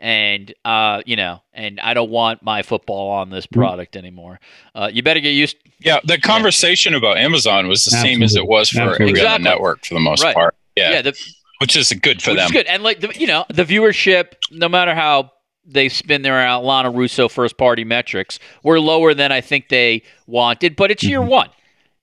and 0.00 0.52
uh, 0.64 1.02
you 1.06 1.14
know, 1.14 1.42
and 1.52 1.78
I 1.78 1.94
don't 1.94 2.10
want 2.10 2.42
my 2.42 2.62
football 2.62 3.10
on 3.10 3.30
this 3.30 3.46
mm-hmm. 3.46 3.60
product 3.60 3.96
anymore. 3.96 4.40
Uh, 4.74 4.90
you 4.92 5.02
better 5.02 5.20
get 5.20 5.30
used. 5.30 5.56
Yeah, 5.78 6.00
the 6.02 6.18
conversation 6.18 6.92
yeah. 6.92 6.98
about 6.98 7.18
Amazon 7.18 7.68
was 7.68 7.84
the 7.84 7.90
Absolutely. 7.90 8.14
same 8.14 8.22
as 8.22 8.34
it 8.34 8.46
was 8.46 8.70
for 8.70 8.80
Absolutely. 8.80 9.10
exactly. 9.10 9.44
network 9.44 9.84
for 9.84 9.94
the 9.94 10.00
most 10.00 10.24
right. 10.24 10.34
part. 10.34 10.56
Yeah, 10.76 10.90
yeah, 10.90 11.02
the, 11.02 11.20
which 11.58 11.76
is 11.76 11.92
good 11.92 12.22
for 12.22 12.34
them. 12.34 12.50
good, 12.50 12.66
and 12.66 12.82
like 12.82 13.00
the, 13.00 13.12
you 13.14 13.26
know, 13.26 13.44
the 13.52 13.64
viewership, 13.64 14.32
no 14.50 14.68
matter 14.68 14.94
how 14.94 15.32
they 15.66 15.88
spin 15.88 16.22
their 16.22 16.56
Lana 16.58 16.90
Russo 16.90 17.28
first 17.28 17.58
party 17.58 17.84
metrics, 17.84 18.38
were 18.64 18.80
lower 18.80 19.12
than 19.14 19.30
I 19.30 19.42
think 19.42 19.68
they 19.68 20.02
wanted. 20.26 20.74
But 20.76 20.90
it's 20.90 21.02
year 21.04 21.20
mm-hmm. 21.20 21.28
one. 21.28 21.50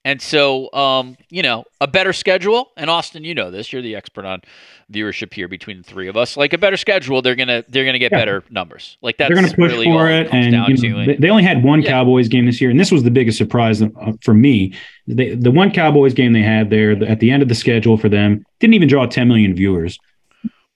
And 0.08 0.22
so, 0.22 0.72
um, 0.72 1.18
you 1.30 1.44
know, 1.44 1.66
a 1.82 1.88
better 1.88 2.14
schedule, 2.14 2.72
and 2.78 2.90
Austin, 2.90 3.26
you 3.26 3.36
know 3.36 3.52
this. 3.52 3.74
You're 3.74 3.82
the 3.82 3.98
expert 3.98 4.24
on 4.24 4.42
viewership 4.90 5.34
here 5.34 5.50
between 5.50 5.80
the 5.80 5.84
three 5.84 6.08
of 6.08 6.16
us. 6.16 6.38
Like 6.38 6.54
a 6.54 6.58
better 6.58 6.78
schedule, 6.78 7.22
they're 7.22 7.36
gonna 7.36 7.66
they're 7.68 7.84
gonna 7.84 8.00
get 8.00 8.14
yeah. 8.14 8.20
better 8.20 8.44
numbers. 8.50 8.96
Like 9.02 9.18
that's 9.18 9.28
they're 9.28 9.36
gonna 9.36 9.54
push 9.54 9.74
really 9.74 9.84
for 9.84 10.10
it. 10.10 10.30
And 10.32 10.56
you 10.80 10.94
know, 10.94 11.14
they 11.20 11.30
only 11.30 11.44
had 11.44 11.62
one 11.62 11.82
yeah. 11.82 11.90
Cowboys 11.90 12.30
game 12.30 12.46
this 12.46 12.62
year, 12.62 12.70
and 12.70 12.80
this 12.80 12.90
was 12.90 13.04
the 13.04 13.12
biggest 13.12 13.38
surprise 13.38 13.82
uh, 13.82 13.90
for 14.22 14.34
me. 14.34 14.74
They, 15.08 15.36
the 15.36 15.52
one 15.52 15.72
Cowboys 15.74 16.14
game 16.14 16.32
they 16.32 16.42
had 16.42 16.70
there 16.70 16.92
at 17.04 17.20
the 17.20 17.30
end 17.30 17.44
of 17.44 17.50
the 17.50 17.56
schedule 17.56 17.98
for 17.98 18.08
them 18.08 18.46
didn't 18.62 18.76
even 18.76 18.88
draw 18.88 19.08
10 19.08 19.28
million 19.28 19.54
viewers. 19.56 20.00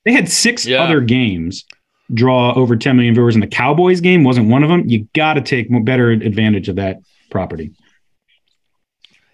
They 0.03 0.11
had 0.11 0.27
six 0.27 0.65
yeah. 0.65 0.83
other 0.83 0.99
games 0.99 1.63
draw 2.13 2.53
over 2.55 2.75
10 2.75 2.97
million 2.97 3.13
viewers, 3.13 3.35
and 3.35 3.41
the 3.41 3.47
Cowboys 3.47 4.01
game 4.01 4.25
wasn't 4.25 4.49
one 4.49 4.61
of 4.61 4.67
them. 4.67 4.83
You 4.89 5.07
got 5.15 5.35
to 5.35 5.41
take 5.41 5.67
better 5.85 6.11
advantage 6.11 6.67
of 6.67 6.75
that 6.75 6.97
property. 7.29 7.71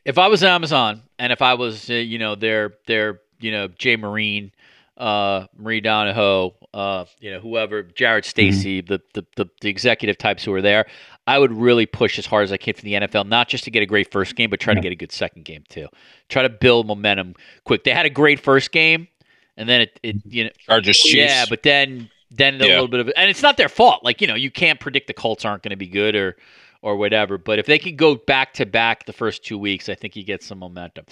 If 0.08 0.17
I 0.17 0.28
was 0.28 0.43
Amazon, 0.43 1.04
and 1.20 1.32
if 1.32 1.43
I 1.43 1.54
was, 1.54 1.89
uh, 1.89 1.93
you 1.93 2.17
know, 2.17 2.34
their 2.34 2.74
their 2.88 3.20
you 3.39 3.52
know 3.52 3.67
Jay 3.67 3.96
Marine 3.96 4.52
uh, 4.98 5.46
Marie 5.58 5.82
Donoghue, 5.82 6.52
uh, 6.74 7.06
you 7.20 7.32
know, 7.32 7.39
whoever, 7.39 7.84
Jared 7.84 8.24
mm-hmm. 8.24 8.30
Stacy, 8.30 8.82
mm-hmm. 8.82 8.93
the, 8.93 9.02
the, 9.13 9.26
the 9.36 9.50
the 9.62 9.70
executive 9.70 10.17
types 10.17 10.43
who 10.43 10.54
are 10.54 10.62
there, 10.62 10.88
I 11.28 11.38
would 11.38 11.52
really 11.52 11.86
push 11.86 12.17
as 12.17 12.26
hard 12.26 12.46
as 12.46 12.52
I 12.52 12.58
can 12.58 12.74
for 12.74 12.82
the 12.82 12.93
NFL, 12.93 13.28
not 13.28 13.48
just 13.48 13.63
to 13.65 13.72
get 13.72 13.84
a 13.84 13.86
great 13.86 14.12
first 14.12 14.36
game, 14.36 14.50
but 14.50 14.60
try 14.60 14.72
yeah. 14.72 14.76
to 14.76 14.82
get 14.82 14.91
a 14.91 14.96
good 14.96 15.12
second 15.12 15.46
game 15.46 15.63
too. 15.70 15.88
Try 16.30 16.41
to 16.41 16.50
build 16.50 16.88
momentum 16.88 17.36
quick. 17.63 17.84
They 17.84 17.91
had 17.91 18.06
a 18.06 18.10
great 18.10 18.39
first 18.39 18.72
game, 18.72 19.08
and 19.56 19.70
then 19.70 19.82
it, 19.82 20.00
it 20.02 20.15
you 20.26 20.46
know, 20.46 20.50
Chargers. 20.65 21.13
Yeah, 21.13 21.46
but 21.48 21.63
then 21.63 22.10
then 22.32 22.56
yeah. 22.56 22.65
a 22.65 22.67
little 22.67 22.88
bit 22.88 23.02
of, 23.02 23.12
and 23.15 23.30
it's 23.30 23.43
not 23.43 23.58
their 23.58 23.70
fault. 23.70 24.04
Like 24.04 24.20
you 24.22 24.28
know, 24.28 24.36
you 24.36 24.50
can't 24.50 24.80
predict 24.80 25.08
the 25.08 25.13
Colts 25.13 25.46
aren't 25.46 25.62
going 25.62 25.72
to 25.72 25.78
be 25.78 25.88
good 25.88 26.15
or 26.15 26.38
or 26.88 26.95
whatever. 26.95 27.38
But 27.38 27.60
if 27.60 27.65
they 27.65 27.78
can 27.78 27.97
go 27.97 28.15
back 28.15 28.54
to 28.54 28.65
back 28.65 29.06
the 29.06 29.13
first 29.13 29.43
two 29.43 29.58
weeks, 29.58 29.89
I 29.89 29.95
think 29.95 30.15
you 30.15 30.23
get 30.23 30.41
some 30.41 30.60
momentum. 30.60 31.06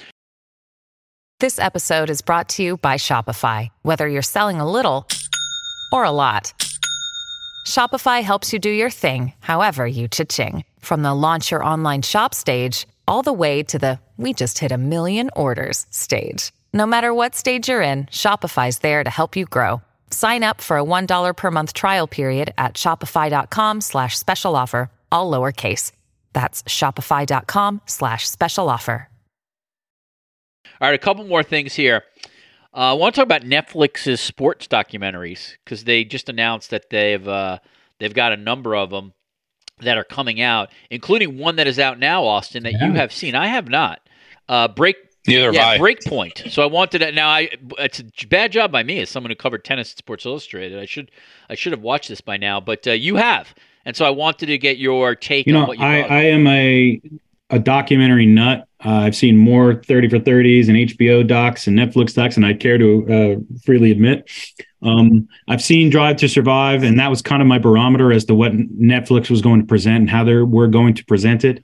This 1.42 1.60
episode 1.60 2.10
is 2.10 2.22
brought 2.22 2.48
to 2.56 2.64
you 2.64 2.78
by 2.78 2.96
Shopify. 2.96 3.68
Whether 3.82 4.08
you're 4.08 4.22
selling 4.22 4.62
a 4.62 4.72
little 4.72 5.06
or 5.92 6.06
a 6.06 6.12
lot, 6.12 6.54
Shopify 7.68 8.24
helps 8.24 8.54
you 8.54 8.60
do 8.60 8.70
your 8.70 8.90
thing, 8.90 9.34
however 9.40 9.86
you 9.86 10.08
cha-ching. 10.08 10.64
From 10.80 11.02
the 11.04 11.14
launch 11.14 11.52
your 11.52 11.62
online 11.64 12.04
shop 12.04 12.34
stage, 12.34 12.88
all 13.06 13.22
the 13.22 13.34
way 13.34 13.62
to 13.64 13.78
the 13.78 14.00
we 14.16 14.32
just 14.32 14.60
hit 14.60 14.72
a 14.72 14.78
million 14.78 15.30
orders 15.36 15.86
stage. 15.90 16.54
No 16.74 16.86
matter 16.86 17.14
what 17.14 17.36
stage 17.36 17.68
you're 17.68 17.82
in, 17.82 18.06
Shopify's 18.06 18.80
there 18.80 19.04
to 19.04 19.10
help 19.10 19.36
you 19.36 19.44
grow. 19.44 19.82
Sign 20.10 20.42
up 20.42 20.62
for 20.62 20.78
a 20.78 20.84
$1 20.84 21.36
per 21.36 21.52
month 21.52 21.74
trial 21.74 22.08
period 22.08 22.54
at 22.58 22.76
shopify.com 22.76 23.82
slash 23.82 24.18
special 24.18 24.56
offer, 24.56 24.90
all 25.16 25.32
lowercase. 25.32 25.92
That's 26.34 26.62
shopify.com 26.64 27.82
slash 27.86 28.30
special 28.30 28.70
offer. 28.70 29.10
All 30.82 30.90
right, 30.90 30.96
a 30.96 30.98
couple 30.98 31.24
more 31.24 31.44
things 31.44 31.74
here. 31.74 32.04
Uh, 32.74 32.92
I 32.92 32.94
want 32.94 33.16
to 33.16 33.22
talk 33.22 33.26
about 33.26 33.44
Netflix's 33.44 34.20
sports 34.20 34.68
documentaries 34.68 35.54
because 35.64 35.86
they 35.86 36.04
just 36.04 36.28
announced 36.28 36.72
that 36.72 36.90
they've 36.90 37.26
uh, 37.26 37.60
they've 38.00 38.14
got 38.14 38.34
a 38.34 38.38
number 38.38 38.76
of 38.76 38.90
them 38.90 39.14
that 39.80 39.98
are 39.98 40.04
coming 40.04 40.42
out, 40.42 40.70
including 40.90 41.38
one 41.38 41.56
that 41.56 41.68
is 41.68 41.80
out 41.80 42.00
now, 42.00 42.26
Austin, 42.26 42.64
that 42.64 42.74
yeah. 42.74 42.88
you 42.88 42.94
have 42.94 43.14
seen. 43.14 43.36
I 43.36 43.48
have 43.48 43.70
not. 43.70 44.02
Uh, 44.50 44.68
break. 44.68 44.98
Neither 45.28 45.54
yeah, 45.54 45.78
Breakpoint. 45.78 46.52
So 46.52 46.62
I 46.62 46.68
wanted 46.68 47.00
to. 47.00 47.12
Now 47.14 47.30
I. 47.30 47.50
It's 47.80 48.00
a 48.00 48.28
bad 48.28 48.52
job 48.52 48.72
by 48.72 48.84
me 48.84 49.00
as 49.00 49.10
someone 49.10 49.32
who 49.32 49.36
covered 49.36 49.64
tennis 49.64 49.92
at 49.94 49.98
Sports 49.98 50.26
Illustrated. 50.26 50.78
I 50.78 50.86
should. 50.86 51.10
I 51.50 51.56
should 51.56 51.72
have 51.72 51.82
watched 51.82 52.10
this 52.10 52.22
by 52.22 52.38
now, 52.38 52.60
but 52.60 52.86
uh, 52.86 52.92
you 52.92 53.16
have, 53.16 53.56
and 53.86 53.96
so 53.96 54.06
I 54.06 54.10
wanted 54.10 54.48
to 54.48 54.58
get 54.58 54.78
your 54.78 55.16
take. 55.16 55.46
You 55.48 55.54
know, 55.54 55.62
on 55.62 55.68
what 55.68 55.78
you 55.78 55.86
I, 55.86 56.00
I 56.02 56.22
am 56.24 56.48
a 56.48 57.02
a 57.50 57.60
documentary 57.60 58.26
nut. 58.26 58.68
Uh, 58.84 58.90
I've 58.90 59.16
seen 59.16 59.38
more 59.38 59.76
30 59.76 60.10
for 60.10 60.20
30s 60.20 60.68
and 60.68 60.78
HBO 60.78 61.26
docs 61.26 61.68
and 61.68 61.78
Netflix 61.78 62.14
docs, 62.14 62.38
and 62.38 62.46
I 62.46 62.54
care 62.54 62.78
to 62.78 63.08
uh, 63.40 63.60
freely 63.64 63.92
admit. 63.92 64.30
Um, 64.82 65.28
I've 65.48 65.62
seen 65.62 65.90
Drive 65.90 66.18
to 66.18 66.30
Survive, 66.30 66.84
and 66.84 67.00
that 67.00 67.10
was 67.10 67.22
kind 67.22 67.42
of 67.42 67.48
my 67.48 67.58
barometer 67.58 68.12
as 68.12 68.26
to 68.26 68.36
what 68.36 68.52
Netflix 68.52 69.30
was 69.30 69.42
going 69.42 69.60
to 69.60 69.66
present 69.66 70.02
and 70.02 70.10
how 70.10 70.24
they 70.24 70.36
were 70.36 70.68
going 70.68 70.94
to 70.96 71.06
present 71.06 71.44
it. 71.44 71.64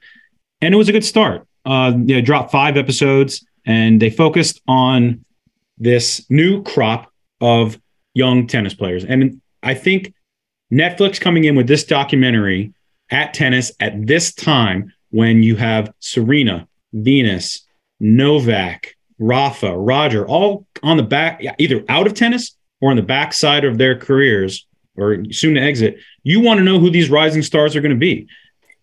And 0.62 0.74
it 0.74 0.78
was 0.78 0.90
a 0.90 0.92
good 0.92 1.06
start. 1.06 1.48
Uh, 1.66 1.94
they 1.96 2.22
dropped 2.22 2.52
five 2.52 2.78
episodes, 2.78 3.46
and 3.66 4.02
they 4.02 4.10
focused 4.10 4.62
on 4.68 5.24
this 5.78 6.26
new 6.30 6.64
crop 6.64 7.12
of 7.40 7.80
young 8.14 8.48
tennis 8.48 8.74
players. 8.74 9.04
And 9.04 9.42
I 9.64 9.74
think 9.74 10.14
Netflix 10.72 11.20
coming 11.20 11.44
in 11.44 11.56
with 11.56 11.68
this 11.68 11.84
documentary 11.84 12.74
at 13.10 13.34
tennis 13.34 13.72
at 13.80 14.08
this 14.08 14.34
time 14.34 14.94
when 15.10 15.44
you 15.44 15.56
have 15.58 15.94
Serena, 16.00 16.68
Venus, 16.94 17.66
Novak, 18.00 18.96
Rafa, 19.20 19.78
Roger, 19.78 20.26
all 20.26 20.66
on 20.82 20.98
the 20.98 21.04
back, 21.04 21.44
either 21.60 21.84
out 21.90 22.08
of 22.08 22.14
tennis 22.14 22.56
or 22.80 22.90
on 22.90 22.96
the 22.96 23.04
backside 23.04 23.66
of 23.66 23.78
their 23.78 23.98
careers 23.98 24.66
or 24.96 25.24
soon 25.32 25.56
to 25.56 25.62
exit. 25.62 25.98
You 26.24 26.40
want 26.40 26.58
to 26.60 26.64
know 26.64 26.80
who 26.80 26.90
these 26.90 27.10
rising 27.10 27.44
stars 27.44 27.76
are 27.76 27.82
going 27.82 27.92
to 27.92 27.98
be. 27.98 28.28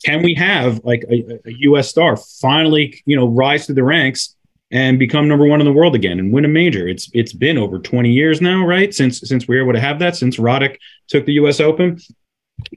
Can 0.04 0.22
we 0.22 0.34
have 0.34 0.84
like 0.84 1.04
a, 1.10 1.40
a 1.44 1.52
U.S. 1.60 1.88
star 1.88 2.16
finally, 2.16 3.02
you 3.04 3.16
know, 3.16 3.26
rise 3.26 3.66
to 3.66 3.72
the 3.72 3.82
ranks 3.82 4.36
and 4.70 4.98
become 4.98 5.28
number 5.28 5.46
one 5.46 5.60
in 5.60 5.66
the 5.66 5.72
world 5.72 5.94
again 5.94 6.18
and 6.18 6.32
win 6.32 6.44
a 6.44 6.48
major? 6.48 6.86
It's 6.88 7.10
it's 7.14 7.32
been 7.32 7.58
over 7.58 7.78
20 7.78 8.10
years 8.10 8.40
now, 8.40 8.64
right? 8.64 8.94
Since 8.94 9.20
since 9.20 9.48
we 9.48 9.56
were 9.56 9.62
able 9.62 9.72
to 9.74 9.80
have 9.80 9.98
that, 10.00 10.16
since 10.16 10.36
Roddick 10.36 10.78
took 11.08 11.26
the 11.26 11.34
U.S. 11.34 11.60
Open. 11.60 11.98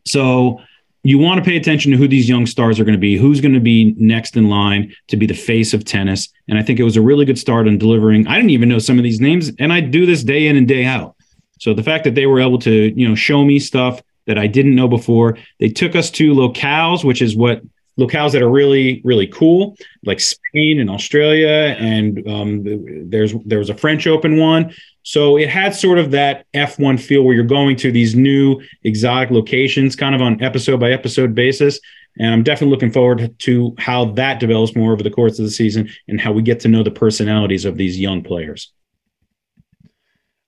So 0.05 0.61
you 1.03 1.17
want 1.17 1.43
to 1.43 1.49
pay 1.49 1.57
attention 1.57 1.91
to 1.91 1.97
who 1.97 2.07
these 2.07 2.29
young 2.29 2.45
stars 2.45 2.79
are 2.79 2.83
going 2.83 2.95
to 2.95 2.99
be, 2.99 3.17
who's 3.17 3.41
going 3.41 3.53
to 3.53 3.59
be 3.59 3.95
next 3.97 4.37
in 4.37 4.49
line 4.49 4.93
to 5.07 5.17
be 5.17 5.25
the 5.25 5.33
face 5.33 5.73
of 5.73 5.83
tennis. 5.83 6.29
And 6.47 6.59
I 6.59 6.63
think 6.63 6.79
it 6.79 6.83
was 6.83 6.95
a 6.95 7.01
really 7.01 7.25
good 7.25 7.39
start 7.39 7.67
on 7.67 7.77
delivering. 7.79 8.27
I 8.27 8.35
didn't 8.35 8.51
even 8.51 8.69
know 8.69 8.77
some 8.79 8.97
of 8.97 9.03
these 9.03 9.19
names, 9.19 9.51
and 9.57 9.73
I 9.73 9.79
do 9.79 10.05
this 10.05 10.23
day 10.23 10.47
in 10.47 10.55
and 10.55 10.67
day 10.67 10.85
out. 10.85 11.15
So 11.59 11.73
the 11.73 11.83
fact 11.83 12.03
that 12.03 12.15
they 12.15 12.27
were 12.27 12.39
able 12.39 12.59
to, 12.59 12.71
you 12.71 13.07
know, 13.07 13.15
show 13.15 13.43
me 13.43 13.59
stuff 13.59 14.01
that 14.27 14.37
I 14.37 14.47
didn't 14.47 14.75
know 14.75 14.87
before, 14.87 15.37
they 15.59 15.69
took 15.69 15.95
us 15.95 16.11
to 16.11 16.33
locales, 16.33 17.03
which 17.03 17.21
is 17.21 17.35
what 17.35 17.61
locales 17.99 18.31
that 18.31 18.41
are 18.41 18.49
really 18.49 19.01
really 19.03 19.27
cool 19.27 19.75
like 20.05 20.19
spain 20.19 20.79
and 20.79 20.89
australia 20.89 21.75
and 21.79 22.27
um, 22.27 22.63
there's 23.09 23.33
there 23.45 23.59
was 23.59 23.69
a 23.69 23.75
french 23.75 24.07
open 24.07 24.37
one. 24.37 24.73
So 25.03 25.37
it 25.37 25.49
had 25.49 25.73
sort 25.73 25.97
of 25.97 26.11
that 26.11 26.45
f1 26.53 26.99
feel 26.99 27.23
where 27.23 27.33
you're 27.33 27.43
going 27.43 27.75
to 27.77 27.91
these 27.91 28.15
new 28.15 28.61
exotic 28.83 29.31
locations 29.31 29.95
kind 29.95 30.13
of 30.13 30.21
on 30.21 30.41
episode 30.43 30.79
by 30.79 30.91
episode 30.91 31.33
basis. 31.33 31.79
And 32.19 32.33
i'm 32.33 32.43
definitely 32.43 32.71
looking 32.71 32.91
forward 32.91 33.37
to 33.39 33.75
how 33.79 34.05
that 34.13 34.39
develops 34.39 34.75
more 34.75 34.93
over 34.93 35.03
the 35.03 35.09
course 35.09 35.39
of 35.39 35.45
the 35.45 35.51
season 35.51 35.89
and 36.07 36.19
how 36.19 36.31
we 36.31 36.41
get 36.41 36.59
to 36.61 36.67
know 36.67 36.83
the 36.83 36.91
personalities 36.91 37.65
of 37.65 37.77
these 37.77 37.99
young 37.99 38.23
players. 38.23 38.71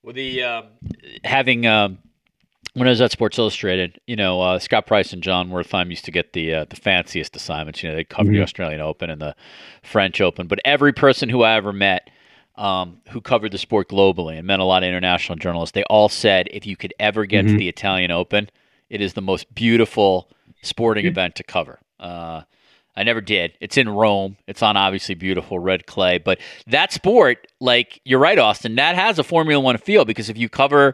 Well 0.02 0.14
the 0.14 0.44
uh, 0.44 0.62
having 1.24 1.66
um 1.66 2.00
when 2.74 2.88
I 2.88 2.92
was 2.92 3.02
at 3.02 3.12
Sports 3.12 3.38
Illustrated, 3.38 4.00
you 4.08 4.16
know, 4.16 4.42
uh, 4.42 4.60
Scott 4.60 4.88
Price 4.88 5.14
and 5.14 5.22
Jon 5.22 5.50
Wertheim 5.50 5.90
used 5.90 6.06
to 6.06 6.12
get 6.12 6.34
the 6.34 6.54
uh, 6.54 6.66
the 6.70 6.76
fanciest 6.76 7.36
assignments. 7.36 7.84
You 7.84 7.90
know, 7.90 7.96
they 7.96 8.04
covered 8.04 8.28
mm-hmm. 8.28 8.38
the 8.38 8.44
Australian 8.44 8.82
Open 8.82 9.10
and 9.10 9.22
the 9.22 9.36
French 9.84 10.22
Open, 10.22 10.48
but 10.48 10.60
every 10.66 10.94
person 10.94 11.30
who 11.30 11.44
I 11.44 11.56
ever 11.56 11.72
met 11.72 12.10
um, 12.56 13.02
who 13.10 13.22
covered 13.22 13.52
the 13.52 13.58
sport 13.58 13.90
globally 13.90 14.38
and 14.38 14.48
met 14.48 14.60
a 14.60 14.64
lot 14.64 14.84
of 14.84 14.88
international 14.88 15.38
journalists, 15.38 15.74
they 15.74 15.84
all 15.84 16.10
said 16.10 16.48
if 16.52 16.66
you 16.66 16.76
could 16.76 16.94
ever 17.00 17.26
get 17.26 17.46
mm-hmm. 17.46 17.54
to 17.54 17.60
the 17.60 17.70
Italian 17.70 18.12
Open, 18.12 18.50
it 18.90 19.02
is 19.02 19.14
the 19.14 19.22
most 19.22 19.54
beautiful 19.54 20.30
sporting 20.62 21.04
mm-hmm. 21.04 21.12
event 21.12 21.36
to 21.36 21.44
cover. 21.44 21.80
Uh, 22.00 22.42
I 22.96 23.04
never 23.04 23.22
did. 23.22 23.54
It's 23.60 23.78
in 23.78 23.90
Rome. 23.90 24.38
It's 24.48 24.62
on 24.62 24.78
obviously 24.78 25.16
beautiful 25.16 25.58
red 25.58 25.88
clay. 25.88 26.20
But 26.20 26.40
that 26.68 26.92
sport, 26.92 27.48
like 27.60 28.00
you're 28.06 28.20
right, 28.20 28.38
Austin, 28.38 28.76
that 28.76 28.96
has 28.96 29.18
a 29.18 29.24
Formula 29.24 29.60
One 29.60 29.78
feel 29.78 30.06
because 30.06 30.30
if 30.30 30.38
you 30.38 30.48
cover 30.48 30.94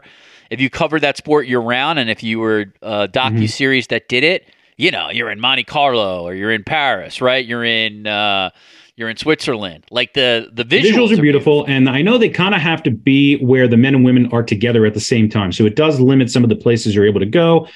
if 0.50 0.60
you 0.60 0.68
covered 0.68 1.00
that 1.00 1.16
sport 1.16 1.46
year 1.46 1.60
round, 1.60 1.98
and 1.98 2.10
if 2.10 2.22
you 2.22 2.40
were 2.40 2.66
a 2.82 3.08
docu 3.08 3.48
series 3.48 3.86
mm-hmm. 3.86 3.94
that 3.94 4.08
did 4.08 4.24
it, 4.24 4.46
you 4.76 4.90
know, 4.90 5.10
you're 5.10 5.30
in 5.30 5.40
Monte 5.40 5.64
Carlo 5.64 6.24
or 6.24 6.34
you're 6.34 6.52
in 6.52 6.64
Paris, 6.64 7.20
right? 7.20 7.44
You're 7.44 7.64
in 7.64 8.06
uh, 8.06 8.50
you're 8.96 9.08
in 9.08 9.16
Switzerland. 9.16 9.84
Like 9.90 10.14
the 10.14 10.48
the 10.52 10.64
visuals, 10.64 10.82
the 10.82 10.90
visuals 10.90 11.18
are, 11.18 11.22
beautiful, 11.22 11.64
and 11.66 11.88
I 11.88 12.02
know 12.02 12.18
they 12.18 12.28
kind 12.28 12.54
of 12.54 12.60
have 12.60 12.82
to 12.82 12.90
be 12.90 13.36
where 13.38 13.68
the 13.68 13.76
men 13.76 13.94
and 13.94 14.04
women 14.04 14.30
are 14.32 14.42
together 14.42 14.84
at 14.86 14.94
the 14.94 15.00
same 15.00 15.28
time. 15.28 15.52
So 15.52 15.64
it 15.64 15.76
does 15.76 16.00
limit 16.00 16.30
some 16.30 16.42
of 16.42 16.50
the 16.50 16.56
places 16.56 16.94
you're 16.94 17.06
able 17.06 17.20
to 17.20 17.26
go. 17.26 17.68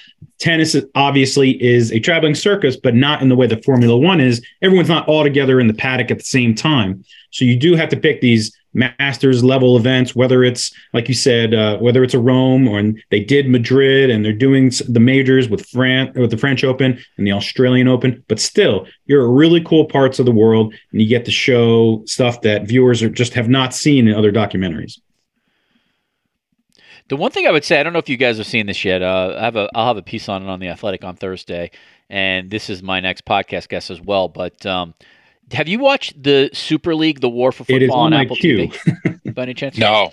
Tennis 0.44 0.76
obviously 0.94 1.62
is 1.64 1.90
a 1.90 1.98
traveling 1.98 2.34
circus, 2.34 2.76
but 2.76 2.94
not 2.94 3.22
in 3.22 3.30
the 3.30 3.34
way 3.34 3.46
that 3.46 3.64
Formula 3.64 3.96
One 3.96 4.20
is. 4.20 4.44
Everyone's 4.60 4.90
not 4.90 5.08
all 5.08 5.22
together 5.22 5.58
in 5.58 5.68
the 5.68 5.74
paddock 5.74 6.10
at 6.10 6.18
the 6.18 6.24
same 6.24 6.54
time. 6.54 7.02
So 7.30 7.46
you 7.46 7.56
do 7.56 7.76
have 7.76 7.88
to 7.88 7.96
pick 7.96 8.20
these 8.20 8.54
masters 8.74 9.42
level 9.42 9.74
events, 9.78 10.14
whether 10.14 10.44
it's 10.44 10.70
like 10.92 11.08
you 11.08 11.14
said, 11.14 11.54
uh, 11.54 11.78
whether 11.78 12.04
it's 12.04 12.12
a 12.12 12.18
Rome 12.18 12.68
or 12.68 12.92
they 13.10 13.20
did 13.20 13.48
Madrid 13.48 14.10
and 14.10 14.22
they're 14.22 14.34
doing 14.34 14.70
the 14.86 15.00
majors 15.00 15.48
with 15.48 15.66
France, 15.70 16.14
with 16.14 16.30
the 16.30 16.36
French 16.36 16.62
Open 16.62 17.02
and 17.16 17.26
the 17.26 17.32
Australian 17.32 17.88
Open. 17.88 18.22
But 18.28 18.38
still, 18.38 18.86
you're 19.06 19.26
really 19.26 19.62
cool 19.62 19.86
parts 19.86 20.18
of 20.18 20.26
the 20.26 20.32
world, 20.32 20.74
and 20.92 21.00
you 21.00 21.08
get 21.08 21.24
to 21.24 21.30
show 21.30 22.02
stuff 22.04 22.42
that 22.42 22.68
viewers 22.68 23.02
are 23.02 23.08
just 23.08 23.32
have 23.32 23.48
not 23.48 23.72
seen 23.72 24.08
in 24.08 24.14
other 24.14 24.30
documentaries. 24.30 25.00
The 27.08 27.16
one 27.16 27.30
thing 27.30 27.46
I 27.46 27.50
would 27.50 27.64
say, 27.64 27.78
I 27.78 27.82
don't 27.82 27.92
know 27.92 27.98
if 27.98 28.08
you 28.08 28.16
guys 28.16 28.38
have 28.38 28.46
seen 28.46 28.66
this 28.66 28.84
yet. 28.84 29.02
Uh, 29.02 29.36
I 29.38 29.44
have 29.44 29.56
a, 29.56 29.68
I'll 29.74 29.88
have 29.88 29.98
a 29.98 30.02
piece 30.02 30.28
on 30.28 30.42
it 30.42 30.48
on 30.48 30.58
the 30.58 30.68
Athletic 30.68 31.04
on 31.04 31.16
Thursday, 31.16 31.70
and 32.08 32.50
this 32.50 32.70
is 32.70 32.82
my 32.82 33.00
next 33.00 33.26
podcast 33.26 33.68
guest 33.68 33.90
as 33.90 34.00
well. 34.00 34.28
But 34.28 34.64
um, 34.64 34.94
have 35.52 35.68
you 35.68 35.78
watched 35.78 36.22
the 36.22 36.50
Super 36.52 36.94
League, 36.94 37.20
the 37.20 37.28
War 37.28 37.52
for 37.52 37.64
Football 37.64 37.98
on, 37.98 38.14
on 38.14 38.22
Apple 38.22 38.36
queue. 38.36 38.68
TV? 38.68 39.34
By 39.34 39.42
any 39.42 39.54
chance? 39.54 39.76
No. 39.76 40.12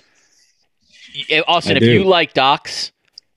Austin, 1.47 1.77
if 1.77 1.83
you 1.83 2.03
like 2.03 2.33
docs, 2.33 2.91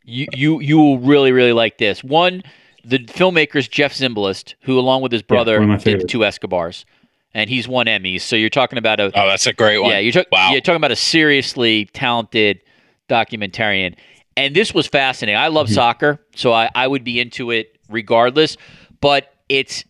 you 0.05 0.27
you 0.33 0.61
you 0.61 0.79
will 0.79 0.99
really 0.99 1.33
really 1.33 1.53
like 1.53 1.79
this. 1.79 2.05
One, 2.05 2.43
the 2.85 2.99
filmmakers 2.99 3.69
Jeff 3.71 3.93
Zimbalist, 3.95 4.55
who 4.63 4.79
along 4.79 5.03
with 5.03 5.13
his 5.13 5.23
brother 5.23 5.63
yeah, 5.63 5.77
did 5.79 6.09
two 6.09 6.25
Escobars, 6.25 6.85
and 7.33 7.51
he's 7.51 7.67
won 7.67 7.87
Emmys. 7.87 8.21
So 8.21 8.37
you're 8.37 8.51
talking 8.51 8.79
about 8.79 9.01
a 9.01 9.07
oh, 9.07 9.29
that's 9.29 9.47
a 9.47 9.53
great 9.53 9.79
one. 9.79 9.91
Yeah, 9.91 9.99
you're, 9.99 10.13
ta- 10.13 10.25
wow. 10.31 10.53
you're 10.53 10.61
talking 10.61 10.77
about 10.77 10.93
a 10.93 10.97
seriously 10.97 11.87
talented 11.87 12.61
documentarian, 13.09 13.97
and 14.37 14.55
this 14.55 14.75
was 14.75 14.87
fascinating. 14.87 15.39
I 15.39 15.49
love 15.49 15.67
mm-hmm. 15.67 15.75
soccer, 15.75 16.21
so 16.35 16.53
I, 16.53 16.71
I 16.75 16.87
would 16.87 17.05
be 17.05 17.21
into 17.21 17.51
it 17.51 17.79
regardless. 17.89 18.57
But 19.01 19.33
it's 19.49 19.85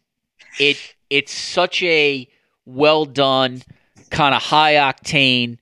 it 0.59 0.77
it's 1.11 1.33
such 1.33 1.83
a 1.83 2.29
well 2.65 3.05
done, 3.05 3.62
kind 4.11 4.35
of 4.35 4.43
high 4.43 4.75
octane 4.75 5.59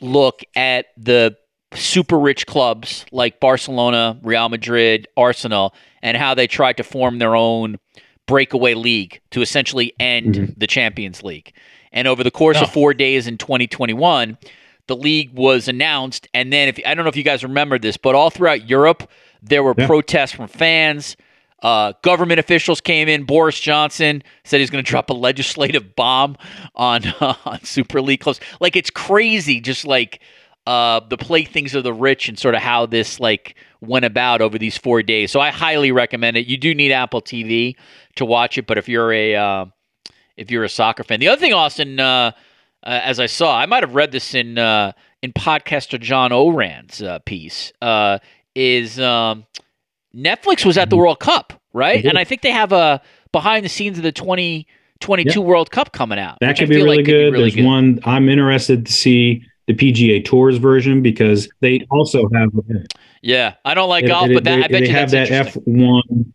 look 0.00 0.42
at 0.56 0.86
the 0.96 1.36
super 1.74 2.18
rich 2.18 2.46
clubs 2.46 3.04
like 3.12 3.40
Barcelona, 3.40 4.18
Real 4.22 4.48
Madrid, 4.48 5.08
Arsenal, 5.16 5.74
and 6.02 6.16
how 6.16 6.34
they 6.34 6.46
tried 6.46 6.76
to 6.76 6.84
form 6.84 7.18
their 7.18 7.34
own 7.34 7.78
breakaway 8.26 8.74
league 8.74 9.20
to 9.30 9.42
essentially 9.42 9.92
end 9.98 10.34
mm-hmm. 10.34 10.52
the 10.56 10.66
Champions 10.66 11.22
League. 11.22 11.52
And 11.92 12.08
over 12.08 12.24
the 12.24 12.30
course 12.30 12.56
oh. 12.58 12.62
of 12.62 12.72
four 12.72 12.94
days 12.94 13.26
in 13.26 13.38
2021, 13.38 14.38
the 14.86 14.96
league 14.96 15.32
was 15.32 15.68
announced. 15.68 16.28
And 16.34 16.52
then, 16.52 16.68
if 16.68 16.78
I 16.84 16.94
don't 16.94 17.04
know 17.04 17.10
if 17.10 17.16
you 17.16 17.22
guys 17.22 17.42
remember 17.42 17.78
this, 17.78 17.96
but 17.96 18.14
all 18.14 18.30
throughout 18.30 18.68
Europe, 18.68 19.10
there 19.42 19.62
were 19.62 19.74
yeah. 19.76 19.86
protests 19.86 20.32
from 20.32 20.48
fans. 20.48 21.16
Uh, 21.62 21.94
government 22.02 22.38
officials 22.38 22.80
came 22.80 23.08
in. 23.08 23.24
Boris 23.24 23.58
Johnson 23.58 24.22
said 24.44 24.60
he's 24.60 24.68
going 24.68 24.84
to 24.84 24.88
drop 24.88 25.08
a 25.08 25.14
legislative 25.14 25.96
bomb 25.96 26.36
on 26.74 27.06
uh, 27.20 27.34
on 27.44 27.62
Super 27.64 28.02
League 28.02 28.20
clubs. 28.20 28.40
Like 28.60 28.76
it's 28.76 28.90
crazy, 28.90 29.60
just 29.60 29.86
like 29.86 30.20
uh, 30.66 31.00
the 31.08 31.16
playthings 31.16 31.74
of 31.74 31.84
the 31.84 31.92
rich 31.92 32.28
and 32.28 32.38
sort 32.38 32.54
of 32.54 32.60
how 32.60 32.86
this 32.86 33.20
like 33.20 33.56
went 33.80 34.04
about 34.04 34.40
over 34.40 34.58
these 34.58 34.76
four 34.76 35.02
days. 35.02 35.30
So 35.30 35.40
I 35.40 35.50
highly 35.50 35.92
recommend 35.92 36.36
it. 36.36 36.46
You 36.46 36.56
do 36.56 36.74
need 36.74 36.92
Apple 36.92 37.22
TV 37.22 37.76
to 38.16 38.24
watch 38.24 38.58
it, 38.58 38.66
but 38.66 38.78
if 38.78 38.88
you're 38.88 39.12
a 39.12 39.34
uh, 39.34 39.66
if 40.36 40.50
you're 40.50 40.64
a 40.64 40.68
soccer 40.68 41.04
fan, 41.04 41.20
the 41.20 41.28
other 41.28 41.40
thing, 41.40 41.52
Austin, 41.52 41.98
uh, 42.84 43.00
as 43.02 43.18
I 43.18 43.26
saw, 43.26 43.58
I 43.58 43.66
might 43.66 43.82
have 43.82 43.94
read 43.94 44.12
this 44.12 44.34
in 44.34 44.58
uh, 44.58 44.92
in 45.22 45.32
podcaster 45.32 45.98
John 45.98 46.32
Ourand's 46.32 47.02
uh, 47.02 47.18
piece, 47.20 47.72
uh, 47.80 48.18
is 48.54 49.00
um, 49.00 49.46
Netflix 50.14 50.64
was 50.64 50.76
at 50.76 50.90
the 50.90 50.96
mm-hmm. 50.96 51.02
World 51.02 51.20
Cup, 51.20 51.54
right? 51.72 52.00
Mm-hmm. 52.00 52.08
And 52.08 52.18
I 52.18 52.24
think 52.24 52.42
they 52.42 52.50
have 52.50 52.72
a 52.72 53.00
behind 53.32 53.64
the 53.64 53.70
scenes 53.70 53.96
of 53.96 54.04
the 54.04 54.12
2022 54.12 55.40
yep. 55.40 55.46
World 55.46 55.70
Cup 55.70 55.92
coming 55.92 56.18
out. 56.18 56.38
That 56.40 56.58
could 56.58 56.68
be 56.68 56.76
really 56.76 56.98
like 56.98 57.06
good. 57.06 57.32
Be 57.32 57.38
really 57.38 57.42
There's 57.44 57.54
good. 57.56 57.64
one 57.64 58.00
I'm 58.04 58.28
interested 58.28 58.86
to 58.86 58.92
see 58.92 59.44
the 59.66 59.74
PGA 59.74 60.22
Tours 60.24 60.58
version 60.58 61.02
because 61.02 61.48
they 61.60 61.86
also 61.90 62.28
have. 62.34 62.50
Yeah, 63.22 63.54
I 63.64 63.72
don't 63.72 63.88
like 63.88 64.04
it, 64.04 64.08
golf, 64.08 64.28
it, 64.28 64.34
but 64.34 64.44
that 64.44 64.56
they, 64.56 64.64
I 64.64 64.68
bet 64.68 64.82
they 64.82 64.88
you 64.88 64.92
have 64.92 65.10
that 65.12 65.28
F1. 65.28 66.32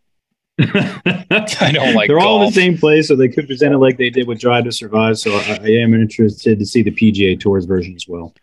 I 1.61 1.71
don't 1.71 1.95
like. 1.95 2.07
They're 2.07 2.17
golf. 2.17 2.27
all 2.27 2.41
in 2.41 2.47
the 2.47 2.53
same 2.53 2.77
place, 2.77 3.07
so 3.07 3.15
they 3.15 3.29
could 3.29 3.47
present 3.47 3.73
it 3.73 3.77
like 3.77 3.97
they 3.97 4.09
did 4.09 4.27
with 4.27 4.39
Drive 4.39 4.65
to 4.65 4.71
Survive. 4.71 5.17
So 5.17 5.31
I, 5.35 5.59
I 5.63 5.67
am 5.81 5.93
interested 5.93 6.59
to 6.59 6.65
see 6.65 6.81
the 6.81 6.91
PGA 6.91 7.39
Tours 7.39 7.65
version 7.65 7.95
as 7.95 8.07
well. 8.07 8.33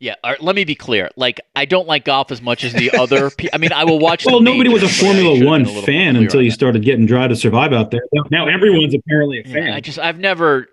Yeah, 0.00 0.14
right, 0.24 0.40
let 0.42 0.56
me 0.56 0.64
be 0.64 0.74
clear. 0.74 1.10
Like, 1.14 1.42
I 1.54 1.66
don't 1.66 1.86
like 1.86 2.06
golf 2.06 2.32
as 2.32 2.40
much 2.40 2.64
as 2.64 2.72
the 2.72 2.90
other. 2.92 3.28
Pe- 3.38 3.50
I 3.52 3.58
mean, 3.58 3.70
I 3.70 3.84
will 3.84 3.98
watch. 3.98 4.24
Well, 4.24 4.40
nobody 4.40 4.70
was 4.70 4.82
a 4.82 4.86
majors, 4.86 5.00
but 5.00 5.06
I 5.06 5.12
Formula 5.12 5.46
One 5.46 5.62
a 5.66 5.82
fan 5.82 6.16
until 6.16 6.42
you 6.42 6.50
started 6.50 6.82
getting 6.82 7.04
Drive 7.06 7.28
to 7.30 7.36
Survive 7.36 7.72
out 7.72 7.90
there. 7.90 8.00
Now- 8.12 8.24
Now 8.30 8.48
everyone's 8.48 8.94
apparently 8.94 9.40
a 9.40 9.44
fan. 9.44 9.66
Yeah, 9.66 9.76
I 9.76 9.80
just, 9.80 9.98
I've 9.98 10.18
never. 10.18 10.68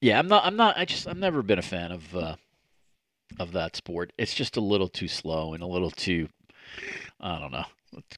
Yeah, 0.00 0.18
I'm 0.18 0.26
not. 0.26 0.44
I'm 0.44 0.56
not. 0.56 0.76
I 0.76 0.84
just, 0.84 1.06
I've 1.06 1.16
never 1.16 1.42
been 1.42 1.60
a 1.60 1.62
fan 1.62 1.92
of 1.92 2.16
uh, 2.16 2.34
of 3.38 3.52
that 3.52 3.76
sport. 3.76 4.12
It's 4.18 4.34
just 4.34 4.56
a 4.56 4.60
little 4.60 4.88
too 4.88 5.08
slow 5.08 5.54
and 5.54 5.62
a 5.62 5.66
little 5.66 5.92
too. 5.92 6.28
I 7.20 7.38
don't 7.38 7.52
know. 7.52 7.64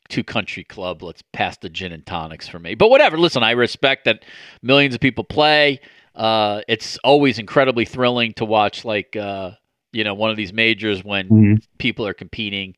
Too 0.08 0.22
country 0.22 0.64
club. 0.64 1.02
Let's 1.02 1.22
pass 1.32 1.56
the 1.56 1.68
gin 1.68 1.92
and 1.92 2.04
tonics 2.06 2.46
for 2.48 2.58
me. 2.58 2.74
But 2.74 2.90
whatever. 2.90 3.18
Listen, 3.18 3.42
I 3.42 3.52
respect 3.52 4.04
that 4.04 4.24
millions 4.62 4.94
of 4.94 5.00
people 5.00 5.24
play. 5.24 5.80
Uh, 6.14 6.60
it's 6.68 6.96
always 6.98 7.38
incredibly 7.40 7.84
thrilling 7.84 8.32
to 8.34 8.44
watch, 8.44 8.84
like 8.84 9.16
uh, 9.16 9.50
you 9.92 10.04
know, 10.04 10.14
one 10.14 10.30
of 10.30 10.36
these 10.36 10.52
majors 10.52 11.02
when 11.02 11.28
Mhm. 11.28 11.62
people 11.78 12.06
are 12.06 12.14
competing. 12.14 12.76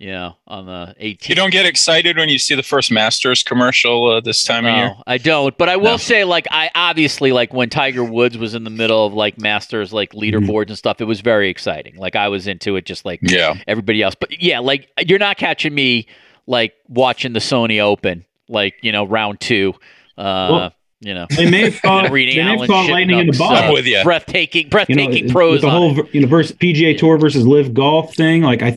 You 0.00 0.12
know, 0.12 0.36
on 0.46 0.66
the 0.66 0.94
18th. 1.00 1.28
You 1.28 1.34
don't 1.34 1.50
get 1.50 1.66
excited 1.66 2.16
when 2.18 2.28
you 2.28 2.38
see 2.38 2.54
the 2.54 2.62
first 2.62 2.92
Masters 2.92 3.42
commercial 3.42 4.06
uh, 4.08 4.20
this 4.20 4.44
time 4.44 4.64
of 4.64 4.72
year. 4.76 4.86
No, 4.90 5.02
I 5.08 5.18
don't. 5.18 5.58
But 5.58 5.68
I 5.68 5.74
will 5.74 5.94
No. 5.94 5.96
say, 5.96 6.22
like, 6.22 6.46
I 6.52 6.70
obviously 6.72 7.32
like 7.32 7.52
when 7.52 7.68
Tiger 7.68 8.04
Woods 8.04 8.38
was 8.38 8.54
in 8.54 8.62
the 8.62 8.70
middle 8.70 9.04
of 9.04 9.12
like 9.12 9.38
Masters, 9.38 9.92
like 9.92 10.12
Mm-hmm. 10.12 10.36
leaderboards 10.48 10.68
and 10.68 10.78
stuff. 10.78 11.00
It 11.00 11.06
was 11.06 11.20
very 11.20 11.50
exciting. 11.50 11.96
Like 11.96 12.14
I 12.14 12.28
was 12.28 12.46
into 12.46 12.76
it, 12.76 12.84
just 12.84 13.04
like 13.04 13.18
Yeah. 13.24 13.54
everybody 13.66 14.00
else. 14.00 14.14
But 14.14 14.40
yeah, 14.40 14.60
like 14.60 14.88
you're 15.04 15.18
not 15.18 15.36
catching 15.36 15.74
me 15.74 16.06
like 16.48 16.74
watching 16.88 17.32
the 17.34 17.38
Sony 17.40 17.80
Open, 17.80 18.24
like 18.48 18.74
you 18.82 18.90
know, 18.90 19.04
round 19.04 19.38
two. 19.40 19.74
Uh, 20.16 20.48
Well, 20.50 20.72
you 21.00 21.14
know, 21.14 21.26
They 21.36 21.48
may 21.48 21.70
have 21.70 21.80
caught, 21.82 22.10
reading 22.10 22.38
they 22.38 22.42
may 22.42 22.48
have 22.50 22.58
Alan 22.58 22.68
caught 22.68 22.90
lightning 22.90 23.18
in 23.20 23.26
the 23.28 23.32
Shitnuck's, 23.32 23.38
bottle. 23.38 23.64
I'm 23.68 23.72
with 23.72 23.86
ya. 23.86 24.02
breathtaking, 24.02 24.62
you 24.62 24.64
know, 24.64 24.70
breathtaking 24.70 25.30
pros. 25.30 25.52
with 25.52 25.60
the 25.60 25.68
on 25.68 25.72
whole 25.94 26.00
it. 26.00 26.12
you 26.14 26.20
know, 26.22 26.26
PGA 26.26 26.98
Tour 26.98 27.18
versus 27.18 27.46
Live 27.46 27.72
Golf 27.72 28.16
thing. 28.16 28.42
Like 28.42 28.62
I, 28.62 28.76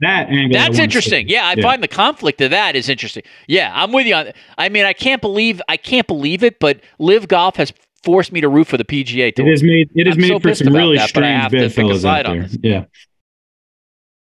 that 0.00 0.30
angle. 0.30 0.58
That's 0.58 0.80
interesting. 0.80 1.28
Yeah, 1.28 1.44
I 1.46 1.54
Yeah. 1.56 1.62
find 1.62 1.80
the 1.82 1.86
conflict 1.88 2.40
of 2.40 2.50
that 2.50 2.74
is 2.74 2.88
interesting. 2.88 3.22
Yeah, 3.46 3.70
I'm 3.72 3.92
with 3.92 4.06
you 4.06 4.14
on. 4.16 4.32
I 4.58 4.68
mean, 4.68 4.84
I 4.84 4.92
can't 4.94 5.22
believe 5.22 5.62
I 5.68 5.76
can't 5.76 6.08
believe 6.08 6.42
it, 6.42 6.58
but 6.58 6.80
Live 6.98 7.28
Golf 7.28 7.54
has 7.56 7.72
forced 8.02 8.32
me 8.32 8.40
to 8.40 8.48
root 8.48 8.66
for 8.66 8.76
the 8.76 8.84
PGA 8.84 9.28
It 9.28 9.36
Tour. 9.36 9.48
has 9.48 9.62
made 9.62 9.90
it 9.94 10.06
has 10.08 10.16
I'm 10.16 10.20
made 10.22 10.28
so 10.28 10.40
for 10.40 10.54
some 10.56 10.74
really 10.74 10.96
that, 10.96 11.08
strange 11.08 11.40
have 11.40 11.52
to 11.52 11.56
pick 11.58 11.62
a 11.62 11.68
bedfellows 11.68 12.04
out 12.04 12.24
there. 12.26 12.42
this. 12.42 12.58
Yeah. 12.64 12.84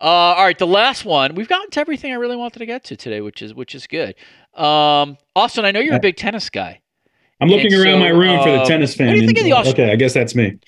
Uh, 0.00 0.04
all 0.04 0.44
right, 0.44 0.56
the 0.58 0.66
last 0.66 1.04
one. 1.04 1.34
We've 1.34 1.48
gotten 1.48 1.70
to 1.70 1.80
everything 1.80 2.12
I 2.12 2.16
really 2.16 2.36
wanted 2.36 2.60
to 2.60 2.66
get 2.66 2.84
to 2.84 2.96
today, 2.96 3.20
which 3.20 3.42
is 3.42 3.52
which 3.54 3.74
is 3.74 3.86
good. 3.86 4.14
Um, 4.54 5.18
Austin, 5.34 5.64
I 5.64 5.70
know 5.72 5.80
you're 5.80 5.96
a 5.96 6.00
big 6.00 6.16
tennis 6.16 6.50
guy. 6.50 6.80
I'm 7.40 7.48
looking 7.48 7.72
And 7.72 7.82
around 7.84 7.94
so, 7.94 7.98
my 8.00 8.08
room 8.08 8.42
for 8.42 8.50
the 8.50 8.60
uh, 8.62 8.64
tennis 8.64 8.94
fan. 8.94 9.08
what 9.08 9.14
do 9.14 9.20
you 9.20 9.26
think 9.26 9.38
of 9.38 9.44
the 9.44 9.50
and- 9.50 9.58
Aust- 9.60 9.70
okay, 9.70 9.92
I 9.92 9.96
guess 9.96 10.12
that's 10.14 10.34
me. 10.34 10.58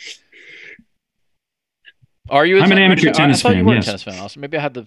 Are 2.28 2.47
you? 2.47 2.59
a 2.59 2.62
I'm 2.62 2.70
an 2.72 2.78
amateur 2.78 3.09
I- 3.11 3.12
tennis 3.12 3.41
I 3.41 3.43
thought 3.43 3.49
you 3.57 3.62
fan, 3.62 3.66
were 3.66 3.74
yes. 3.74 3.85
a 3.85 3.87
tennis 3.87 4.03
fan, 4.05 4.18
Austin. 4.18 4.41
Maybe 4.41 4.57
I 4.57 4.61
had 4.61 4.74
the. 4.74 4.87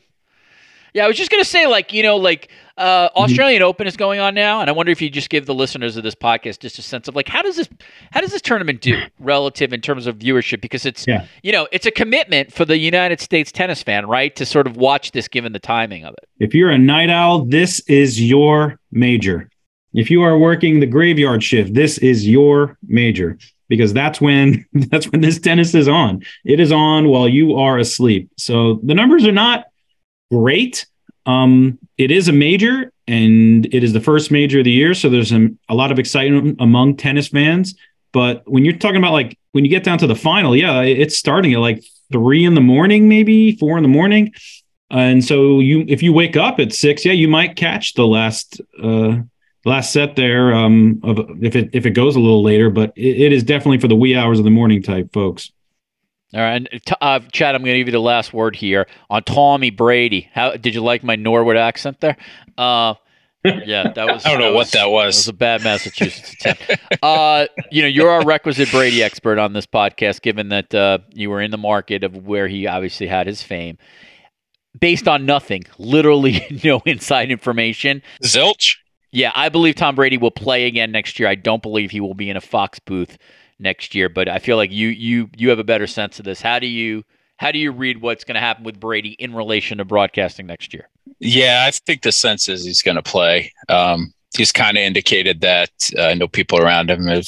Yeah, 0.93 1.05
I 1.05 1.07
was 1.07 1.17
just 1.17 1.31
gonna 1.31 1.43
say, 1.45 1.65
like 1.67 1.91
you 1.93 2.03
know, 2.03 2.17
like 2.17 2.49
uh, 2.77 3.09
Mm-hmm. 3.09 3.19
Australian 3.19 3.61
Open 3.61 3.85
is 3.87 3.95
going 3.95 4.19
on 4.19 4.33
now, 4.33 4.59
and 4.61 4.69
I 4.69 4.73
wonder 4.73 4.91
if 4.91 5.01
you 5.01 5.09
just 5.09 5.29
give 5.29 5.45
the 5.45 5.53
listeners 5.53 5.95
of 5.97 6.03
this 6.03 6.15
podcast 6.15 6.59
just 6.59 6.79
a 6.79 6.81
sense 6.81 7.07
of 7.07 7.15
like 7.15 7.27
how 7.27 7.41
does 7.41 7.55
this 7.55 7.69
how 8.11 8.21
does 8.21 8.31
this 8.31 8.41
tournament 8.41 8.81
do 8.81 8.99
relative 9.19 9.73
in 9.73 9.81
terms 9.81 10.07
of 10.07 10.17
viewership? 10.17 10.61
Because 10.61 10.85
it's 10.85 11.05
Yeah. 11.07 11.25
you 11.43 11.51
know 11.51 11.67
it's 11.71 11.85
a 11.85 11.91
commitment 11.91 12.51
for 12.51 12.65
the 12.65 12.77
United 12.77 13.19
States 13.21 13.51
tennis 13.51 13.83
fan, 13.83 14.07
right, 14.07 14.35
to 14.35 14.45
sort 14.45 14.65
of 14.67 14.75
watch 14.77 15.11
this 15.11 15.27
given 15.27 15.53
the 15.53 15.59
timing 15.59 16.03
of 16.05 16.13
it. 16.15 16.27
If 16.39 16.55
you're 16.55 16.71
a 16.71 16.77
night 16.77 17.09
owl, 17.09 17.45
this 17.45 17.79
is 17.87 18.21
your 18.21 18.79
major. 18.91 19.49
If 19.93 20.09
you 20.09 20.23
are 20.23 20.37
working 20.39 20.79
the 20.79 20.87
graveyard 20.87 21.43
shift, 21.43 21.75
this 21.75 21.99
is 21.99 22.27
your 22.27 22.77
major 22.87 23.37
because 23.69 23.93
that's 23.93 24.19
when 24.19 24.65
that's 24.73 25.11
when 25.11 25.21
this 25.21 25.39
tennis 25.39 25.75
is 25.75 25.87
on. 25.87 26.23
It 26.43 26.59
is 26.59 26.71
on 26.71 27.07
while 27.09 27.29
you 27.29 27.55
are 27.57 27.77
asleep. 27.77 28.31
So 28.37 28.79
the 28.83 28.95
numbers 28.95 29.25
are 29.25 29.31
not 29.31 29.65
great. 30.31 30.87
Um, 31.25 31.79
it 31.97 32.11
is 32.11 32.27
a 32.27 32.33
major 32.33 32.91
and 33.07 33.65
it 33.73 33.83
is 33.83 33.93
the 33.93 34.01
first 34.01 34.31
major 34.31 34.59
of 34.59 34.65
the 34.65 34.71
year, 34.71 34.93
so 34.93 35.09
there's 35.09 35.29
some, 35.29 35.59
a 35.69 35.75
lot 35.75 35.91
of 35.91 35.99
excitement 35.99 36.57
among 36.59 36.97
tennis 36.97 37.27
fans. 37.27 37.75
But 38.11 38.43
when 38.45 38.63
you're 38.63 38.77
talking 38.77 38.97
about 38.97 39.11
like 39.11 39.37
when 39.51 39.65
you 39.65 39.69
get 39.69 39.83
down 39.83 39.97
to 39.99 40.07
the 40.07 40.15
final, 40.15 40.55
yeah, 40.55 40.81
it's 40.81 41.17
starting 41.17 41.53
at 41.53 41.59
like 41.59 41.83
three 42.11 42.45
in 42.45 42.53
the 42.53 42.61
morning, 42.61 43.09
maybe 43.09 43.55
four 43.57 43.77
in 43.77 43.83
the 43.83 43.89
morning. 43.89 44.33
And 44.91 45.23
so 45.25 45.59
you, 45.59 45.85
if 45.87 46.03
you 46.03 46.13
wake 46.13 46.37
up 46.37 46.59
at 46.59 46.71
six, 46.71 47.03
yeah, 47.03 47.13
you 47.13 47.27
might 47.27 47.55
catch 47.55 47.93
the 47.95 48.05
last, 48.05 48.61
uh, 48.81 49.17
last 49.65 49.91
set 49.91 50.15
there. 50.15 50.53
Um, 50.53 51.01
of 51.03 51.19
if 51.41 51.55
it 51.55 51.69
if 51.73 51.85
it 51.85 51.91
goes 51.91 52.15
a 52.15 52.19
little 52.19 52.43
later, 52.43 52.69
but 52.69 52.93
it, 52.95 53.21
it 53.21 53.33
is 53.33 53.43
definitely 53.43 53.79
for 53.79 53.87
the 53.87 53.95
wee 53.95 54.15
hours 54.15 54.37
of 54.37 54.45
the 54.45 54.51
morning 54.51 54.83
type 54.83 55.11
folks. 55.11 55.51
All 56.33 56.41
right, 56.41 56.67
uh, 56.99 57.19
Chad, 57.31 57.53
I'm 57.53 57.61
going 57.61 57.75
to 57.75 57.79
give 57.79 57.87
you 57.87 57.91
the 57.91 57.99
last 57.99 58.33
word 58.33 58.55
here 58.55 58.87
on 59.07 59.21
Tommy 59.23 59.69
Brady. 59.69 60.29
How 60.33 60.55
did 60.55 60.73
you 60.73 60.81
like 60.81 61.03
my 61.03 61.15
Norwood 61.15 61.57
accent 61.57 61.99
there? 62.01 62.17
Uh, 62.57 62.95
yeah, 63.45 63.91
that 63.91 64.07
was. 64.07 64.25
I 64.25 64.31
don't 64.31 64.39
know 64.39 64.53
what 64.53 64.71
that 64.71 64.89
was. 64.89 65.15
It 65.15 65.19
was 65.19 65.27
a 65.27 65.33
bad 65.33 65.63
Massachusetts 65.63 66.33
attempt. 66.33 66.81
uh, 67.03 67.45
you 67.69 67.83
know, 67.83 67.87
you're 67.87 68.09
our 68.09 68.25
requisite 68.25 68.71
Brady 68.71 69.03
expert 69.03 69.37
on 69.37 69.53
this 69.53 69.67
podcast, 69.67 70.23
given 70.23 70.49
that 70.49 70.73
uh, 70.73 70.99
you 71.11 71.29
were 71.29 71.39
in 71.41 71.51
the 71.51 71.57
market 71.57 72.03
of 72.03 72.25
where 72.25 72.47
he 72.47 72.65
obviously 72.65 73.05
had 73.05 73.27
his 73.27 73.43
fame. 73.43 73.77
Based 74.79 75.07
on 75.07 75.27
nothing, 75.27 75.65
literally 75.77 76.59
no 76.63 76.81
inside 76.85 77.29
information. 77.29 78.01
Zilch. 78.23 78.77
Yeah, 79.11 79.31
I 79.35 79.49
believe 79.49 79.75
Tom 79.75 79.93
Brady 79.93 80.17
will 80.17 80.31
play 80.31 80.65
again 80.65 80.91
next 80.91 81.19
year. 81.19 81.29
I 81.29 81.35
don't 81.35 81.61
believe 81.61 81.91
he 81.91 81.99
will 81.99 82.15
be 82.15 82.31
in 82.31 82.37
a 82.37 82.41
Fox 82.41 82.79
booth 82.79 83.19
next 83.59 83.95
year, 83.95 84.09
but 84.09 84.27
I 84.27 84.39
feel 84.39 84.57
like 84.57 84.71
you 84.71 84.89
you 84.89 85.29
you 85.35 85.49
have 85.49 85.59
a 85.59 85.63
better 85.63 85.87
sense 85.87 86.19
of 86.19 86.25
this. 86.25 86.41
How 86.41 86.59
do 86.59 86.67
you 86.67 87.03
how 87.37 87.51
do 87.51 87.59
you 87.59 87.71
read 87.71 88.01
what's 88.01 88.23
going 88.23 88.35
to 88.35 88.41
happen 88.41 88.63
with 88.63 88.79
Brady 88.79 89.11
in 89.19 89.33
relation 89.33 89.79
to 89.79 89.85
broadcasting 89.85 90.45
next 90.45 90.73
year? 90.73 90.89
Yeah, 91.19 91.65
I 91.67 91.71
think 91.71 92.01
the 92.01 92.11
sense 92.11 92.47
is 92.47 92.63
he's 92.63 92.81
going 92.81 92.95
to 92.95 93.03
play. 93.03 93.51
Um, 93.69 94.13
he's 94.37 94.51
kind 94.51 94.77
of 94.77 94.81
indicated 94.81 95.41
that. 95.41 95.71
Uh, 95.97 96.03
I 96.03 96.13
know 96.13 96.27
people 96.27 96.59
around 96.59 96.89
him 96.89 97.07
have 97.07 97.27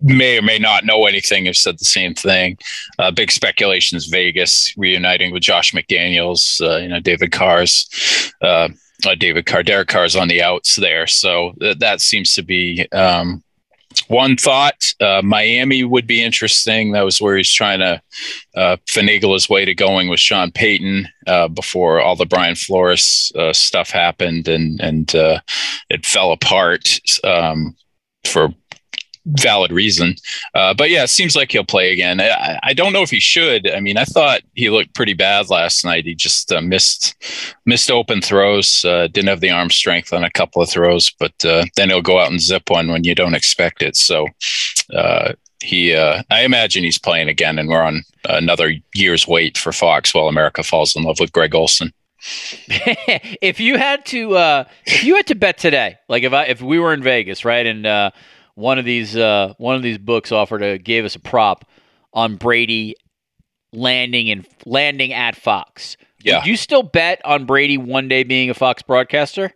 may 0.00 0.38
or 0.38 0.42
may 0.42 0.58
not 0.58 0.84
know 0.84 1.06
anything 1.06 1.46
have 1.46 1.56
said 1.56 1.78
the 1.78 1.84
same 1.84 2.14
thing. 2.14 2.58
Uh, 2.98 3.10
big 3.10 3.30
speculation 3.30 3.96
is 3.96 4.06
Vegas 4.06 4.74
reuniting 4.76 5.32
with 5.32 5.42
Josh 5.42 5.72
McDaniels. 5.72 6.60
Uh, 6.60 6.78
you 6.78 6.88
know, 6.88 7.00
David 7.00 7.32
Carr's. 7.32 8.32
Uh, 8.42 8.68
uh, 9.06 9.14
David 9.14 9.44
Carr, 9.44 9.62
Derek 9.62 9.88
Carr's 9.88 10.16
on 10.16 10.28
the 10.28 10.42
outs 10.42 10.76
there, 10.76 11.06
so 11.06 11.52
th- 11.60 11.78
that 11.80 12.00
seems 12.00 12.34
to 12.34 12.42
be 12.42 12.88
um, 12.92 13.44
one 14.08 14.36
thought. 14.36 14.94
Uh, 15.00 15.22
Miami 15.22 15.84
would 15.84 16.06
be 16.06 16.22
interesting. 16.22 16.92
That 16.92 17.04
was 17.04 17.20
where 17.20 17.36
he's 17.36 17.52
trying 17.52 17.80
to 17.80 18.02
uh, 18.54 18.76
finagle 18.88 19.34
his 19.34 19.48
way 19.48 19.64
to 19.64 19.74
going 19.74 20.08
with 20.08 20.20
Sean 20.20 20.50
Payton 20.50 21.08
uh, 21.26 21.48
before 21.48 22.00
all 22.00 22.16
the 22.16 22.26
Brian 22.26 22.54
Flores 22.54 23.32
uh, 23.36 23.52
stuff 23.52 23.90
happened 23.90 24.48
and 24.48 24.80
and 24.80 25.14
uh, 25.14 25.40
it 25.90 26.06
fell 26.06 26.32
apart 26.32 27.00
um, 27.24 27.76
for 28.24 28.50
valid 29.26 29.72
reason. 29.72 30.14
Uh, 30.54 30.72
but 30.74 30.90
yeah, 30.90 31.02
it 31.02 31.10
seems 31.10 31.36
like 31.36 31.52
he'll 31.52 31.64
play 31.64 31.92
again. 31.92 32.20
I, 32.20 32.58
I 32.62 32.72
don't 32.72 32.92
know 32.92 33.02
if 33.02 33.10
he 33.10 33.20
should. 33.20 33.70
I 33.70 33.80
mean, 33.80 33.98
I 33.98 34.04
thought 34.04 34.42
he 34.54 34.70
looked 34.70 34.94
pretty 34.94 35.14
bad 35.14 35.50
last 35.50 35.84
night. 35.84 36.06
He 36.06 36.14
just 36.14 36.52
uh, 36.52 36.60
missed 36.60 37.14
missed 37.66 37.90
open 37.90 38.20
throws. 38.20 38.84
Uh, 38.84 39.08
didn't 39.08 39.28
have 39.28 39.40
the 39.40 39.50
arm 39.50 39.70
strength 39.70 40.12
on 40.12 40.24
a 40.24 40.30
couple 40.30 40.62
of 40.62 40.70
throws, 40.70 41.10
but 41.18 41.44
uh, 41.44 41.64
then 41.76 41.90
he'll 41.90 42.02
go 42.02 42.18
out 42.18 42.30
and 42.30 42.40
zip 42.40 42.70
one 42.70 42.88
when 42.88 43.04
you 43.04 43.14
don't 43.14 43.34
expect 43.34 43.82
it. 43.82 43.96
So 43.96 44.26
uh, 44.94 45.32
he, 45.60 45.94
uh, 45.94 46.22
I 46.30 46.42
imagine 46.42 46.84
he's 46.84 46.98
playing 46.98 47.28
again, 47.28 47.58
and 47.58 47.68
we're 47.68 47.82
on 47.82 48.02
another 48.28 48.72
year's 48.94 49.26
wait 49.26 49.58
for 49.58 49.72
Fox 49.72 50.14
while 50.14 50.28
America 50.28 50.62
falls 50.62 50.94
in 50.94 51.02
love 51.02 51.18
with 51.20 51.32
Greg 51.32 51.54
Olsen. 51.54 51.92
if 52.68 53.60
you 53.60 53.76
had 53.76 54.04
to 54.06 54.36
uh, 54.36 54.64
if 54.84 55.04
you 55.04 55.16
had 55.16 55.26
to 55.26 55.34
bet 55.34 55.58
today, 55.58 55.98
like 56.08 56.22
if 56.22 56.32
I 56.32 56.44
if 56.44 56.60
we 56.60 56.78
were 56.78 56.92
in 56.92 57.02
Vegas, 57.02 57.44
right, 57.44 57.66
and 57.66 57.86
uh, 57.86 58.10
one 58.56 58.78
of 58.78 58.84
these 58.84 59.16
uh, 59.16 59.54
one 59.58 59.76
of 59.76 59.82
these 59.82 59.98
books 59.98 60.32
offered 60.32 60.58
to 60.58 60.78
gave 60.78 61.04
us 61.04 61.14
a 61.14 61.20
prop 61.20 61.64
on 62.12 62.36
Brady 62.36 62.96
landing 63.72 64.30
and 64.30 64.46
landing 64.64 65.12
at 65.12 65.36
Fox. 65.36 65.96
Yeah. 66.22 66.38
Would 66.38 66.46
you 66.46 66.56
still 66.56 66.82
bet 66.82 67.20
on 67.24 67.44
Brady 67.44 67.78
one 67.78 68.08
day 68.08 68.24
being 68.24 68.50
a 68.50 68.54
Fox 68.54 68.82
broadcaster, 68.82 69.52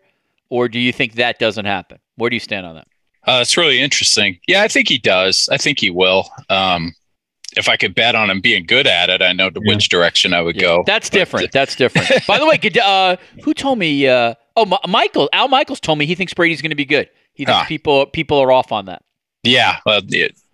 or 0.50 0.68
do 0.68 0.78
you 0.78 0.92
think 0.92 1.14
that 1.14 1.38
doesn't 1.38 1.64
happen? 1.64 1.98
Where 2.16 2.30
do 2.30 2.36
you 2.36 2.40
stand 2.40 2.66
on 2.66 2.76
that? 2.76 2.86
Uh, 3.26 3.38
it's 3.42 3.56
really 3.56 3.80
interesting. 3.80 4.38
Yeah, 4.46 4.62
I 4.62 4.68
think 4.68 4.88
he 4.88 4.98
does. 4.98 5.48
I 5.50 5.56
think 5.56 5.80
he 5.80 5.90
will. 5.90 6.28
Um, 6.48 6.94
if 7.56 7.68
I 7.68 7.76
could 7.76 7.94
bet 7.94 8.14
on 8.14 8.30
him 8.30 8.40
being 8.40 8.64
good 8.64 8.86
at 8.86 9.10
it, 9.10 9.20
I 9.22 9.32
know 9.32 9.50
to 9.50 9.60
Yeah. 9.64 9.74
which 9.74 9.88
direction 9.88 10.32
I 10.32 10.40
would 10.42 10.56
Yeah, 10.56 10.62
go. 10.62 10.82
That's 10.86 11.10
But, 11.10 11.18
different. 11.18 11.52
That's 11.52 11.74
different. 11.74 12.08
By 12.26 12.38
the 12.38 12.46
way, 12.46 12.58
uh, 12.82 13.16
who 13.42 13.52
told 13.54 13.78
me? 13.78 14.06
Uh, 14.06 14.34
oh, 14.56 14.64
Mi- 14.66 14.78
Michael 14.86 15.28
Al 15.32 15.48
Michaels 15.48 15.80
told 15.80 15.98
me 15.98 16.06
he 16.06 16.14
thinks 16.14 16.32
Brady's 16.32 16.62
going 16.62 16.70
to 16.70 16.76
be 16.76 16.84
good. 16.84 17.08
He 17.40 17.44
thinks 17.46 17.60
Ah. 17.62 17.64
people 17.64 18.04
people 18.06 18.38
are 18.38 18.52
off 18.52 18.70
on 18.70 18.84
that. 18.84 19.02
Yeah, 19.42 19.78
well, 19.86 20.00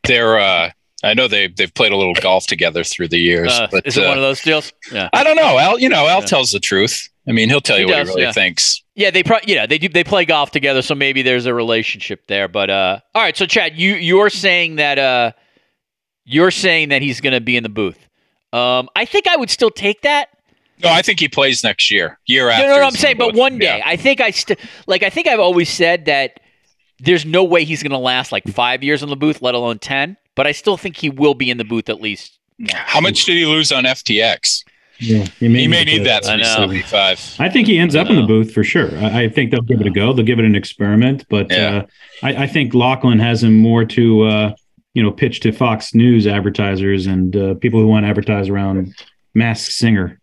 they're. 0.05 0.39
Uh, 0.39 0.71
I 1.03 1.15
know 1.15 1.27
they 1.29 1.49
they've 1.49 1.73
played 1.75 1.91
a 1.93 1.97
little 1.97 2.15
golf 2.15 2.47
together 2.47 2.85
through 2.85 3.09
the 3.09 3.19
years, 3.19 3.53
Uh, 3.53 3.67
but 3.71 3.87
is 3.87 3.97
it 3.99 4.05
uh, 4.05 4.09
one 4.09 4.17
of 4.19 4.23
those 4.23 4.41
deals? 4.41 4.73
Yeah. 4.93 5.09
I 5.13 5.25
don't 5.25 5.37
know. 5.37 5.59
Al, 5.59 5.79
you 5.79 5.89
know, 5.89 6.07
Al 6.07 6.21
Yeah. 6.21 6.27
tells 6.27 6.53
the 6.53 6.61
truth. 6.61 7.09
I 7.29 7.33
mean, 7.33 7.49
he'll 7.49 7.61
tell 7.61 7.77
He 7.77 7.83
you 7.83 7.89
what 7.89 7.99
he 7.99 8.05
really 8.05 8.23
yeah. 8.23 8.33
thinks. 8.33 8.83
Yeah, 8.95 9.11
they 9.11 9.23
pro- 9.25 9.41
yeah 9.47 9.67
they 9.67 9.79
do 9.79 9.89
they 9.89 10.05
play 10.05 10.25
golf 10.25 10.53
together, 10.53 10.81
so 10.83 10.95
maybe 10.95 11.23
there's 11.23 11.45
a 11.47 11.53
relationship 11.53 12.27
there. 12.29 12.47
But 12.49 12.71
uh, 12.71 13.01
all 13.15 13.23
right, 13.23 13.37
so 13.37 13.45
Chad, 13.47 13.77
you 13.77 13.95
you're 13.97 14.31
saying 14.31 14.77
that 14.77 14.99
uh, 14.99 15.33
you're 16.25 16.51
saying 16.53 16.91
that 16.91 17.03
he's 17.03 17.21
going 17.21 17.35
to 17.35 17.41
be 17.41 17.57
in 17.57 17.63
the 17.63 17.69
booth. 17.69 17.99
Um, 18.53 18.89
I 18.97 19.05
think 19.05 19.27
I 19.27 19.37
would 19.37 19.51
still 19.51 19.71
take 19.71 20.03
that. 20.03 20.29
No, 20.83 20.91
I 20.91 21.03
think 21.03 21.21
he 21.21 21.29
plays 21.29 21.65
next 21.65 21.91
year, 21.91 22.19
year 22.27 22.49
after. 22.51 22.69
no, 22.69 22.77
no, 22.77 22.83
I'm 22.83 22.91
saying, 22.93 23.17
but 23.17 23.35
one 23.35 23.59
day, 23.59 23.79
Yeah. 23.79 23.83
I 23.87 23.97
think 23.97 24.21
I 24.21 24.31
st- 24.31 24.59
like. 24.87 25.03
I 25.03 25.11
think 25.11 25.27
I've 25.27 25.41
always 25.41 25.69
said 25.71 26.05
that 26.07 26.39
there's 26.99 27.25
no 27.25 27.45
way 27.45 27.65
he's 27.65 27.83
going 27.83 27.93
to 27.93 27.99
last 27.99 28.33
like 28.33 28.45
five 28.49 28.83
years 28.83 29.03
in 29.03 29.09
the 29.11 29.17
booth, 29.17 29.43
let 29.43 29.55
alone 29.55 29.79
ten. 29.79 30.17
But 30.35 30.47
I 30.47 30.53
still 30.53 30.77
think 30.77 30.97
he 30.97 31.11
will 31.11 31.35
be 31.35 31.51
in 31.51 31.59
the 31.59 31.65
booth 31.65 31.89
at 31.89 32.01
least. 32.01 32.39
How 32.71 33.01
much 33.01 33.25
did 33.25 33.37
he 33.37 33.45
lose 33.47 33.71
on 33.73 33.85
FTX? 33.85 34.65
Yeah, 34.99 35.27
He 35.39 35.49
may 35.49 35.85
need 35.85 36.05
that 36.07 36.27
I 36.27 36.37
know. 36.37 36.45
375. 36.45 37.37
I 37.39 37.51
think 37.51 37.67
he 37.67 37.79
ends 37.79 37.95
up 37.95 38.09
in 38.09 38.17
the 38.17 38.23
booth 38.23 38.51
for 38.53 38.65
sure. 38.65 38.97
I, 38.99 39.25
I 39.25 39.29
think 39.29 39.51
they'll 39.51 39.61
give 39.61 39.83
it 39.83 39.87
a 39.87 39.91
go. 39.91 40.15
They'll 40.15 40.25
give 40.25 40.39
it 40.39 40.47
an 40.47 40.55
experiment, 40.55 41.27
but 41.29 41.51
Yeah. 41.51 41.83
uh, 41.83 41.87
I, 42.23 42.45
I 42.45 42.47
think 42.47 42.73
Lachlan 42.73 43.19
has 43.19 43.43
him 43.45 43.59
more 43.59 43.85
to 43.85 44.23
uh, 44.23 44.55
you 44.95 45.03
know 45.03 45.11
pitch 45.11 45.41
to 45.41 45.53
Fox 45.53 45.95
News 45.95 46.27
advertisers 46.27 47.07
and 47.07 47.37
uh, 47.37 47.55
people 47.57 47.79
who 47.79 47.87
want 47.89 48.05
to 48.05 48.09
advertise 48.09 48.49
around 48.49 48.95
Mask 49.35 49.71
Singer. 49.71 50.19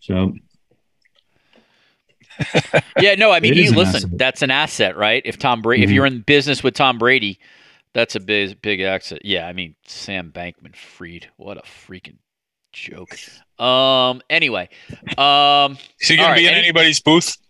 So 0.00 0.34
Yeah, 3.00 3.14
no, 3.16 3.30
I 3.30 3.40
mean, 3.40 3.52
It 3.52 3.58
he 3.58 3.70
listen. 3.70 3.96
asset. 3.96 4.10
That's 4.18 4.42
an 4.42 4.50
asset, 4.50 4.96
right? 4.96 5.22
If 5.24 5.38
Tom 5.38 5.60
Brady, 5.62 5.82
if 5.84 5.90
Mhm. 5.90 5.94
you're 5.94 6.06
in 6.06 6.20
business 6.20 6.62
with 6.62 6.74
Tom 6.74 6.98
Brady, 6.98 7.38
that's 7.92 8.14
a 8.14 8.20
big, 8.20 8.60
big 8.62 8.80
asset. 8.80 9.20
Yeah, 9.24 9.46
I 9.46 9.52
mean, 9.52 9.74
Sam 9.86 10.32
Bankman 10.32 10.74
Fried, 10.74 11.28
what 11.36 11.56
a 11.58 11.62
freaking 11.62 12.16
joke. 12.72 13.16
Um. 13.58 14.20
Anyway, 14.30 14.68
um. 15.18 15.78
Is 16.00 16.08
he 16.08 16.16
All 16.18 16.24
going 16.24 16.30
right, 16.30 16.34
to 16.36 16.40
be 16.42 16.46
in 16.46 16.52
any- 16.54 16.62
anybody's 16.64 17.00
booth? 17.00 17.36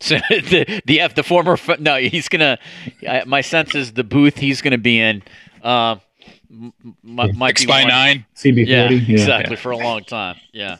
So 0.00 0.16
the 0.28 0.82
the 0.84 1.00
F 1.00 1.14
the 1.14 1.22
former 1.22 1.56
no 1.78 1.96
he's 1.96 2.28
gonna 2.28 2.58
I, 3.08 3.22
my 3.24 3.40
sense 3.40 3.74
is 3.74 3.92
the 3.94 4.04
booth 4.04 4.36
he's 4.36 4.60
gonna 4.60 4.76
be 4.76 5.00
in 5.00 5.22
um 5.62 6.00
m- 6.50 6.74
m- 6.84 7.36
might 7.38 7.50
X 7.50 7.62
be 7.62 7.66
by 7.68 7.82
one- 7.82 7.88
nine. 7.88 8.26
CB40, 8.36 8.66
yeah, 8.66 8.90
yeah, 8.90 9.12
exactly 9.12 9.56
for 9.56 9.70
a 9.70 9.78
long 9.78 10.02
time 10.04 10.36
yeah 10.52 10.76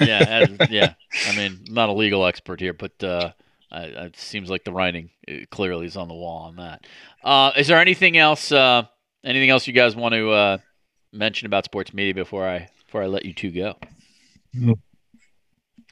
yeah 0.00 0.46
as- 0.60 0.70
yeah 0.70 0.94
I 1.28 1.36
mean 1.36 1.64
not 1.68 1.88
a 1.88 1.92
legal 1.92 2.26
expert 2.26 2.60
here 2.60 2.72
but 2.72 3.02
uh 3.02 3.32
I, 3.70 3.82
it 3.84 4.18
seems 4.18 4.50
like 4.50 4.64
the 4.64 4.72
writing 4.72 5.10
uh, 5.28 5.46
clearly 5.50 5.86
is 5.86 5.96
on 5.96 6.08
the 6.08 6.14
wall 6.14 6.44
on 6.44 6.56
that 6.56 6.86
uh 7.24 7.52
is 7.56 7.68
there 7.68 7.78
anything 7.78 8.16
else 8.16 8.52
uh 8.52 8.82
anything 9.24 9.50
else 9.50 9.66
you 9.66 9.72
guys 9.72 9.96
want 9.96 10.14
to 10.14 10.30
uh 10.30 10.58
mention 11.12 11.46
about 11.46 11.64
sports 11.64 11.92
media 11.92 12.14
before 12.14 12.46
I 12.48 12.68
before 12.86 13.02
I 13.02 13.06
let 13.06 13.24
you 13.24 13.34
two 13.34 13.50
go 13.50 13.76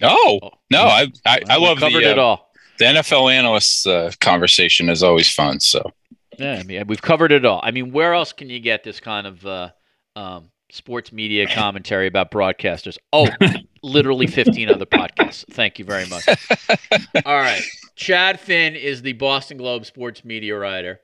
Oh 0.02 0.38
no, 0.70 0.82
I 0.82 1.12
I, 1.26 1.40
I 1.48 1.56
love 1.56 1.78
covered 1.78 2.02
the, 2.02 2.10
it 2.12 2.18
uh, 2.18 2.22
all 2.22 2.50
the 2.80 2.86
NFL 2.86 3.32
analysts 3.32 3.86
uh, 3.86 4.10
conversation 4.20 4.88
is 4.88 5.02
always 5.02 5.30
fun. 5.30 5.60
So 5.60 5.92
Yeah, 6.38 6.54
I 6.54 6.62
mean, 6.62 6.86
we've 6.86 7.02
covered 7.02 7.30
it 7.30 7.44
all. 7.44 7.60
I 7.62 7.70
mean, 7.70 7.92
where 7.92 8.14
else 8.14 8.32
can 8.32 8.48
you 8.48 8.58
get 8.58 8.82
this 8.82 9.00
kind 9.00 9.26
of 9.26 9.44
uh, 9.46 9.70
um, 10.16 10.50
sports 10.72 11.12
media 11.12 11.46
commentary 11.46 12.06
about 12.06 12.30
broadcasters? 12.30 12.96
Oh, 13.12 13.26
literally 13.82 14.26
15 14.26 14.70
other 14.70 14.86
podcasts. 14.86 15.44
Thank 15.50 15.78
you 15.78 15.84
very 15.84 16.06
much. 16.06 16.26
all 17.24 17.38
right. 17.38 17.62
Chad 17.96 18.40
Finn 18.40 18.76
is 18.76 19.02
the 19.02 19.12
Boston 19.14 19.56
Globe 19.56 19.84
sports 19.84 20.24
media 20.24 20.58
writer. 20.58 21.00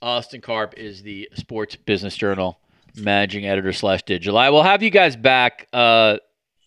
Austin 0.00 0.40
Karp 0.40 0.74
is 0.76 1.02
the 1.02 1.28
Sports 1.34 1.76
Business 1.76 2.16
Journal 2.16 2.58
managing 2.96 3.46
editor 3.46 3.72
slash 3.72 4.02
digital. 4.02 4.36
I 4.36 4.50
will 4.50 4.62
have 4.62 4.82
you 4.82 4.90
guys 4.90 5.16
back. 5.16 5.68
Uh, 5.72 6.18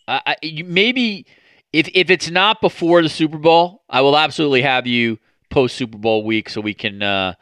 I, 0.07 0.21
I, 0.25 0.63
maybe 0.65 1.25
if 1.73 1.89
if 1.93 2.09
it's 2.09 2.29
not 2.29 2.61
before 2.61 3.01
the 3.01 3.09
Super 3.09 3.37
Bowl, 3.37 3.83
I 3.89 4.01
will 4.01 4.17
absolutely 4.17 4.61
have 4.61 4.87
you 4.87 5.19
post 5.49 5.75
Super 5.75 5.97
Bowl 5.97 6.23
week 6.23 6.49
so 6.49 6.61
we 6.61 6.73
can 6.73 7.01
uh, 7.01 7.33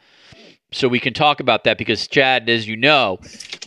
so 0.72 0.88
we 0.88 1.00
can 1.00 1.14
talk 1.14 1.40
about 1.40 1.64
that 1.64 1.78
because 1.78 2.06
Chad, 2.08 2.48
as 2.48 2.66
you 2.66 2.76
know, 2.76 3.20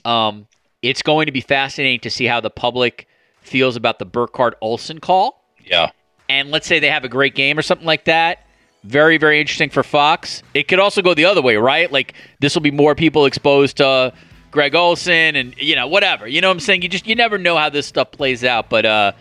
um, 0.04 0.48
it's 0.82 1.02
going 1.02 1.26
to 1.28 1.32
be 1.32 1.42
fascinating 1.42 2.02
to 2.02 2.10
see 2.10 2.26
how 2.26 2.42
the 2.42 2.50
public 2.50 3.08
feels 3.48 3.76
about 3.76 4.00
the 4.00 4.06
Burkhardt 4.06 4.58
Olsen 4.62 5.00
call. 5.00 5.43
yeah, 5.66 5.89
And 6.30 6.52
let's 6.52 6.68
say 6.68 6.80
they 6.80 6.89
have 6.89 7.04
a 7.04 7.10
great 7.10 7.36
game 7.36 7.58
or 7.58 7.62
something 7.62 7.88
like 7.88 8.06
that. 8.06 8.45
Very, 8.84 9.18
very 9.18 9.39
interesting 9.41 9.70
for 9.70 9.84
Fox. 9.84 10.43
It 10.54 10.68
could 10.68 10.80
also 10.80 11.02
go 11.02 11.14
the 11.14 11.26
other 11.26 11.41
way, 11.41 11.58
right? 11.58 11.91
Like 11.91 12.14
this 12.39 12.56
will 12.56 12.62
be 12.62 12.72
more 12.72 12.95
people 12.95 13.26
exposed 13.26 13.78
to 13.78 14.14
Greg 14.52 14.76
Olsen 14.76 15.36
and 15.36 15.56
you 15.58 15.76
know 15.76 15.88
whatever. 15.88 16.28
You 16.28 16.41
know 16.41 16.48
what 16.48 16.54
I'm 16.54 16.60
saying? 16.62 16.84
You 16.84 16.89
just 16.89 17.06
you 17.08 17.16
never 17.16 17.38
know 17.38 17.58
how 17.58 17.70
this 17.70 17.86
stuff 17.86 18.12
plays 18.12 18.43
out. 18.43 18.70
But 18.70 18.86
uh, 18.86 19.12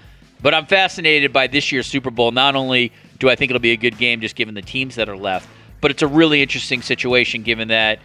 but 0.41 0.55
I'm 0.55 0.66
fascinated 0.66 1.33
by 1.33 1.47
this 1.47 1.72
year's 1.72 1.87
Super 1.87 2.11
Bowl. 2.11 2.31
Not 2.31 2.55
only 2.55 2.93
do 3.18 3.29
I 3.29 3.35
think 3.35 3.51
it'll 3.51 3.61
be 3.61 3.72
a 3.72 3.77
good 3.77 3.99
game, 3.99 4.20
just 4.20 4.37
given 4.37 4.55
the 4.55 4.62
teams 4.62 4.95
that 4.97 5.09
are 5.09 5.16
left, 5.16 5.49
but 5.81 5.91
it's 5.91 6.03
a 6.03 6.07
really 6.07 6.43
interesting 6.43 6.83
situation 6.83 7.43
given 7.43 7.68
that 7.68 7.99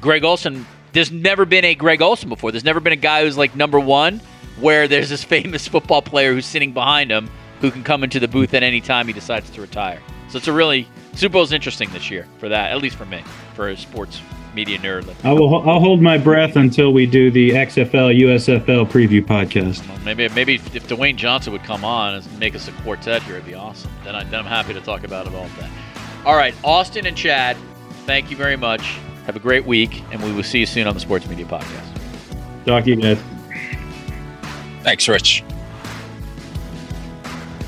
Greg 0.00 0.24
Olsen. 0.24 0.66
There's 0.92 1.10
never 1.10 1.44
been 1.44 1.64
a 1.64 1.74
Greg 1.74 2.00
Olsen 2.00 2.28
before. 2.28 2.52
There's 2.52 2.64
never 2.64 2.78
been 2.80 2.92
a 2.92 2.96
guy 2.96 3.24
who's 3.24 3.36
like 3.36 3.56
number 3.56 3.80
one, 3.80 4.20
where 4.60 4.88
there's 4.88 5.08
this 5.08 5.24
famous 5.24 5.66
football 5.68 6.02
player 6.02 6.32
who's 6.32 6.46
sitting 6.46 6.72
behind 6.72 7.10
him 7.10 7.30
who 7.60 7.70
can 7.70 7.82
come 7.82 8.04
into 8.04 8.20
the 8.20 8.28
booth 8.28 8.54
at 8.54 8.62
any 8.62 8.80
time 8.80 9.06
he 9.06 9.12
decides 9.12 9.48
to 9.50 9.60
retire. 9.60 10.00
So 10.28 10.38
it's 10.38 10.48
a 10.48 10.52
really 10.52 10.88
Super 11.14 11.34
Bowl's 11.34 11.52
interesting 11.52 11.90
this 11.92 12.10
year 12.10 12.26
for 12.38 12.48
that, 12.48 12.72
at 12.72 12.78
least 12.82 12.96
for 12.96 13.06
me, 13.06 13.22
for 13.54 13.68
a 13.68 13.76
sports 13.76 14.20
media 14.54 14.78
nerd. 14.78 15.12
I 15.24 15.32
will. 15.32 15.68
I'll 15.68 15.80
hold 15.80 16.00
my 16.00 16.18
breath 16.18 16.56
until 16.56 16.92
we 16.92 17.06
do 17.06 17.30
the 17.30 17.50
XFL 17.50 18.20
USFL 18.20 18.88
preview 18.88 19.24
podcast. 19.24 19.86
well, 19.88 19.98
maybe 20.04 20.28
maybe 20.30 20.54
if, 20.56 20.74
if 20.74 20.88
Dwayne 20.88 21.16
Johnson 21.16 21.52
would 21.52 21.64
come 21.64 21.84
on 21.84 22.14
and 22.14 22.38
make 22.38 22.54
us 22.54 22.68
a 22.68 22.72
quartet 22.72 23.22
here, 23.22 23.34
it'd 23.34 23.46
be 23.46 23.54
awesome. 23.54 23.90
Then, 24.04 24.14
I, 24.14 24.24
then 24.24 24.40
I'm 24.40 24.46
happy 24.46 24.74
to 24.74 24.80
talk 24.80 25.04
about 25.04 25.26
it 25.26 25.34
all 25.34 25.48
day. 25.48 25.68
All 26.24 26.36
right, 26.36 26.54
Austin 26.64 27.06
and 27.06 27.16
Chad, 27.16 27.56
thank 28.06 28.30
you 28.30 28.36
very 28.36 28.56
much. 28.56 28.82
Have 29.26 29.36
a 29.36 29.40
great 29.40 29.64
week, 29.64 30.02
and 30.10 30.22
we 30.22 30.32
will 30.32 30.42
see 30.42 30.60
you 30.60 30.66
soon 30.66 30.86
on 30.86 30.94
the 30.94 31.00
Sports 31.00 31.26
Media 31.28 31.46
Podcast. 31.46 32.64
Talk 32.64 32.84
to 32.84 32.90
you 32.90 32.96
guys. 32.96 33.33
Thanks, 34.84 35.08
Rich. 35.08 35.42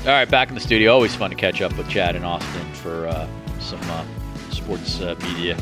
All 0.07 0.13
right, 0.13 0.29
back 0.29 0.47
in 0.47 0.55
the 0.55 0.61
studio. 0.61 0.93
Always 0.93 1.13
fun 1.13 1.31
to 1.31 1.35
catch 1.35 1.61
up 1.61 1.75
with 1.77 1.89
Chad 1.89 2.15
and 2.15 2.23
Austin 2.23 2.73
for 2.75 3.07
uh, 3.07 3.27
some 3.59 3.81
uh, 3.83 4.05
sports 4.51 5.01
uh, 5.01 5.15
media 5.21 5.57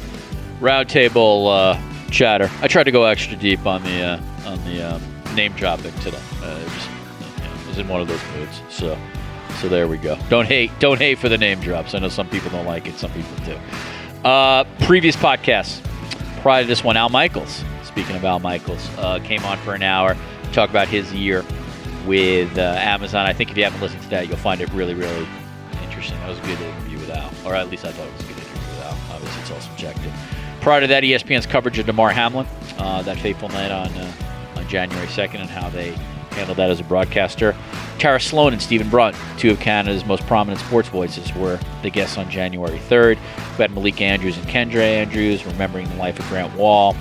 roundtable 0.59 1.47
uh, 1.51 2.11
chatter. 2.11 2.51
I 2.61 2.67
tried 2.67 2.83
to 2.83 2.91
go 2.91 3.05
extra 3.05 3.35
deep 3.37 3.65
on 3.65 3.81
the 3.81 4.01
uh, 4.03 4.21
on 4.45 4.63
the 4.65 4.83
um, 4.83 5.01
name 5.35 5.53
dropping 5.53 5.93
today. 6.01 6.19
Uh, 6.43 6.63
it 6.63 7.41
you 7.41 7.43
know, 7.43 7.67
was 7.67 7.77
in 7.79 7.87
one 7.87 8.01
of 8.01 8.07
those 8.07 8.21
moods. 8.35 8.61
So 8.69 8.95
so 9.59 9.67
there 9.67 9.87
we 9.87 9.97
go. 9.97 10.15
Don't 10.29 10.45
hate 10.45 10.69
don't 10.79 10.99
hate 10.99 11.17
for 11.17 11.27
the 11.27 11.39
name 11.39 11.59
drops. 11.59 11.95
I 11.95 11.99
know 11.99 12.09
some 12.09 12.29
people 12.29 12.51
don't 12.51 12.67
like 12.67 12.85
it. 12.85 12.99
Some 12.99 13.11
people 13.13 13.35
do. 13.45 13.57
Previous 14.85 15.15
podcasts 15.15 15.83
prior 16.41 16.61
to 16.61 16.67
this 16.67 16.83
one, 16.83 16.97
Al 16.97 17.09
Michaels. 17.09 17.63
Speaking 17.83 18.15
of 18.15 18.25
Al 18.25 18.39
Michaels, 18.39 18.87
came 19.23 19.43
on 19.45 19.57
for 19.59 19.73
an 19.73 19.81
hour, 19.81 20.15
talk 20.55 20.69
about 20.69 20.87
his 20.87 21.13
year 21.13 21.45
with 22.07 22.57
uh, 22.57 22.75
Amazon. 22.79 23.25
I 23.25 23.33
think 23.33 23.51
if 23.51 23.57
you 23.57 23.63
haven't 23.63 23.81
listened 23.81 24.01
to 24.03 24.09
that, 24.09 24.27
you'll 24.27 24.37
find 24.37 24.61
it 24.61 24.71
really, 24.71 24.93
really 24.93 25.27
interesting. 25.83 26.17
That 26.19 26.29
was 26.29 26.39
a 26.39 26.41
good 26.43 26.59
interview 26.61 26.97
with 26.97 27.09
Al, 27.09 27.31
or 27.45 27.55
at 27.55 27.69
least 27.69 27.85
I 27.85 27.91
thought 27.91 28.07
it 28.07 28.13
was 28.13 28.23
a 28.23 28.27
good 28.27 28.37
interview 28.37 28.61
with 28.61 28.81
Al. 28.83 29.15
Obviously, 29.15 29.41
it's 29.41 29.51
all 29.51 29.59
subjective. 29.59 30.13
Prior 30.61 30.81
to 30.81 30.87
that, 30.87 31.03
ESPN's 31.03 31.45
coverage 31.45 31.77
of 31.77 31.85
Damar 31.85 32.11
Hamlin, 32.11 32.47
uh, 32.77 33.01
that 33.03 33.19
fateful 33.19 33.49
night 33.49 33.71
on 33.71 33.87
uh, 33.89 34.13
on 34.55 34.67
January 34.67 35.07
2nd, 35.07 35.35
and 35.35 35.49
how 35.49 35.69
they 35.69 35.91
handled 36.31 36.57
that 36.57 36.69
as 36.69 36.79
a 36.79 36.83
broadcaster. 36.83 37.55
Tara 37.97 38.19
Slone 38.19 38.53
and 38.53 38.61
Stephen 38.61 38.89
Brunt, 38.89 39.15
two 39.37 39.51
of 39.51 39.59
Canada's 39.59 40.05
most 40.05 40.25
prominent 40.27 40.59
sports 40.59 40.89
voices, 40.89 41.33
were 41.35 41.59
the 41.81 41.89
guests 41.89 42.17
on 42.17 42.29
January 42.29 42.79
3rd. 42.79 43.17
We 43.17 43.61
had 43.61 43.71
Malika 43.71 44.03
Andrews 44.03 44.37
and 44.37 44.45
Kendra 44.47 44.81
Andrews, 44.81 45.45
remembering 45.45 45.87
the 45.89 45.95
life 45.95 46.19
of 46.19 46.27
Grant 46.27 46.53
Wahl. 46.55 46.95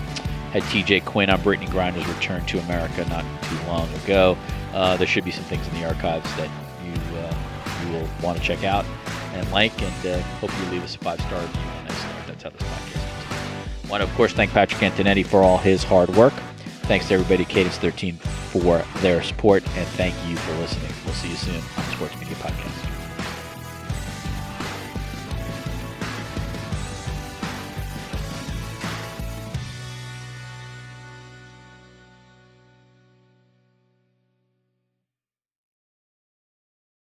Had 0.55 0.62
TJ 0.62 1.05
Quinn 1.05 1.30
on 1.30 1.40
Brittney 1.40 1.66
Griner's 1.66 2.07
return 2.07 2.46
to 2.46 2.61
America 2.61 3.05
not 3.09 3.24
too 3.42 3.66
long 3.66 3.92
ago. 4.05 4.38
Uh, 4.72 4.96
there 4.96 5.07
should 5.07 5.24
be 5.24 5.32
some 5.32 5.42
things 5.44 5.66
in 5.66 5.74
the 5.74 5.84
archives 5.84 6.32
that 6.36 6.48
you 6.84 7.18
uh, 7.18 7.84
you 7.84 7.92
will 7.92 8.09
want 8.22 8.38
to 8.38 8.44
check 8.44 8.62
out 8.62 8.86
and 9.34 9.50
like, 9.50 9.72
and 9.82 10.07
uh, 10.07 10.20
hope 10.38 10.50
you 10.61 10.70
leave 10.70 10.84
us 10.84 10.94
a 10.94 10.98
five 10.98 11.20
star 11.22 11.40
review 11.40 11.61
on 11.61 11.86
iTunes. 11.86 12.26
That's 12.26 12.42
how 12.44 12.50
this 12.50 12.62
podcast 12.62 13.84
is. 13.84 13.90
Want 13.90 14.02
to, 14.02 14.09
of 14.09 14.14
course, 14.14 14.32
thank 14.32 14.52
Patrick 14.52 14.80
Antonetti 14.80 15.26
for 15.26 15.42
all 15.42 15.59
his 15.59 15.82
hard 15.82 16.14
work. 16.16 16.32
Thanks 16.82 17.09
to 17.09 17.14
everybody 17.14 17.44
Cadence 17.44 17.78
13 17.78 18.16
for 18.16 18.84
their 19.00 19.22
support, 19.22 19.66
and 19.76 19.86
thank 19.88 20.14
you 20.28 20.36
for 20.36 20.52
listening. 20.59 20.92
We'll 21.05 21.14
see 21.14 21.30
you 21.30 21.36
soon 21.36 21.57
on 21.57 21.84
Sports 21.92 22.16
Media 22.20 22.36
Podcast. 22.36 22.74